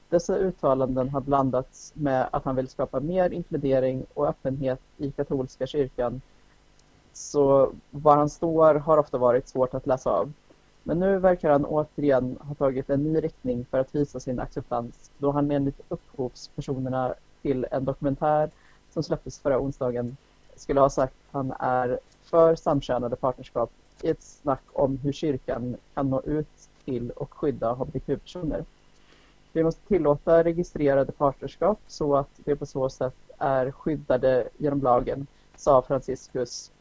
Dessa 0.09 0.37
uttalanden 0.37 1.09
har 1.09 1.21
blandats 1.21 1.93
med 1.95 2.29
att 2.31 2.45
han 2.45 2.55
vill 2.55 2.67
skapa 2.67 2.99
mer 2.99 3.29
inkludering 3.29 4.05
och 4.13 4.27
öppenhet 4.27 4.79
i 4.97 5.11
katolska 5.11 5.67
kyrkan. 5.67 6.21
Så 7.13 7.71
var 7.91 8.17
han 8.17 8.29
står 8.29 8.75
har 8.75 8.97
ofta 8.97 9.17
varit 9.17 9.47
svårt 9.47 9.73
att 9.73 9.87
läsa 9.87 10.09
av. 10.09 10.31
Men 10.88 11.00
nu 11.00 11.19
verkar 11.19 11.52
han 11.52 11.65
återigen 11.65 12.38
ha 12.41 12.56
tagit 12.56 12.89
en 12.89 13.04
ny 13.04 13.19
riktning 13.21 13.65
för 13.65 13.80
att 13.80 13.95
visa 13.95 14.19
sin 14.19 14.39
acceptans 14.39 15.12
då 15.17 15.32
han 15.32 15.52
enligt 15.52 15.82
upphovspersonerna 15.89 17.13
till 17.41 17.65
en 17.71 17.86
dokumentär 17.86 18.50
som 18.89 19.04
släpptes 19.04 19.39
förra 19.39 19.60
onsdagen 19.60 20.17
skulle 20.56 20.80
ha 20.80 20.89
sagt 20.89 21.13
att 21.13 21.34
han 21.34 21.54
är 21.60 22.00
för 22.23 22.56
samkönade 22.56 23.15
partnerskap 23.15 23.71
i 24.02 24.10
ett 24.10 24.23
snack 24.23 24.63
om 24.73 24.97
hur 24.97 25.12
kyrkan 25.12 25.76
kan 25.93 26.10
nå 26.10 26.21
ut 26.21 26.69
till 26.86 27.12
och 27.12 27.34
skydda 27.34 27.73
hbtq-personer. 27.73 28.65
Vi 29.54 29.63
måste 29.63 29.88
tillåta 29.88 30.43
registrerade 30.43 31.12
partnerskap 31.12 31.80
så 31.88 32.15
att 32.15 32.30
de 32.36 32.56
på 32.56 32.65
så 32.65 32.89
sätt 32.89 33.15
är 33.38 33.71
skyddade 33.71 34.50
genom 34.58 34.82
lagen, 34.82 35.28
sa 35.56 35.82
Franciscus 35.82 36.71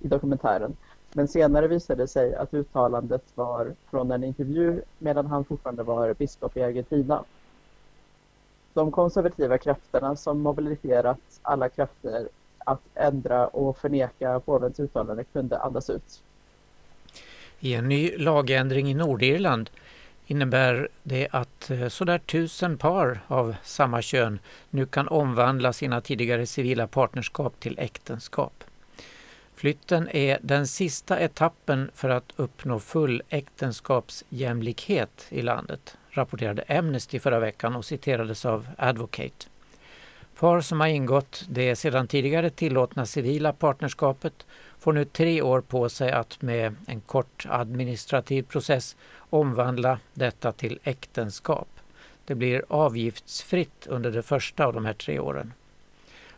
i 0.00 0.08
dokumentären. 0.08 0.76
Men 1.16 1.28
senare 1.28 1.68
visade 1.68 2.02
det 2.02 2.08
sig 2.08 2.34
att 2.34 2.54
uttalandet 2.54 3.22
var 3.34 3.74
från 3.90 4.10
en 4.10 4.24
intervju 4.24 4.82
medan 4.98 5.26
han 5.26 5.44
fortfarande 5.44 5.82
var 5.82 6.14
biskop 6.14 6.56
i 6.56 6.62
Argentina. 6.62 7.24
De 8.72 8.92
konservativa 8.92 9.58
krafterna 9.58 10.16
som 10.16 10.40
mobiliserat 10.40 11.18
alla 11.42 11.68
krafter 11.68 12.28
att 12.58 12.80
ändra 12.94 13.46
och 13.46 13.78
förneka 13.78 14.40
påvens 14.40 14.80
uttalande 14.80 15.24
kunde 15.24 15.58
andas 15.58 15.90
ut. 15.90 16.22
I 17.60 17.74
en 17.74 17.88
ny 17.88 18.16
lagändring 18.16 18.90
i 18.90 18.94
Nordirland 18.94 19.70
innebär 20.26 20.88
det 21.02 21.28
att 21.30 21.70
eh, 21.70 21.88
sådär 21.88 22.18
tusen 22.18 22.78
par 22.78 23.20
av 23.26 23.54
samma 23.62 24.02
kön 24.02 24.38
nu 24.70 24.86
kan 24.86 25.08
omvandla 25.08 25.72
sina 25.72 26.00
tidigare 26.00 26.46
civila 26.46 26.86
partnerskap 26.86 27.60
till 27.60 27.78
äktenskap. 27.78 28.64
Flytten 29.54 30.08
är 30.08 30.38
den 30.42 30.66
sista 30.66 31.20
etappen 31.20 31.90
för 31.94 32.08
att 32.08 32.32
uppnå 32.36 32.80
full 32.80 33.22
äktenskapsjämlikhet 33.28 35.26
i 35.28 35.42
landet, 35.42 35.96
rapporterade 36.10 36.64
Amnesty 36.68 37.18
förra 37.18 37.40
veckan 37.40 37.76
och 37.76 37.84
citerades 37.84 38.44
av 38.44 38.68
Advocate. 38.78 39.46
Par 40.38 40.60
som 40.60 40.80
har 40.80 40.88
ingått 40.88 41.44
det 41.48 41.76
sedan 41.76 42.08
tidigare 42.08 42.50
tillåtna 42.50 43.06
civila 43.06 43.52
partnerskapet 43.52 44.46
får 44.78 44.92
nu 44.92 45.04
tre 45.04 45.42
år 45.42 45.60
på 45.60 45.88
sig 45.88 46.12
att 46.12 46.42
med 46.42 46.76
en 46.86 47.00
kort 47.00 47.46
administrativ 47.48 48.42
process 48.42 48.96
omvandla 49.30 49.98
detta 50.14 50.52
till 50.52 50.78
äktenskap. 50.84 51.68
Det 52.24 52.34
blir 52.34 52.64
avgiftsfritt 52.68 53.86
under 53.86 54.10
det 54.10 54.22
första 54.22 54.66
av 54.66 54.72
de 54.72 54.84
här 54.84 54.92
tre 54.92 55.18
åren. 55.18 55.52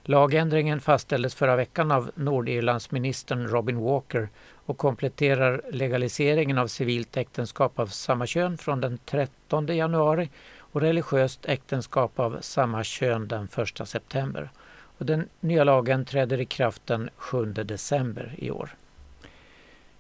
Lagändringen 0.09 0.81
fastställdes 0.81 1.35
förra 1.35 1.57
veckan 1.57 1.91
av 1.91 2.11
Nordirlandsministern 2.15 3.49
Robin 3.49 3.77
Walker 3.79 4.29
och 4.67 4.79
kompletterar 4.79 5.63
legaliseringen 5.73 6.59
av 6.59 6.67
civilt 6.67 7.17
äktenskap 7.17 7.79
av 7.79 7.87
samma 7.87 8.27
kön 8.27 8.59
från 8.59 8.81
den 8.81 8.99
13 9.05 9.67
januari 9.67 10.31
och 10.59 10.81
religiöst 10.81 11.47
äktenskap 11.47 12.19
av 12.19 12.39
samma 12.41 12.85
kön 12.85 13.29
den 13.29 13.49
1 13.81 13.89
september. 13.89 14.51
Och 14.99 15.07
den 15.07 15.29
nya 15.41 15.65
lagen 15.65 16.05
träder 16.05 16.41
i 16.41 16.45
kraft 16.45 16.87
den 16.87 17.11
7 17.17 17.45
december 17.45 18.35
i 18.39 18.51
år. 18.51 18.71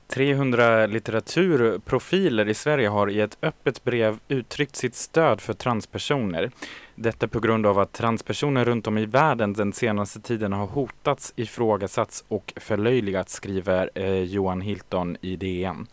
300 0.09 0.87
litteraturprofiler 0.87 2.49
i 2.49 2.55
Sverige 2.55 2.89
har 2.89 3.11
i 3.11 3.21
ett 3.21 3.39
öppet 3.43 3.85
brev 3.85 4.19
uttryckt 4.29 4.77
sitt 4.77 4.95
stöd 4.95 5.41
för 5.41 5.55
transpersoner. 5.55 6.51
Detta 6.99 7.29
på 7.29 7.41
grund 7.41 7.67
av 7.67 7.79
att 7.79 7.93
transpersoner 7.93 8.65
runt 8.65 8.87
om 8.87 8.99
i 8.99 9.07
världen 9.07 9.53
den 9.53 9.73
senaste 9.73 10.21
tiden 10.21 10.53
har 10.53 10.67
hotats, 10.67 11.33
ifrågasatts 11.37 12.25
och 12.29 12.53
förlöjligats, 12.57 13.33
skriver 13.33 13.91
eh, 13.95 14.23
Johan 14.23 14.61
Hilton 14.61 15.17
i 15.21 15.37
DN. 15.37 15.87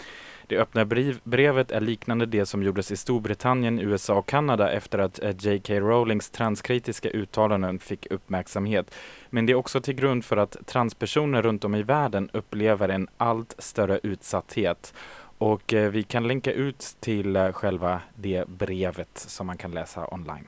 Det 0.47 0.58
öppna 0.58 0.86
brev, 0.86 1.20
brevet 1.24 1.72
är 1.72 1.82
liknande 1.82 2.26
det 2.26 2.45
som 2.45 2.64
gjordes 2.64 2.91
i 2.91 2.97
Storbritannien, 2.97 3.80
USA 3.80 4.14
och 4.14 4.26
Kanada 4.26 4.72
efter 4.72 4.99
att 4.99 5.24
eh, 5.24 5.36
J.K. 5.39 5.74
Rowlings 5.74 6.30
transkritiska 6.30 7.10
uttalanden 7.10 7.80
fick 7.80 8.12
uppmärksamhet. 8.12 8.95
Men 9.30 9.45
det 9.45 9.54
är 9.54 9.56
också 9.56 9.82
till 9.82 9.95
grund 9.95 10.26
för 10.26 10.38
att 10.38 10.58
transpersoner 10.66 11.41
runt 11.41 11.66
om 11.66 11.76
i 11.76 11.84
världen 11.84 12.30
upplever 12.34 12.89
en 12.89 13.08
allt 13.18 13.56
större 13.58 13.99
utsatthet. 14.04 14.93
Och 15.38 15.74
eh, 15.74 15.91
vi 15.91 16.04
kan 16.04 16.28
länka 16.28 16.51
ut 16.51 16.97
till 16.99 17.36
eh, 17.36 17.51
själva 17.51 18.01
det 18.16 18.47
brevet 18.47 19.10
som 19.14 19.47
man 19.47 19.58
kan 19.58 19.72
läsa 19.72 20.08
online. 20.14 20.47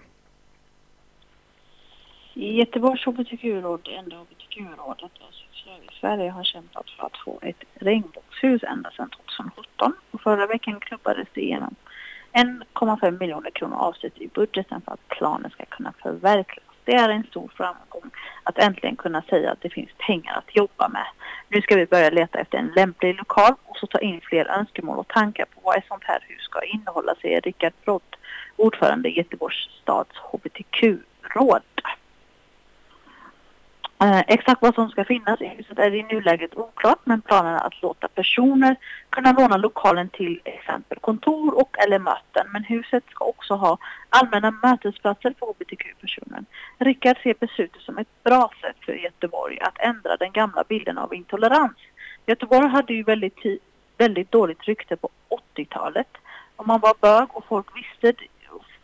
Göteborgs 2.37 3.05
hbtq-råd, 3.05 3.87
enda 3.87 4.15
hbtq-rådet 4.15 5.11
i 5.91 5.99
Sverige 5.99 6.29
har 6.29 6.43
kämpat 6.43 6.89
för 6.89 7.05
att 7.05 7.17
få 7.17 7.39
ett 7.41 7.63
regnbågshus 7.73 8.63
ända 8.63 8.91
sedan 8.91 9.09
2017. 9.09 9.93
Och 10.11 10.21
förra 10.21 10.47
veckan 10.47 10.79
klubbades 10.79 11.27
det 11.33 11.41
igenom 11.41 11.75
1,5 12.33 13.19
miljoner 13.19 13.49
kronor 13.49 13.75
avsätts 13.77 14.21
i 14.21 14.27
budgeten 14.27 14.81
för 14.81 14.91
att 14.91 15.07
planen 15.07 15.51
ska 15.51 15.65
kunna 15.65 15.93
förverkligas. 16.03 16.69
Det 16.83 16.95
är 16.95 17.09
en 17.09 17.23
stor 17.23 17.51
framgång 17.55 18.11
att 18.43 18.57
äntligen 18.57 18.95
kunna 18.95 19.21
säga 19.21 19.51
att 19.51 19.61
det 19.61 19.69
finns 19.69 19.89
pengar 19.97 20.37
att 20.37 20.55
jobba 20.55 20.89
med. 20.89 21.07
Nu 21.49 21.61
ska 21.61 21.75
vi 21.75 21.85
börja 21.85 22.09
leta 22.09 22.39
efter 22.39 22.57
en 22.57 22.71
lämplig 22.75 23.17
lokal 23.17 23.53
och 23.65 23.77
så 23.77 23.87
ta 23.87 23.99
in 23.99 24.21
fler 24.21 24.45
önskemål 24.47 24.99
och 24.99 25.07
tankar 25.07 25.45
på 25.45 25.61
vad 25.63 25.77
ett 25.77 25.87
sånt 25.87 26.03
här 26.03 26.19
hus 26.27 26.41
ska 26.43 26.63
innehålla, 26.63 27.15
säger 27.21 27.41
Rickard 27.41 27.73
Brott, 27.85 28.15
ordförande 28.55 29.09
i 29.09 29.17
Göteborgs 29.17 29.69
stads 29.81 30.17
hbtq-råd. 30.17 31.61
Eh, 34.01 34.23
exakt 34.27 34.61
vad 34.61 34.75
som 34.75 34.89
ska 34.89 35.05
finnas 35.05 35.41
i 35.41 35.47
huset 35.47 35.79
är 35.79 35.95
i 35.95 36.03
nuläget 36.03 36.57
oklart 36.57 36.99
men 37.03 37.21
planen 37.21 37.53
är 37.53 37.67
att 37.67 37.81
låta 37.81 38.07
personer 38.07 38.75
kunna 39.09 39.31
låna 39.31 39.57
lokalen 39.57 40.09
till 40.09 40.41
exempel 40.43 40.99
kontor 40.99 41.59
och 41.61 41.75
eller 41.79 41.99
möten. 41.99 42.47
Men 42.53 42.63
huset 42.63 43.03
ska 43.09 43.25
också 43.25 43.53
ha 43.53 43.77
allmänna 44.09 44.51
mötesplatser 44.51 45.33
för 45.39 45.45
hbtq-personer. 45.45 46.45
Rickard 46.77 47.17
ser 47.23 47.35
beslutet 47.39 47.81
som 47.81 47.97
ett 47.97 48.23
bra 48.23 48.49
sätt 48.61 48.75
för 48.85 48.93
Göteborg 48.93 49.59
att 49.59 49.79
ändra 49.79 50.17
den 50.17 50.31
gamla 50.31 50.63
bilden 50.69 50.97
av 50.97 51.13
intolerans. 51.13 51.77
Göteborg 52.25 52.67
hade 52.67 52.93
ju 52.93 53.03
väldigt, 53.03 53.39
väldigt 53.97 54.31
dåligt 54.31 54.63
rykte 54.63 54.95
på 54.95 55.09
80-talet. 55.55 56.17
Om 56.55 56.67
man 56.67 56.79
var 56.79 56.95
bög 57.01 57.27
och 57.31 57.45
folk 57.45 57.67
visste, 57.77 58.13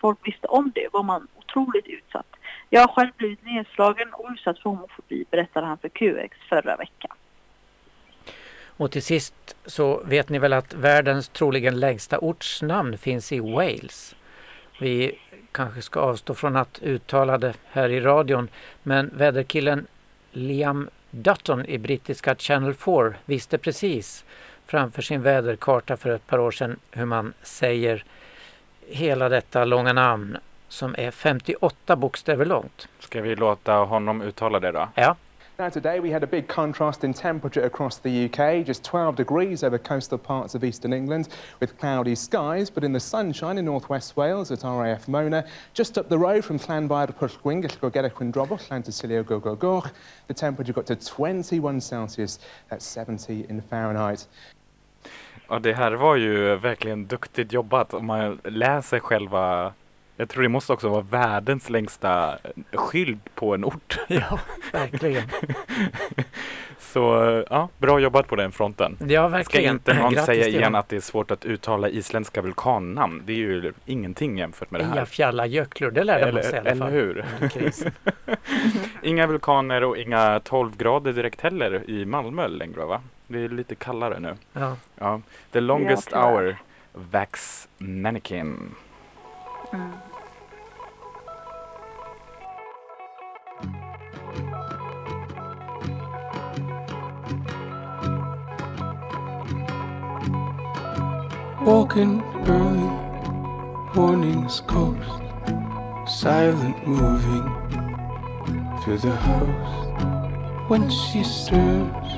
folk 0.01 0.28
visste 0.28 0.47
om 0.47 0.72
det 0.76 0.88
var 0.93 1.03
man 1.03 1.28
otroligt 1.38 1.88
utsatt. 1.88 2.36
Jag 2.74 2.82
har 2.82 2.88
själv 2.88 3.11
blivit 3.17 3.45
nedslagen 3.45 4.13
och 4.13 4.30
utsatt 4.34 4.59
för 4.59 4.69
homofobi, 4.69 5.26
berättade 5.32 5.65
han 5.65 5.78
för 5.78 5.89
QX 5.89 6.38
förra 6.49 6.76
veckan. 6.76 7.11
Och 8.63 8.91
till 8.91 9.03
sist 9.03 9.55
så 9.65 10.01
vet 10.05 10.30
ni 10.30 10.39
väl 10.39 10.53
att 10.53 10.74
världens 10.74 11.28
troligen 11.28 11.80
längsta 11.80 12.19
ortsnamn 12.19 12.97
finns 12.97 13.32
i 13.32 13.39
Wales. 13.39 14.15
Vi 14.80 15.19
kanske 15.51 15.82
ska 15.82 15.99
avstå 15.99 16.34
från 16.34 16.55
att 16.55 16.80
uttala 16.80 17.38
det 17.38 17.53
här 17.67 17.89
i 17.89 18.01
radion 18.01 18.49
men 18.84 19.11
väderkillen 19.13 19.88
Liam 20.32 20.89
Dutton 21.09 21.65
i 21.65 21.78
brittiska 21.78 22.36
Channel 22.36 22.74
4 22.74 23.13
visste 23.26 23.57
precis 23.57 24.26
framför 24.65 25.01
sin 25.01 25.22
väderkarta 25.22 25.97
för 25.97 26.09
ett 26.09 26.28
par 26.28 26.39
år 26.39 26.51
sedan 26.51 26.80
hur 26.91 27.05
man 27.05 27.34
säger 27.43 28.03
hela 28.88 29.30
detta 29.30 29.65
långa 29.65 29.93
namn 29.93 30.38
som 30.72 30.95
är 30.97 31.11
58 31.11 31.95
bokstäver 31.95 32.45
långt. 32.45 32.88
Ska 32.99 33.22
vi 33.22 33.36
låta 33.36 33.74
honom 33.74 34.22
uttala 34.22 34.59
det 34.59 34.72
då? 34.72 34.89
Ja, 34.95 35.15
Now, 35.59 35.69
today 35.69 35.99
we 35.99 36.09
had 36.09 36.24
a 36.24 36.28
big 36.28 36.47
contrast 36.47 37.03
in 37.03 37.13
temperature 37.13 37.63
across 37.65 37.99
the 37.99 38.26
UK, 38.26 38.67
just 38.67 38.84
12 38.84 39.15
degrees 39.15 39.63
over 39.63 39.78
coastal 39.78 40.17
parts 40.17 40.55
of 40.55 40.63
eastern 40.63 40.91
England 40.91 41.30
with 41.59 41.78
cloudy 41.78 42.15
skies, 42.15 42.72
but 42.72 42.84
in 42.84 42.93
the 42.93 42.99
sunshine 42.99 43.59
in 43.59 43.65
northwest 43.65 44.17
Wales 44.17 44.49
at 44.49 44.63
RAF 44.63 45.07
Mona, 45.07 45.43
just 45.74 45.99
up 45.99 46.09
the 46.09 46.17
road 46.17 46.43
from 46.43 46.57
Llanfair 46.57 47.13
Pwllgwyn, 47.13 47.61
Gellgorgera 47.61 48.09
Quindrobwll, 48.09 48.57
Llantysilio 48.57 49.24
Gogogorch, 49.24 49.91
the 50.28 50.34
temperature 50.34 50.74
got 50.74 50.88
to 50.88 50.95
21 50.95 51.80
Celsius, 51.80 52.39
that's 52.69 52.88
70 52.88 53.45
in 53.49 53.61
Fahrenheit. 53.61 54.28
Ja, 55.47 55.59
det 55.59 55.74
här 55.74 55.91
var 55.91 56.15
ju 56.15 56.55
verkligen 56.55 57.05
duktigt 57.07 57.53
jobbat 57.53 57.93
om 57.93 58.05
man 58.05 58.39
läser 58.43 58.99
själva 58.99 59.74
jag 60.22 60.30
tror 60.30 60.43
det 60.43 60.49
måste 60.49 60.74
också 60.74 60.89
vara 60.89 61.01
världens 61.01 61.69
längsta 61.69 62.38
skylt 62.74 63.36
på 63.36 63.53
en 63.53 63.65
ort. 63.65 63.99
ja 64.07 64.39
verkligen. 64.72 65.24
Så 66.80 67.01
ja, 67.49 67.69
bra 67.78 67.99
jobbat 67.99 68.28
på 68.28 68.36
den 68.36 68.51
fronten. 68.51 68.97
Ja, 68.99 69.28
Ska 69.30 69.38
verkligen. 69.38 69.76
inte 69.76 69.93
någon 69.93 70.13
Grattis 70.13 70.26
säga 70.26 70.47
igen 70.47 70.76
att 70.76 70.89
det 70.89 70.95
är 70.95 70.99
svårt 70.99 71.32
att 71.32 71.45
uttala 71.45 71.89
isländska 71.89 72.41
vulkannamn. 72.41 73.22
Det 73.26 73.34
är 73.34 73.38
ju 73.38 73.74
ingenting 73.86 74.38
jämfört 74.38 74.72
med 74.72 74.82
det 74.82 74.86
här. 74.86 74.93
Eyjafjallajökull, 74.93 75.93
det 75.93 76.03
lärde 76.03 76.32
man 76.32 76.43
sig 76.43 76.53
i 76.53 76.57
alla 76.57 76.69
Eller, 76.69 76.80
fall. 76.82 76.89
eller 76.93 77.01
hur? 77.01 77.91
Inga 79.01 79.28
vulkaner 79.28 79.84
och 79.84 79.97
inga 79.97 80.39
12 80.39 80.78
grader 80.78 81.13
direkt 81.13 81.41
heller 81.41 81.89
i 81.89 82.05
Malmö 82.05 82.47
längre 82.47 82.86
va? 82.86 83.01
Det 83.28 83.39
är 83.43 83.49
lite 83.49 83.76
kallare 83.76 84.19
nu. 84.19 84.36
Ja. 84.53 84.78
Ja. 84.95 85.22
The 85.51 85.59
longest 85.59 86.09
tyvärr. 86.09 86.32
hour, 86.32 86.55
Vax 86.93 87.67
Mannequin. 87.78 88.72
Mm. 89.74 89.91
Walking 101.64 102.24
early, 102.47 102.89
morning's 103.93 104.62
coast, 104.62 105.22
silent 106.07 106.88
moving 106.88 107.45
through 108.82 108.97
the 108.97 109.16
house. 109.16 110.70
When 110.70 110.89
she 110.89 111.24
stirs, 111.24 112.09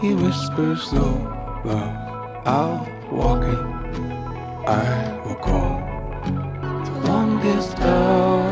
he 0.00 0.14
whispers 0.14 0.92
low, 0.92 1.18
love, 1.64 2.46
I'll 2.46 2.86
walk 3.10 3.42
it, 3.42 3.58
I 4.68 5.20
will 5.24 5.40
go. 5.42 5.60
The 6.84 7.00
longest 7.10 7.80
hour 7.80 8.48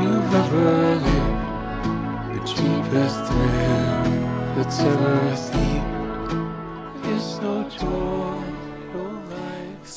you've 0.00 0.34
ever 0.42 0.94
lived, 1.04 2.32
the 2.32 2.40
cheapest 2.46 3.18
thrill 3.26 4.04
that's 4.56 4.80
ever 4.80 5.36
thieved, 5.36 5.85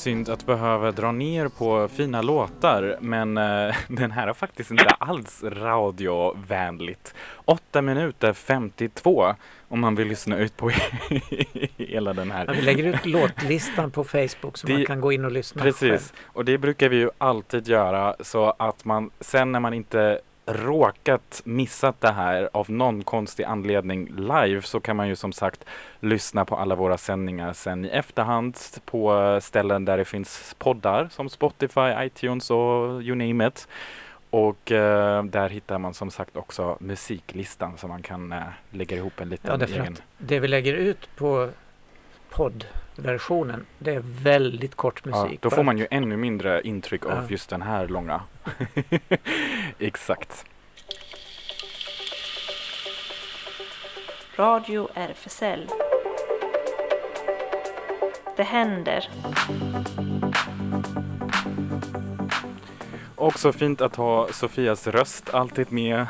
Synd 0.00 0.28
att 0.28 0.46
behöva 0.46 0.92
dra 0.92 1.12
ner 1.12 1.48
på 1.48 1.88
fina 1.88 2.22
låtar 2.22 2.96
men 3.00 3.36
eh, 3.38 3.74
den 3.88 4.10
här 4.10 4.28
är 4.28 4.32
faktiskt 4.32 4.70
inte 4.70 4.84
alls 4.88 5.42
radiovänligt. 5.44 7.14
8 7.44 7.82
minuter 7.82 8.32
52 8.32 9.34
om 9.68 9.80
man 9.80 9.94
vill 9.94 10.08
lyssna 10.08 10.38
ut 10.38 10.56
på 10.56 10.70
hela 11.76 12.12
den 12.12 12.30
här. 12.30 12.44
Ja, 12.46 12.52
vi 12.52 12.62
lägger 12.62 12.84
ut 12.84 13.06
låtlistan 13.06 13.90
på 13.90 14.04
Facebook 14.04 14.58
så 14.58 14.66
Det- 14.66 14.72
man 14.72 14.86
kan 14.86 15.00
gå 15.00 15.12
in 15.12 15.24
och 15.24 15.32
lyssna 15.32 15.62
själv. 15.62 15.72
Precis, 15.72 16.12
och 16.26 16.44
det 16.44 16.58
brukar 16.58 16.88
vi 16.88 16.96
ju 16.96 17.10
alltid 17.18 17.68
göra 17.68 18.16
så 18.20 18.54
att 18.58 18.84
man 18.84 19.10
sen 19.20 19.52
när 19.52 19.60
man 19.60 19.74
inte 19.74 20.20
råkat 20.52 21.42
missat 21.44 22.00
det 22.00 22.12
här 22.12 22.48
av 22.52 22.70
någon 22.70 23.02
konstig 23.04 23.44
anledning 23.44 24.08
live 24.16 24.62
så 24.62 24.80
kan 24.80 24.96
man 24.96 25.08
ju 25.08 25.16
som 25.16 25.32
sagt 25.32 25.64
lyssna 26.00 26.44
på 26.44 26.56
alla 26.56 26.74
våra 26.74 26.98
sändningar 26.98 27.52
sen 27.52 27.84
i 27.84 27.88
efterhand 27.88 28.58
på 28.84 29.38
ställen 29.42 29.84
där 29.84 29.96
det 29.96 30.04
finns 30.04 30.54
poddar 30.58 31.08
som 31.10 31.28
Spotify, 31.28 31.80
iTunes 31.98 32.50
och 32.50 33.02
you 33.02 33.14
name 33.14 33.46
it. 33.46 33.68
Och 34.30 34.72
eh, 34.72 35.24
där 35.24 35.48
hittar 35.48 35.78
man 35.78 35.94
som 35.94 36.10
sagt 36.10 36.36
också 36.36 36.76
musiklistan 36.80 37.78
så 37.78 37.88
man 37.88 38.02
kan 38.02 38.32
eh, 38.32 38.38
lägga 38.70 38.96
ihop 38.96 39.20
en 39.20 39.28
liten 39.28 39.60
Ja, 39.60 39.66
egen. 39.66 39.96
det 40.18 40.40
vi 40.40 40.48
lägger 40.48 40.74
ut 40.74 41.08
på 41.16 41.48
poddversionen. 43.00 43.66
Det 43.78 43.94
är 43.94 44.02
väldigt 44.04 44.74
kort 44.74 45.00
Ja, 45.04 45.22
musik. 45.24 45.40
då 45.42 45.48
Bara 45.48 45.56
får 45.56 45.62
man 45.62 45.78
ju 45.78 45.86
ännu 45.90 46.16
mindre 46.16 46.60
intryck 46.64 47.06
av 47.06 47.12
Ja. 47.12 47.22
just 47.28 47.50
den 47.50 47.62
här 47.62 47.88
långa. 47.88 48.22
Exakt. 49.78 50.44
Radio 54.36 54.88
RFSL. 54.94 55.68
Det 58.36 58.42
händer. 58.42 59.08
Också 63.20 63.52
fint 63.52 63.80
att 63.80 63.96
ha 63.96 64.28
Sofias 64.32 64.86
röst 64.86 65.34
alltid 65.34 65.72
med, 65.72 66.06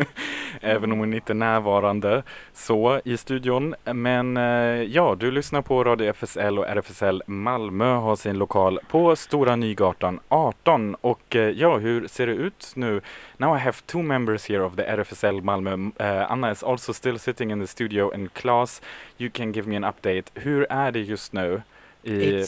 även 0.60 0.92
om 0.92 0.98
hon 0.98 1.14
inte 1.14 1.32
är 1.32 1.34
närvarande 1.34 2.22
så 2.52 3.00
i 3.04 3.16
studion. 3.16 3.74
Men 3.84 4.36
eh, 4.36 4.82
ja, 4.82 5.16
du 5.18 5.30
lyssnar 5.30 5.62
på 5.62 5.84
Radio 5.84 6.12
FSL 6.12 6.58
och 6.58 6.66
RFSL 6.68 7.22
Malmö 7.26 7.94
har 7.94 8.16
sin 8.16 8.38
lokal 8.38 8.80
på 8.88 9.16
Stora 9.16 9.56
Nygatan 9.56 10.20
18. 10.28 10.94
Och 10.94 11.36
eh, 11.36 11.50
ja, 11.50 11.78
hur 11.78 12.06
ser 12.08 12.26
det 12.26 12.32
ut 12.32 12.72
nu? 12.76 13.00
Now 13.36 13.56
I 13.56 13.60
have 13.60 13.76
two 13.86 14.02
members 14.02 14.48
here 14.48 14.62
of 14.62 14.76
the 14.76 14.82
RFSL 14.96 15.40
Malmö. 15.40 15.74
Uh, 16.00 16.32
Anna 16.32 16.50
is 16.50 16.62
also 16.62 16.92
still 16.92 17.18
sitting 17.18 17.50
in 17.50 17.60
the 17.60 17.66
studio 17.66 18.14
and 18.14 18.34
Claes, 18.34 18.82
you 19.18 19.30
can 19.30 19.52
give 19.52 19.68
me 19.68 19.76
an 19.76 19.84
update. 19.84 20.22
Hur 20.34 20.66
är 20.70 20.90
det 20.92 21.00
just 21.00 21.32
nu? 21.32 21.62
I, 22.02 22.10
It's 22.10 22.46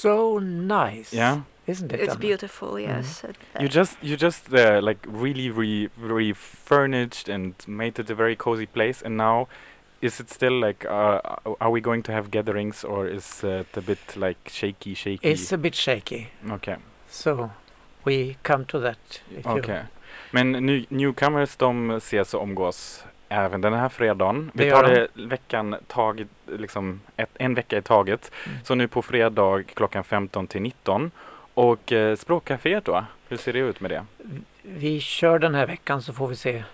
so 0.00 0.38
nice. 0.40 1.16
yeah? 1.16 1.38
Isn't 1.66 1.92
it? 1.92 2.00
It's 2.00 2.10
Anna? 2.10 2.20
beautiful, 2.20 2.78
yes. 2.80 3.24
It- 3.24 3.36
You 3.60 3.68
just 3.68 3.96
you 4.02 4.16
just 4.16 4.52
uh, 4.52 4.80
like 4.82 4.98
really 5.22 5.50
re 5.50 5.88
refurnished 5.96 7.28
and 7.28 7.54
made 7.66 8.02
it 8.02 8.10
a 8.10 8.14
very 8.14 8.36
cozy 8.36 8.66
place. 8.66 9.06
And 9.06 9.16
now, 9.16 9.46
is 10.00 10.20
it 10.20 10.30
still 10.30 10.60
like 10.66 10.84
uh, 10.88 11.20
are 11.60 11.70
we 11.70 11.80
going 11.80 12.02
to 12.02 12.12
have 12.12 12.28
gatherings 12.30 12.84
or 12.84 13.06
is 13.08 13.44
it 13.44 13.76
a 13.76 13.80
bit 13.80 14.16
like 14.16 14.50
shaky, 14.50 14.94
shaky? 14.94 15.30
It's 15.30 15.52
a 15.54 15.56
bit 15.56 15.74
shaky. 15.74 16.26
Okej, 16.52 16.76
So 17.08 17.50
we 18.04 18.36
come 18.42 18.64
to 18.64 18.80
that. 18.80 19.22
If 19.38 19.46
you- 19.46 19.82
Men 20.30 20.52
new, 20.52 20.84
newcomers 20.88 21.56
de 21.56 21.90
ses 21.90 22.34
och 22.34 22.42
omgås 22.42 23.04
även 23.28 23.60
den 23.60 23.72
här 23.72 23.88
fredagen. 23.88 24.50
Vi 24.54 24.64
Det 24.64 24.70
tar 24.70 24.88
gör 24.88 25.08
det 25.14 25.26
veckan 25.26 25.76
taget, 25.86 26.28
liksom 26.46 27.00
ett, 27.16 27.30
en 27.34 27.54
vecka 27.54 27.78
i 27.78 27.82
taget. 27.82 28.30
Mm. 28.46 28.58
Så 28.64 28.74
nu 28.74 28.88
på 28.88 29.02
fredag 29.02 29.62
klockan 29.74 30.04
15 30.04 30.46
till 30.46 30.62
19. 30.62 31.10
Och 31.54 31.92
eh, 31.92 32.16
språkcaféet 32.16 32.84
då? 32.84 33.04
Hur 33.28 33.36
ser 33.36 33.52
det 33.52 33.58
ut 33.58 33.80
med 33.80 33.90
det? 33.90 34.04
Vi 34.62 35.00
kör 35.00 35.38
den 35.38 35.54
här 35.54 35.66
veckan 35.66 36.02
så 36.02 36.12
får 36.12 36.28
vi 36.28 36.36
se 36.36 36.64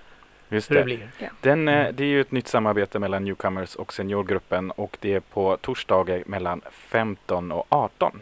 Just 0.49 0.71
hur 0.71 0.75
det 0.75 0.81
det. 0.81 0.85
blir. 0.85 1.09
Den, 1.41 1.69
eh, 1.69 1.75
Mm. 1.81 1.97
det 1.97 2.05
är 2.05 2.09
ju 2.09 2.21
ett 2.21 2.33
nytt 2.33 2.49
samarbete 2.49 2.99
mellan 2.99 3.25
Newcomers 3.25 3.75
och 3.77 3.93
Seniorgruppen 3.93 4.71
och 4.71 4.97
det 5.01 5.15
är 5.15 5.21
på 5.21 5.57
torsdagar 5.57 6.23
mellan 6.27 6.61
15 6.71 7.53
och 7.53 7.67
18. 7.69 8.21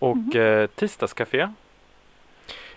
Och 0.00 0.36
eh, 0.36 0.66
tisdagscafé, 0.66 1.48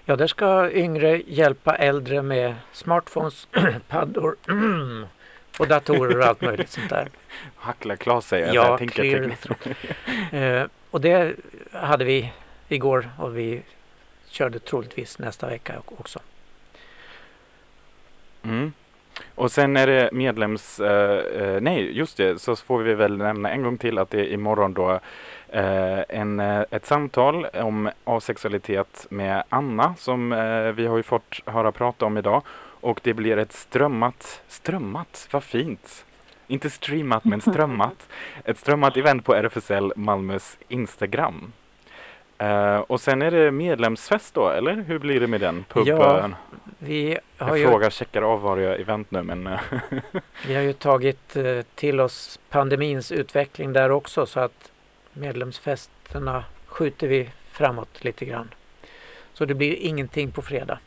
Ja, 0.06 0.16
där 0.16 0.28
ska 0.28 0.72
yngre 0.72 1.22
hjälpa 1.28 1.76
äldre 1.76 2.22
med 2.22 2.56
smartphones, 2.72 3.48
paddor 3.88 4.36
och 5.60 5.68
datorer 5.68 6.18
och 6.20 6.26
allt 6.26 6.42
möjligt 6.42 6.70
sånt 6.70 6.90
där. 6.90 7.08
Hackla 7.56 7.96
Klas 7.96 8.28
säger 8.28 8.48
Ja, 8.54 8.54
jag. 8.68 8.78
tänker 8.80 8.96
clear 9.04 9.20
och 10.92 11.02
det 11.02 11.36
hade 11.72 12.06
vi 12.06 12.32
igår 12.68 13.10
och 13.18 13.38
vi 13.38 13.62
körde 14.30 14.60
troligtvis 14.60 15.20
nästa 15.20 15.48
vecka 15.48 15.74
också. 15.86 16.20
Mm. 18.44 18.74
Och 19.36 19.52
sen 19.52 19.78
är 19.78 19.88
det 19.88 20.10
medlems... 20.12 20.80
Eh, 20.80 21.18
eh, 21.42 21.62
nej, 21.62 21.98
just 21.98 22.18
det, 22.18 22.42
så 22.42 22.56
får 22.56 22.80
vi 22.80 22.94
väl 22.94 23.18
nämna 23.18 23.52
en 23.52 23.64
gång 23.64 23.78
till 23.78 23.98
att 23.98 24.10
det 24.10 24.20
är 24.20 24.34
imorgon 24.34 24.74
då 24.74 25.00
eh, 25.50 26.00
en, 26.10 26.39
eh, 26.39 26.64
ett 26.72 26.86
samtal 26.86 27.46
om 27.46 27.89
asexualitet 28.04 29.08
med 29.10 29.44
Anna 29.50 29.96
som 29.98 30.34
eh, 30.34 30.72
vi 30.72 30.88
har 30.88 30.98
ju 30.98 31.04
fått 31.04 31.39
höra 31.46 31.72
prata 31.72 32.06
om 32.06 32.18
idag. 32.18 32.44
Och 32.82 33.00
det 33.04 33.14
blir 33.14 33.38
ett 33.38 33.54
strömmat, 33.54 34.42
strömmat, 34.48 35.28
vad 35.32 35.44
fint! 35.44 36.06
Inte 36.52 36.70
streamat 36.70 37.26
men 37.26 37.41
strömmat. 37.41 38.08
Ett 38.45 38.58
strömmat 38.58 38.97
event 38.97 39.26
på 39.26 39.34
RFSL 39.34 39.93
Malmös 39.95 40.58
Instagram. 40.68 41.52
Eh, 42.38 42.78
och 42.78 43.02
sen 43.02 43.22
är 43.22 43.32
det 43.32 43.52
medlemsfest 43.52 44.34
då, 44.34 44.49
eller 44.49 44.76
hur 44.76 44.99
blir 44.99 45.20
det 45.20 45.28
med 45.28 45.41
den? 45.41 45.66
Pub, 45.70 45.88
Ja, 45.88 46.30
Vi 46.80 47.18
har, 47.38 47.47
jag 47.47 47.60
ju, 47.60 47.68
frågar, 47.68 47.89
checkar 47.89 48.22
av 48.22 48.41
vad 48.41 48.62
jag 48.62 48.80
event 48.80 49.12
nu 49.12 49.24
men 49.24 49.47
eh, 49.47 49.60
vi 50.47 50.56
har 50.56 50.62
ju 50.62 50.74
tagit 50.74 51.36
eh, 51.36 51.62
till 51.76 51.99
oss 51.99 52.39
pandemins 52.49 53.12
utveckling 53.12 53.74
där 53.74 53.91
också 53.91 54.26
så 54.26 54.39
att 54.39 54.72
medlemsfesterna 55.14 56.43
skjuter 56.66 57.08
vi 57.08 57.30
framåt 57.52 58.04
lite 58.04 58.26
grann. 58.26 58.54
Så 59.34 59.45
det 59.45 59.54
blir 59.54 59.76
ingenting 59.76 60.32
på 60.32 60.41
fredag. 60.41 60.80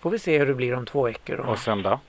Får 0.00 0.10
vi 0.10 0.18
se 0.18 0.38
hur 0.38 0.46
det 0.46 0.54
blir 0.54 0.74
om 0.74 0.86
två 0.86 1.04
veckor. 1.04 1.36
då. 1.36 1.42
och 1.42 1.58
söndag. 1.58 2.00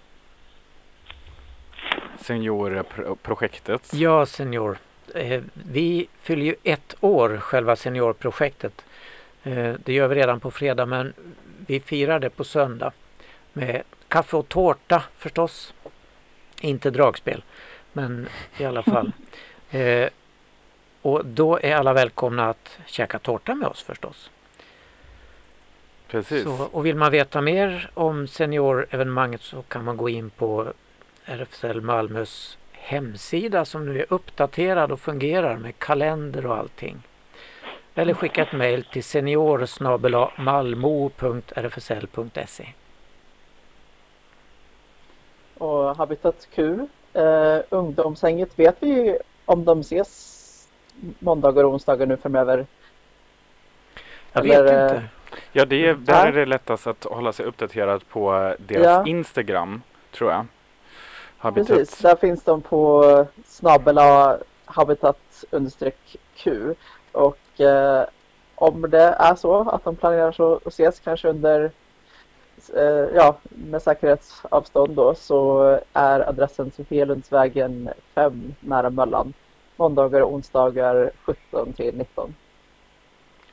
Seniorprojektet. 2.25 3.93
Ja, 3.93 4.25
senior. 4.25 4.77
Eh, 5.13 5.43
vi 5.53 6.07
fyller 6.21 6.45
ju 6.45 6.55
ett 6.63 6.95
år, 7.01 7.37
själva 7.37 7.75
seniorprojektet. 7.75 8.85
Eh, 9.43 9.73
det 9.83 9.93
gör 9.93 10.07
vi 10.07 10.15
redan 10.15 10.39
på 10.39 10.51
fredag, 10.51 10.85
men 10.85 11.13
vi 11.67 11.79
firar 11.79 12.19
det 12.19 12.29
på 12.29 12.43
söndag. 12.43 12.91
Med 13.53 13.81
kaffe 14.07 14.37
och 14.37 14.49
tårta 14.49 15.03
förstås. 15.17 15.73
Inte 16.59 16.89
dragspel, 16.89 17.43
men 17.93 18.27
i 18.57 18.65
alla 18.65 18.83
fall. 18.83 19.11
Eh, 19.71 20.09
och 21.01 21.25
då 21.25 21.59
är 21.63 21.75
alla 21.75 21.93
välkomna 21.93 22.49
att 22.49 22.79
käka 22.85 23.19
tårta 23.19 23.55
med 23.55 23.67
oss 23.67 23.83
förstås. 23.83 24.29
Precis. 26.07 26.43
Så, 26.43 26.69
och 26.71 26.85
vill 26.85 26.95
man 26.95 27.11
veta 27.11 27.41
mer 27.41 27.89
om 27.93 28.27
seniorevenemanget 28.27 29.41
så 29.41 29.61
kan 29.61 29.83
man 29.83 29.97
gå 29.97 30.09
in 30.09 30.29
på 30.29 30.73
RFSL 31.25 31.81
Malmös 31.81 32.57
hemsida 32.71 33.65
som 33.65 33.85
nu 33.85 33.99
är 33.99 34.05
uppdaterad 34.09 34.91
och 34.91 34.99
fungerar 34.99 35.57
med 35.57 35.79
kalender 35.79 36.45
och 36.45 36.57
allting. 36.57 37.03
Eller 37.95 38.13
skicka 38.13 38.41
ett 38.41 38.53
mejl 38.53 38.83
till 38.83 39.03
senior 39.03 39.67
malmo.rfsl.se. 40.41 41.57
Och 45.57 45.97
Habitat 45.97 46.47
Q, 46.55 46.87
eh, 47.13 47.59
ungdomshänget, 47.69 48.59
vet 48.59 48.75
vi 48.79 49.17
om 49.45 49.65
de 49.65 49.79
ses 49.79 50.67
måndagar 51.19 51.63
och 51.63 51.73
onsdagar 51.73 52.05
nu 52.05 52.17
framöver? 52.17 52.65
Jag 54.33 54.45
Eller, 54.45 54.63
vet 54.63 54.91
inte. 54.93 55.03
Ja, 55.51 55.65
det 55.65 55.87
är, 55.87 55.93
där 55.93 56.27
är 56.27 56.31
det 56.31 56.45
lättast 56.45 56.87
att 56.87 57.03
hålla 57.03 57.33
sig 57.33 57.45
uppdaterad 57.45 58.07
på 58.09 58.55
deras 58.59 58.85
Ja. 58.85 59.05
Instagram, 59.05 59.81
tror 60.11 60.31
jag. 60.31 60.45
Habitat. 61.45 61.77
Precis, 61.77 61.97
där 61.97 62.15
finns 62.15 62.43
de 62.43 62.61
på 62.61 63.25
snabela 63.45 64.37
habitat 64.65 65.43
understreck 65.51 66.15
Q. 66.35 66.73
Och 67.11 67.61
eh, 67.61 68.05
om 68.55 68.81
det 68.81 69.15
är 69.19 69.35
så 69.35 69.69
att 69.69 69.83
de 69.83 69.95
planerar 69.95 70.31
så 70.31 70.55
att 70.55 70.67
ses 70.67 70.99
kanske 70.99 71.27
under 71.27 71.71
eh, 72.75 73.15
ja, 73.15 73.37
med 73.49 73.81
säkerhetsavstånd 73.81 74.95
då 74.95 75.15
så 75.15 75.63
är 75.93 76.29
adressen 76.29 76.71
Sofielundsvägen 76.71 77.89
5 78.15 78.53
nära 78.59 78.89
Möllan. 78.89 79.33
Måndagar 79.75 80.21
och 80.21 80.33
onsdagar 80.33 81.11
17 81.25 81.73
till 81.73 81.97
19. 81.97 82.35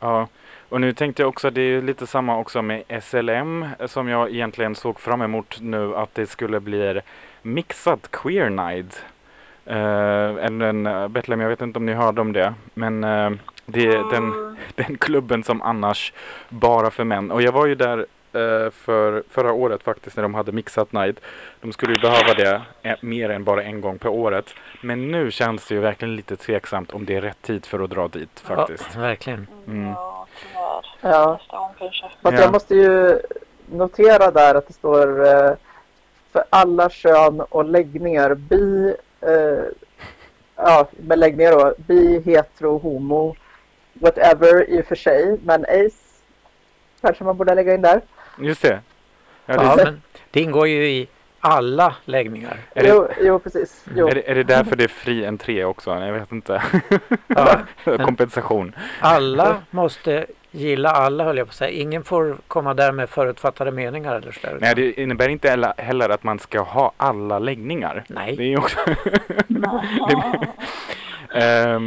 Ja, 0.01 0.29
och 0.69 0.81
nu 0.81 0.93
tänkte 0.93 1.23
jag 1.23 1.29
också, 1.29 1.51
det 1.51 1.61
är 1.61 1.83
lite 1.83 2.07
samma 2.07 2.39
också 2.39 2.63
med 2.63 3.03
SLM 3.03 3.67
som 3.87 4.09
jag 4.09 4.31
egentligen 4.31 4.75
såg 4.75 5.01
fram 5.01 5.23
emot 5.23 5.61
nu 5.61 5.97
att 5.97 6.15
det 6.15 6.27
skulle 6.27 6.61
bli 6.61 7.01
mixat 7.43 8.11
Queer 8.11 8.51
Night. 8.51 9.05
Uh, 9.71 10.45
en, 10.45 10.63
en, 10.63 11.13
Betlehem, 11.13 11.41
jag 11.41 11.49
vet 11.49 11.61
inte 11.61 11.79
om 11.79 11.87
ni 11.87 11.93
hörde 11.93 12.21
om 12.21 12.33
det, 12.33 12.55
men 12.75 13.05
eh, 13.05 13.31
det 13.67 13.87
är 13.87 14.11
den, 14.11 14.57
den 14.75 14.97
klubben 14.97 15.45
som 15.45 15.63
annars 15.63 16.13
bara 16.49 16.91
för 16.91 17.05
män. 17.05 17.31
Och 17.31 17.43
jag 17.43 17.53
var 17.53 17.67
ju 17.67 17.75
där 17.75 17.99
eh, 18.33 18.71
för 18.71 19.23
förra 19.31 19.53
året 19.53 19.83
faktiskt 19.83 20.17
när 20.17 20.23
de 20.23 20.35
hade 20.35 20.53
mixat 20.53 20.93
night. 20.93 21.21
De 21.61 21.73
skulle 21.73 21.93
ju 21.93 21.99
behöva 21.99 22.35
det 22.35 22.63
eh, 22.83 22.97
mer 23.01 23.31
än 23.31 23.45
bara 23.45 23.63
en 23.63 23.81
gång 23.81 23.99
per 23.99 24.09
året. 24.09 24.55
Men 24.81 25.11
nu 25.11 25.31
känns 25.31 25.69
det 25.69 25.75
ju 25.75 25.81
verkligen 25.81 26.17
lite 26.17 26.37
tveksamt 26.37 26.93
om 26.93 27.05
det 27.05 27.17
är 27.17 27.21
rätt 27.21 27.43
tid 27.43 27.67
för 27.67 27.81
att 27.81 27.91
dra 27.91 28.09
dit 28.09 28.41
faktiskt. 28.41 28.89
Ja, 28.95 29.01
verkligen. 29.01 29.47
Mm. 29.67 29.89
Ja, 29.89 30.27
tyvärr. 30.43 31.13
Ja. 31.13 31.33
Nästa 31.41 31.57
gång 31.57 31.71
kanske. 31.79 32.07
Fast 32.23 32.37
Ja. 32.37 32.43
jag 32.43 32.53
måste 32.53 32.75
ju 32.75 33.19
notera 33.67 34.31
där 34.31 34.55
att 34.55 34.67
det 34.67 34.73
står 34.73 35.27
eh, 35.27 35.53
för 36.33 36.45
alla 36.51 36.91
kön 36.91 37.41
och 37.41 37.65
läggningar. 37.65 38.35
Bi, 38.35 38.95
eh, 39.21 39.65
ja, 40.57 40.89
med 40.97 41.19
läggningar 41.19 41.53
då. 41.53 41.75
Bi, 41.87 42.21
hetero, 42.21 42.79
homo, 42.79 43.37
whatever 43.93 44.71
i 44.71 44.81
och 44.81 44.87
för 44.87 44.97
sig. 44.97 45.39
Men 45.45 45.65
ace 45.65 46.23
kanske 47.01 47.25
man 47.25 47.37
borde 47.37 47.55
lägga 47.55 47.75
in 47.75 47.83
där. 47.83 48.01
Just 48.39 48.63
det. 48.63 48.81
Ja, 49.47 49.57
det 49.57 49.65
Ja, 49.65 49.77
men 49.77 50.03
det 50.31 50.41
ingår 50.41 50.69
ju 50.69 50.89
i 50.89 51.09
alla 51.45 51.95
läggningar. 52.05 52.57
Är 52.75 52.83
det, 52.83 52.89
Jo, 52.89 53.09
jo, 53.21 53.39
precis. 53.39 53.85
Jo. 53.97 54.09
är, 54.09 54.15
det, 54.15 54.31
är 54.31 54.35
det 54.35 54.43
därför 54.43 54.77
det 54.77 54.85
är 54.85 54.89
fri 54.89 55.27
entré 55.27 55.65
också? 55.65 55.91
Jag 55.91 56.13
vet 56.13 56.33
inte. 56.33 56.63
Ja, 57.27 57.59
Kompensation. 58.05 58.75
alla 59.01 59.57
måste 59.71 60.27
gilla 60.51 60.91
alla 60.91 61.25
höll 61.25 61.39
jag 61.39 61.47
på 61.47 61.51
att 61.51 61.57
säga. 61.57 61.71
Ingen 61.71 62.05
får 62.05 62.37
komma 62.49 62.75
där 62.75 62.93
med 62.93 63.11
förutfattade 63.11 63.71
meningar 63.71 64.15
eller 64.15 64.33
så. 64.33 64.47
där, 64.47 64.59
Nej, 64.61 64.75
det 64.75 64.93
innebär 65.01 65.29
inte 65.29 65.73
heller- 65.79 66.09
att 66.09 66.23
man 66.23 66.39
ska 66.39 66.61
ha 66.61 66.93
alla 66.97 67.39
läggningar. 67.39 68.05
Nej. 68.09 68.37
Det 68.37 68.53
är 68.53 68.59
också... 68.59 68.79
eh, 71.35 71.81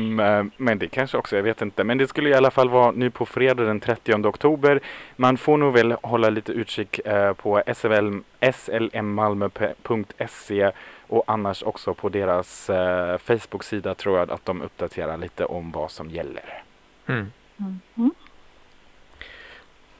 men 0.57 0.79
det 0.79 0.87
kanske 0.87 1.17
också, 1.17 1.35
jag 1.35 1.43
vet 1.43 1.61
inte. 1.61 1.83
Men 1.83 1.97
det 1.97 2.07
skulle 2.07 2.29
i 2.29 2.33
alla 2.33 2.51
fall 2.51 2.69
vara 2.69 2.91
nu 2.91 3.09
på 3.09 3.25
fredag 3.25 3.63
den 3.63 3.79
30 3.79 4.13
oktober. 4.27 4.79
Man 5.15 5.37
får 5.37 5.57
nog 5.57 5.73
väl 5.73 5.91
hålla 5.91 6.29
lite 6.29 6.51
utkik 6.51 6.99
eh, 6.99 7.33
på 7.33 7.63
SLM, 7.75 8.23
slmmalmo.se 8.53 9.81
och 11.07 11.23
annars 11.27 11.63
också 11.63 11.93
på 11.93 12.09
deras 12.09 12.69
eh, 12.69 13.17
Facebook-sida 13.17 13.95
tror 13.95 14.19
jag 14.19 14.31
att 14.31 14.45
de 14.45 14.61
uppdaterar 14.61 15.17
lite 15.17 15.45
om 15.45 15.71
vad 15.71 15.91
som 15.91 16.09
gäller. 16.09 16.63
Mm. 17.07 17.31
Mhm. 17.57 18.11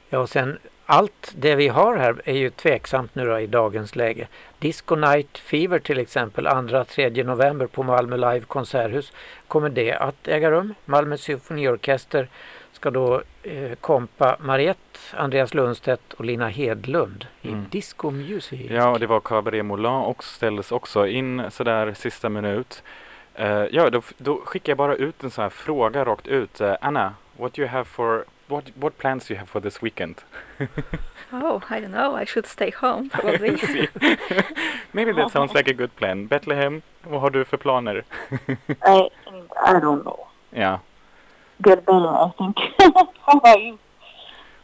Ja, 0.08 0.18
och 0.18 0.28
sen 0.28 0.58
allt 0.86 1.32
det 1.36 1.54
vi 1.54 1.68
har 1.68 1.96
här 1.96 2.22
är 2.24 2.34
ju 2.34 2.50
tveksamt 2.50 3.14
nu 3.14 3.26
då 3.26 3.40
i 3.40 3.46
dagens 3.46 3.96
läge. 3.96 4.28
Disco 4.58 4.94
Night 4.94 5.38
Fever 5.38 5.78
till 5.78 5.98
exempel, 5.98 6.46
2-3 6.46 7.24
november 7.24 7.66
på 7.66 7.82
Malmö 7.82 8.16
Live 8.16 8.40
konserthus. 8.40 9.12
Kommer 9.48 9.68
det 9.68 9.92
att 9.92 10.28
äga 10.28 10.50
rum? 10.50 10.74
Malmö 10.84 11.16
symfoniorkester 11.16 12.28
ska 12.72 12.90
då 12.90 13.22
eh, 13.42 13.74
kompa 13.80 14.36
Mariette, 14.40 14.98
Andreas 15.16 15.54
Lundstedt 15.54 16.12
och 16.12 16.24
Lina 16.24 16.48
Hedlund 16.48 17.26
i 17.42 17.48
Mm. 17.48 17.64
Disco 17.70 18.10
Music. 18.10 18.70
Ja, 18.70 18.88
och 18.90 19.00
det 19.00 19.06
var 19.06 19.20
Cabaret 19.20 19.64
Moulin 19.64 19.86
och 19.92 20.24
ställdes 20.24 20.72
också 20.72 21.06
in 21.06 21.42
sådär 21.50 21.94
sista 21.94 22.28
minut. 22.28 22.82
Eh, 23.34 23.64
ja, 23.70 23.90
då, 23.90 24.02
då 24.18 24.40
skickar 24.44 24.70
jag 24.70 24.78
bara 24.78 24.94
ut 24.94 25.24
en 25.24 25.30
sån 25.30 25.42
här 25.42 25.50
fråga 25.50 26.04
rakt 26.04 26.26
ut. 26.26 26.60
Eh, 26.60 26.74
Anna, 26.80 27.14
what 27.36 27.54
do 27.54 27.62
you 27.62 27.68
have 27.70 27.84
for 27.84 28.24
what 28.48 28.64
what 28.74 28.98
plans 28.98 29.26
do 29.28 29.34
you 29.34 29.38
have 29.38 29.48
for 29.50 29.60
this 29.60 29.82
weekend? 29.82 30.16
Oh, 31.32 31.60
I 31.70 31.80
don't 31.80 31.90
know. 31.90 32.14
I 32.22 32.24
should 32.24 32.46
stay 32.46 32.70
home 32.70 33.10
probably. 33.10 33.50
Maybe 34.92 35.12
that 35.12 35.32
sounds 35.32 35.54
like 35.54 35.68
a 35.70 35.74
good 35.74 35.96
plan. 35.96 36.26
Bethlehem, 36.26 36.82
vad 37.02 37.20
har 37.20 37.30
du 37.30 37.44
för 37.44 37.56
planer? 37.56 38.04
I 38.68 39.10
I 39.66 39.72
don't 39.80 40.02
know. 40.02 40.26
Ja, 40.50 40.80
Get 41.58 41.84
better, 41.86 42.26
I 42.26 42.30
think. 42.38 42.56
How 43.20 43.38
about 43.38 43.58
you? 43.58 43.76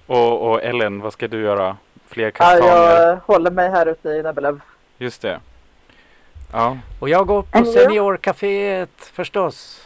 och, 0.07 0.51
och 0.51 0.63
Ellen, 0.63 1.01
vad 1.01 1.13
ska 1.13 1.29
du 1.29 1.41
göra? 1.41 1.77
Fler 2.07 2.25
Ja, 2.25 2.31
kastanjer? 2.31 3.01
jag 3.01 3.17
håller 3.17 3.51
mig 3.51 3.71
här 3.71 3.87
ute 3.87 4.09
i 4.09 4.23
Nebelöv. 4.23 4.61
Just 4.99 5.23
det. 5.23 5.41
Ja, 6.53 6.79
Och 7.01 7.09
jag 7.09 7.27
går 7.27 7.43
på? 7.43 7.65
Seniorcaféet 7.65 9.05
förstås. 9.13 9.85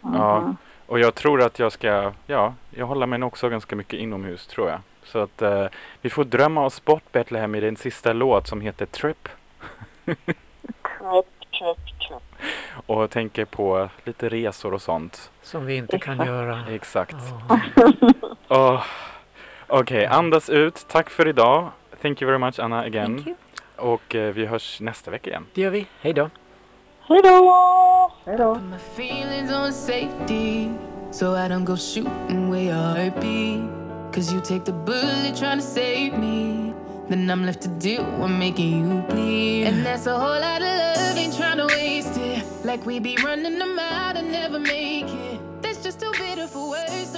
Ja. 0.00 0.54
Och 0.86 0.98
jag 0.98 1.14
tror 1.14 1.42
att 1.42 1.58
jag 1.58 1.72
ska, 1.72 2.12
ja, 2.26 2.54
jag 2.70 2.86
håller 2.86 3.06
mig 3.06 3.18
nog 3.18 3.26
också 3.26 3.48
ganska 3.48 3.76
mycket 3.76 4.00
inomhus 4.00 4.46
tror 4.46 4.70
jag. 4.70 4.80
Så 5.04 5.18
att 5.18 5.42
eh, 5.42 5.66
vi 6.00 6.10
får 6.10 6.24
drömma 6.24 6.64
oss 6.64 6.84
bort 6.84 7.12
Bethlehem 7.12 7.54
i 7.54 7.60
den 7.60 7.76
sista 7.76 8.12
låt 8.12 8.46
som 8.46 8.60
heter 8.60 8.86
Trip. 8.86 9.28
Trip, 10.04 10.16
trip, 11.58 12.00
trip. 12.08 12.22
Och 12.86 13.10
tänker 13.10 13.44
på 13.44 13.88
lite 14.04 14.28
resor 14.28 14.74
och 14.74 14.82
sånt. 14.82 15.30
Som 15.42 15.66
vi 15.66 15.76
inte 15.76 15.98
kan 15.98 16.26
göra. 16.26 16.64
Exakt. 16.70 17.16
Ja. 18.48 18.74
Oh. 18.74 18.84
Okej, 19.66 20.06
andas 20.06 20.50
ut. 20.50 20.86
Tack 20.88 21.10
för 21.10 21.28
idag. 21.28 21.70
Thank 22.02 22.22
you 22.22 22.26
very 22.30 22.38
much 22.38 22.60
Anna 22.60 22.80
again. 22.80 23.14
Thank 23.14 23.26
you. 23.26 23.36
Och 23.76 24.14
eh, 24.14 24.34
vi 24.34 24.46
hörs 24.46 24.80
nästa 24.80 25.10
vecka 25.10 25.30
igen. 25.30 25.46
Det 25.54 25.60
gör 25.60 25.70
vi. 25.70 25.86
Hej 26.00 26.12
då. 26.12 26.30
Hello. 27.08 28.08
Hej 28.26 28.36
då! 28.38 28.54
Put 28.54 28.62
my 28.62 28.78
feelings 28.96 29.52
on 29.52 29.72
safety 29.72 30.70
so 31.10 31.34
I 31.34 31.48
don't 31.48 31.64
go 31.66 31.76
shooting 31.76 32.48
where 32.48 32.62
your 32.62 32.74
heart 32.74 33.20
be. 33.20 33.62
Cause 34.10 34.32
you 34.32 34.40
take 34.40 34.64
the 34.64 34.72
bullet 34.72 35.36
trying 35.36 35.58
to 35.58 35.62
save 35.62 36.18
me. 36.18 36.72
Then 37.10 37.30
I'm 37.30 37.44
left 37.44 37.60
to 37.62 37.68
deal 37.68 38.04
with 38.18 38.30
making 38.30 38.70
you 38.78 39.02
bleed. 39.02 39.66
And 39.66 39.84
that's 39.84 40.06
a 40.06 40.18
whole 40.18 40.40
lot 40.40 40.62
of 40.62 40.68
love, 40.68 41.18
ain't 41.18 41.36
trying 41.36 41.58
to 41.58 41.66
waste 41.66 42.16
it. 42.16 42.42
Like 42.64 42.86
we 42.86 43.00
be 43.00 43.18
running 43.22 43.58
them 43.58 43.78
out 43.78 44.16
and 44.16 44.32
never 44.32 44.58
make 44.58 45.04
it. 45.04 45.40
That's 45.60 45.82
just 45.82 46.00
too 46.00 46.12
bitter 46.12 46.48
for 46.48 46.70
words, 46.70 47.14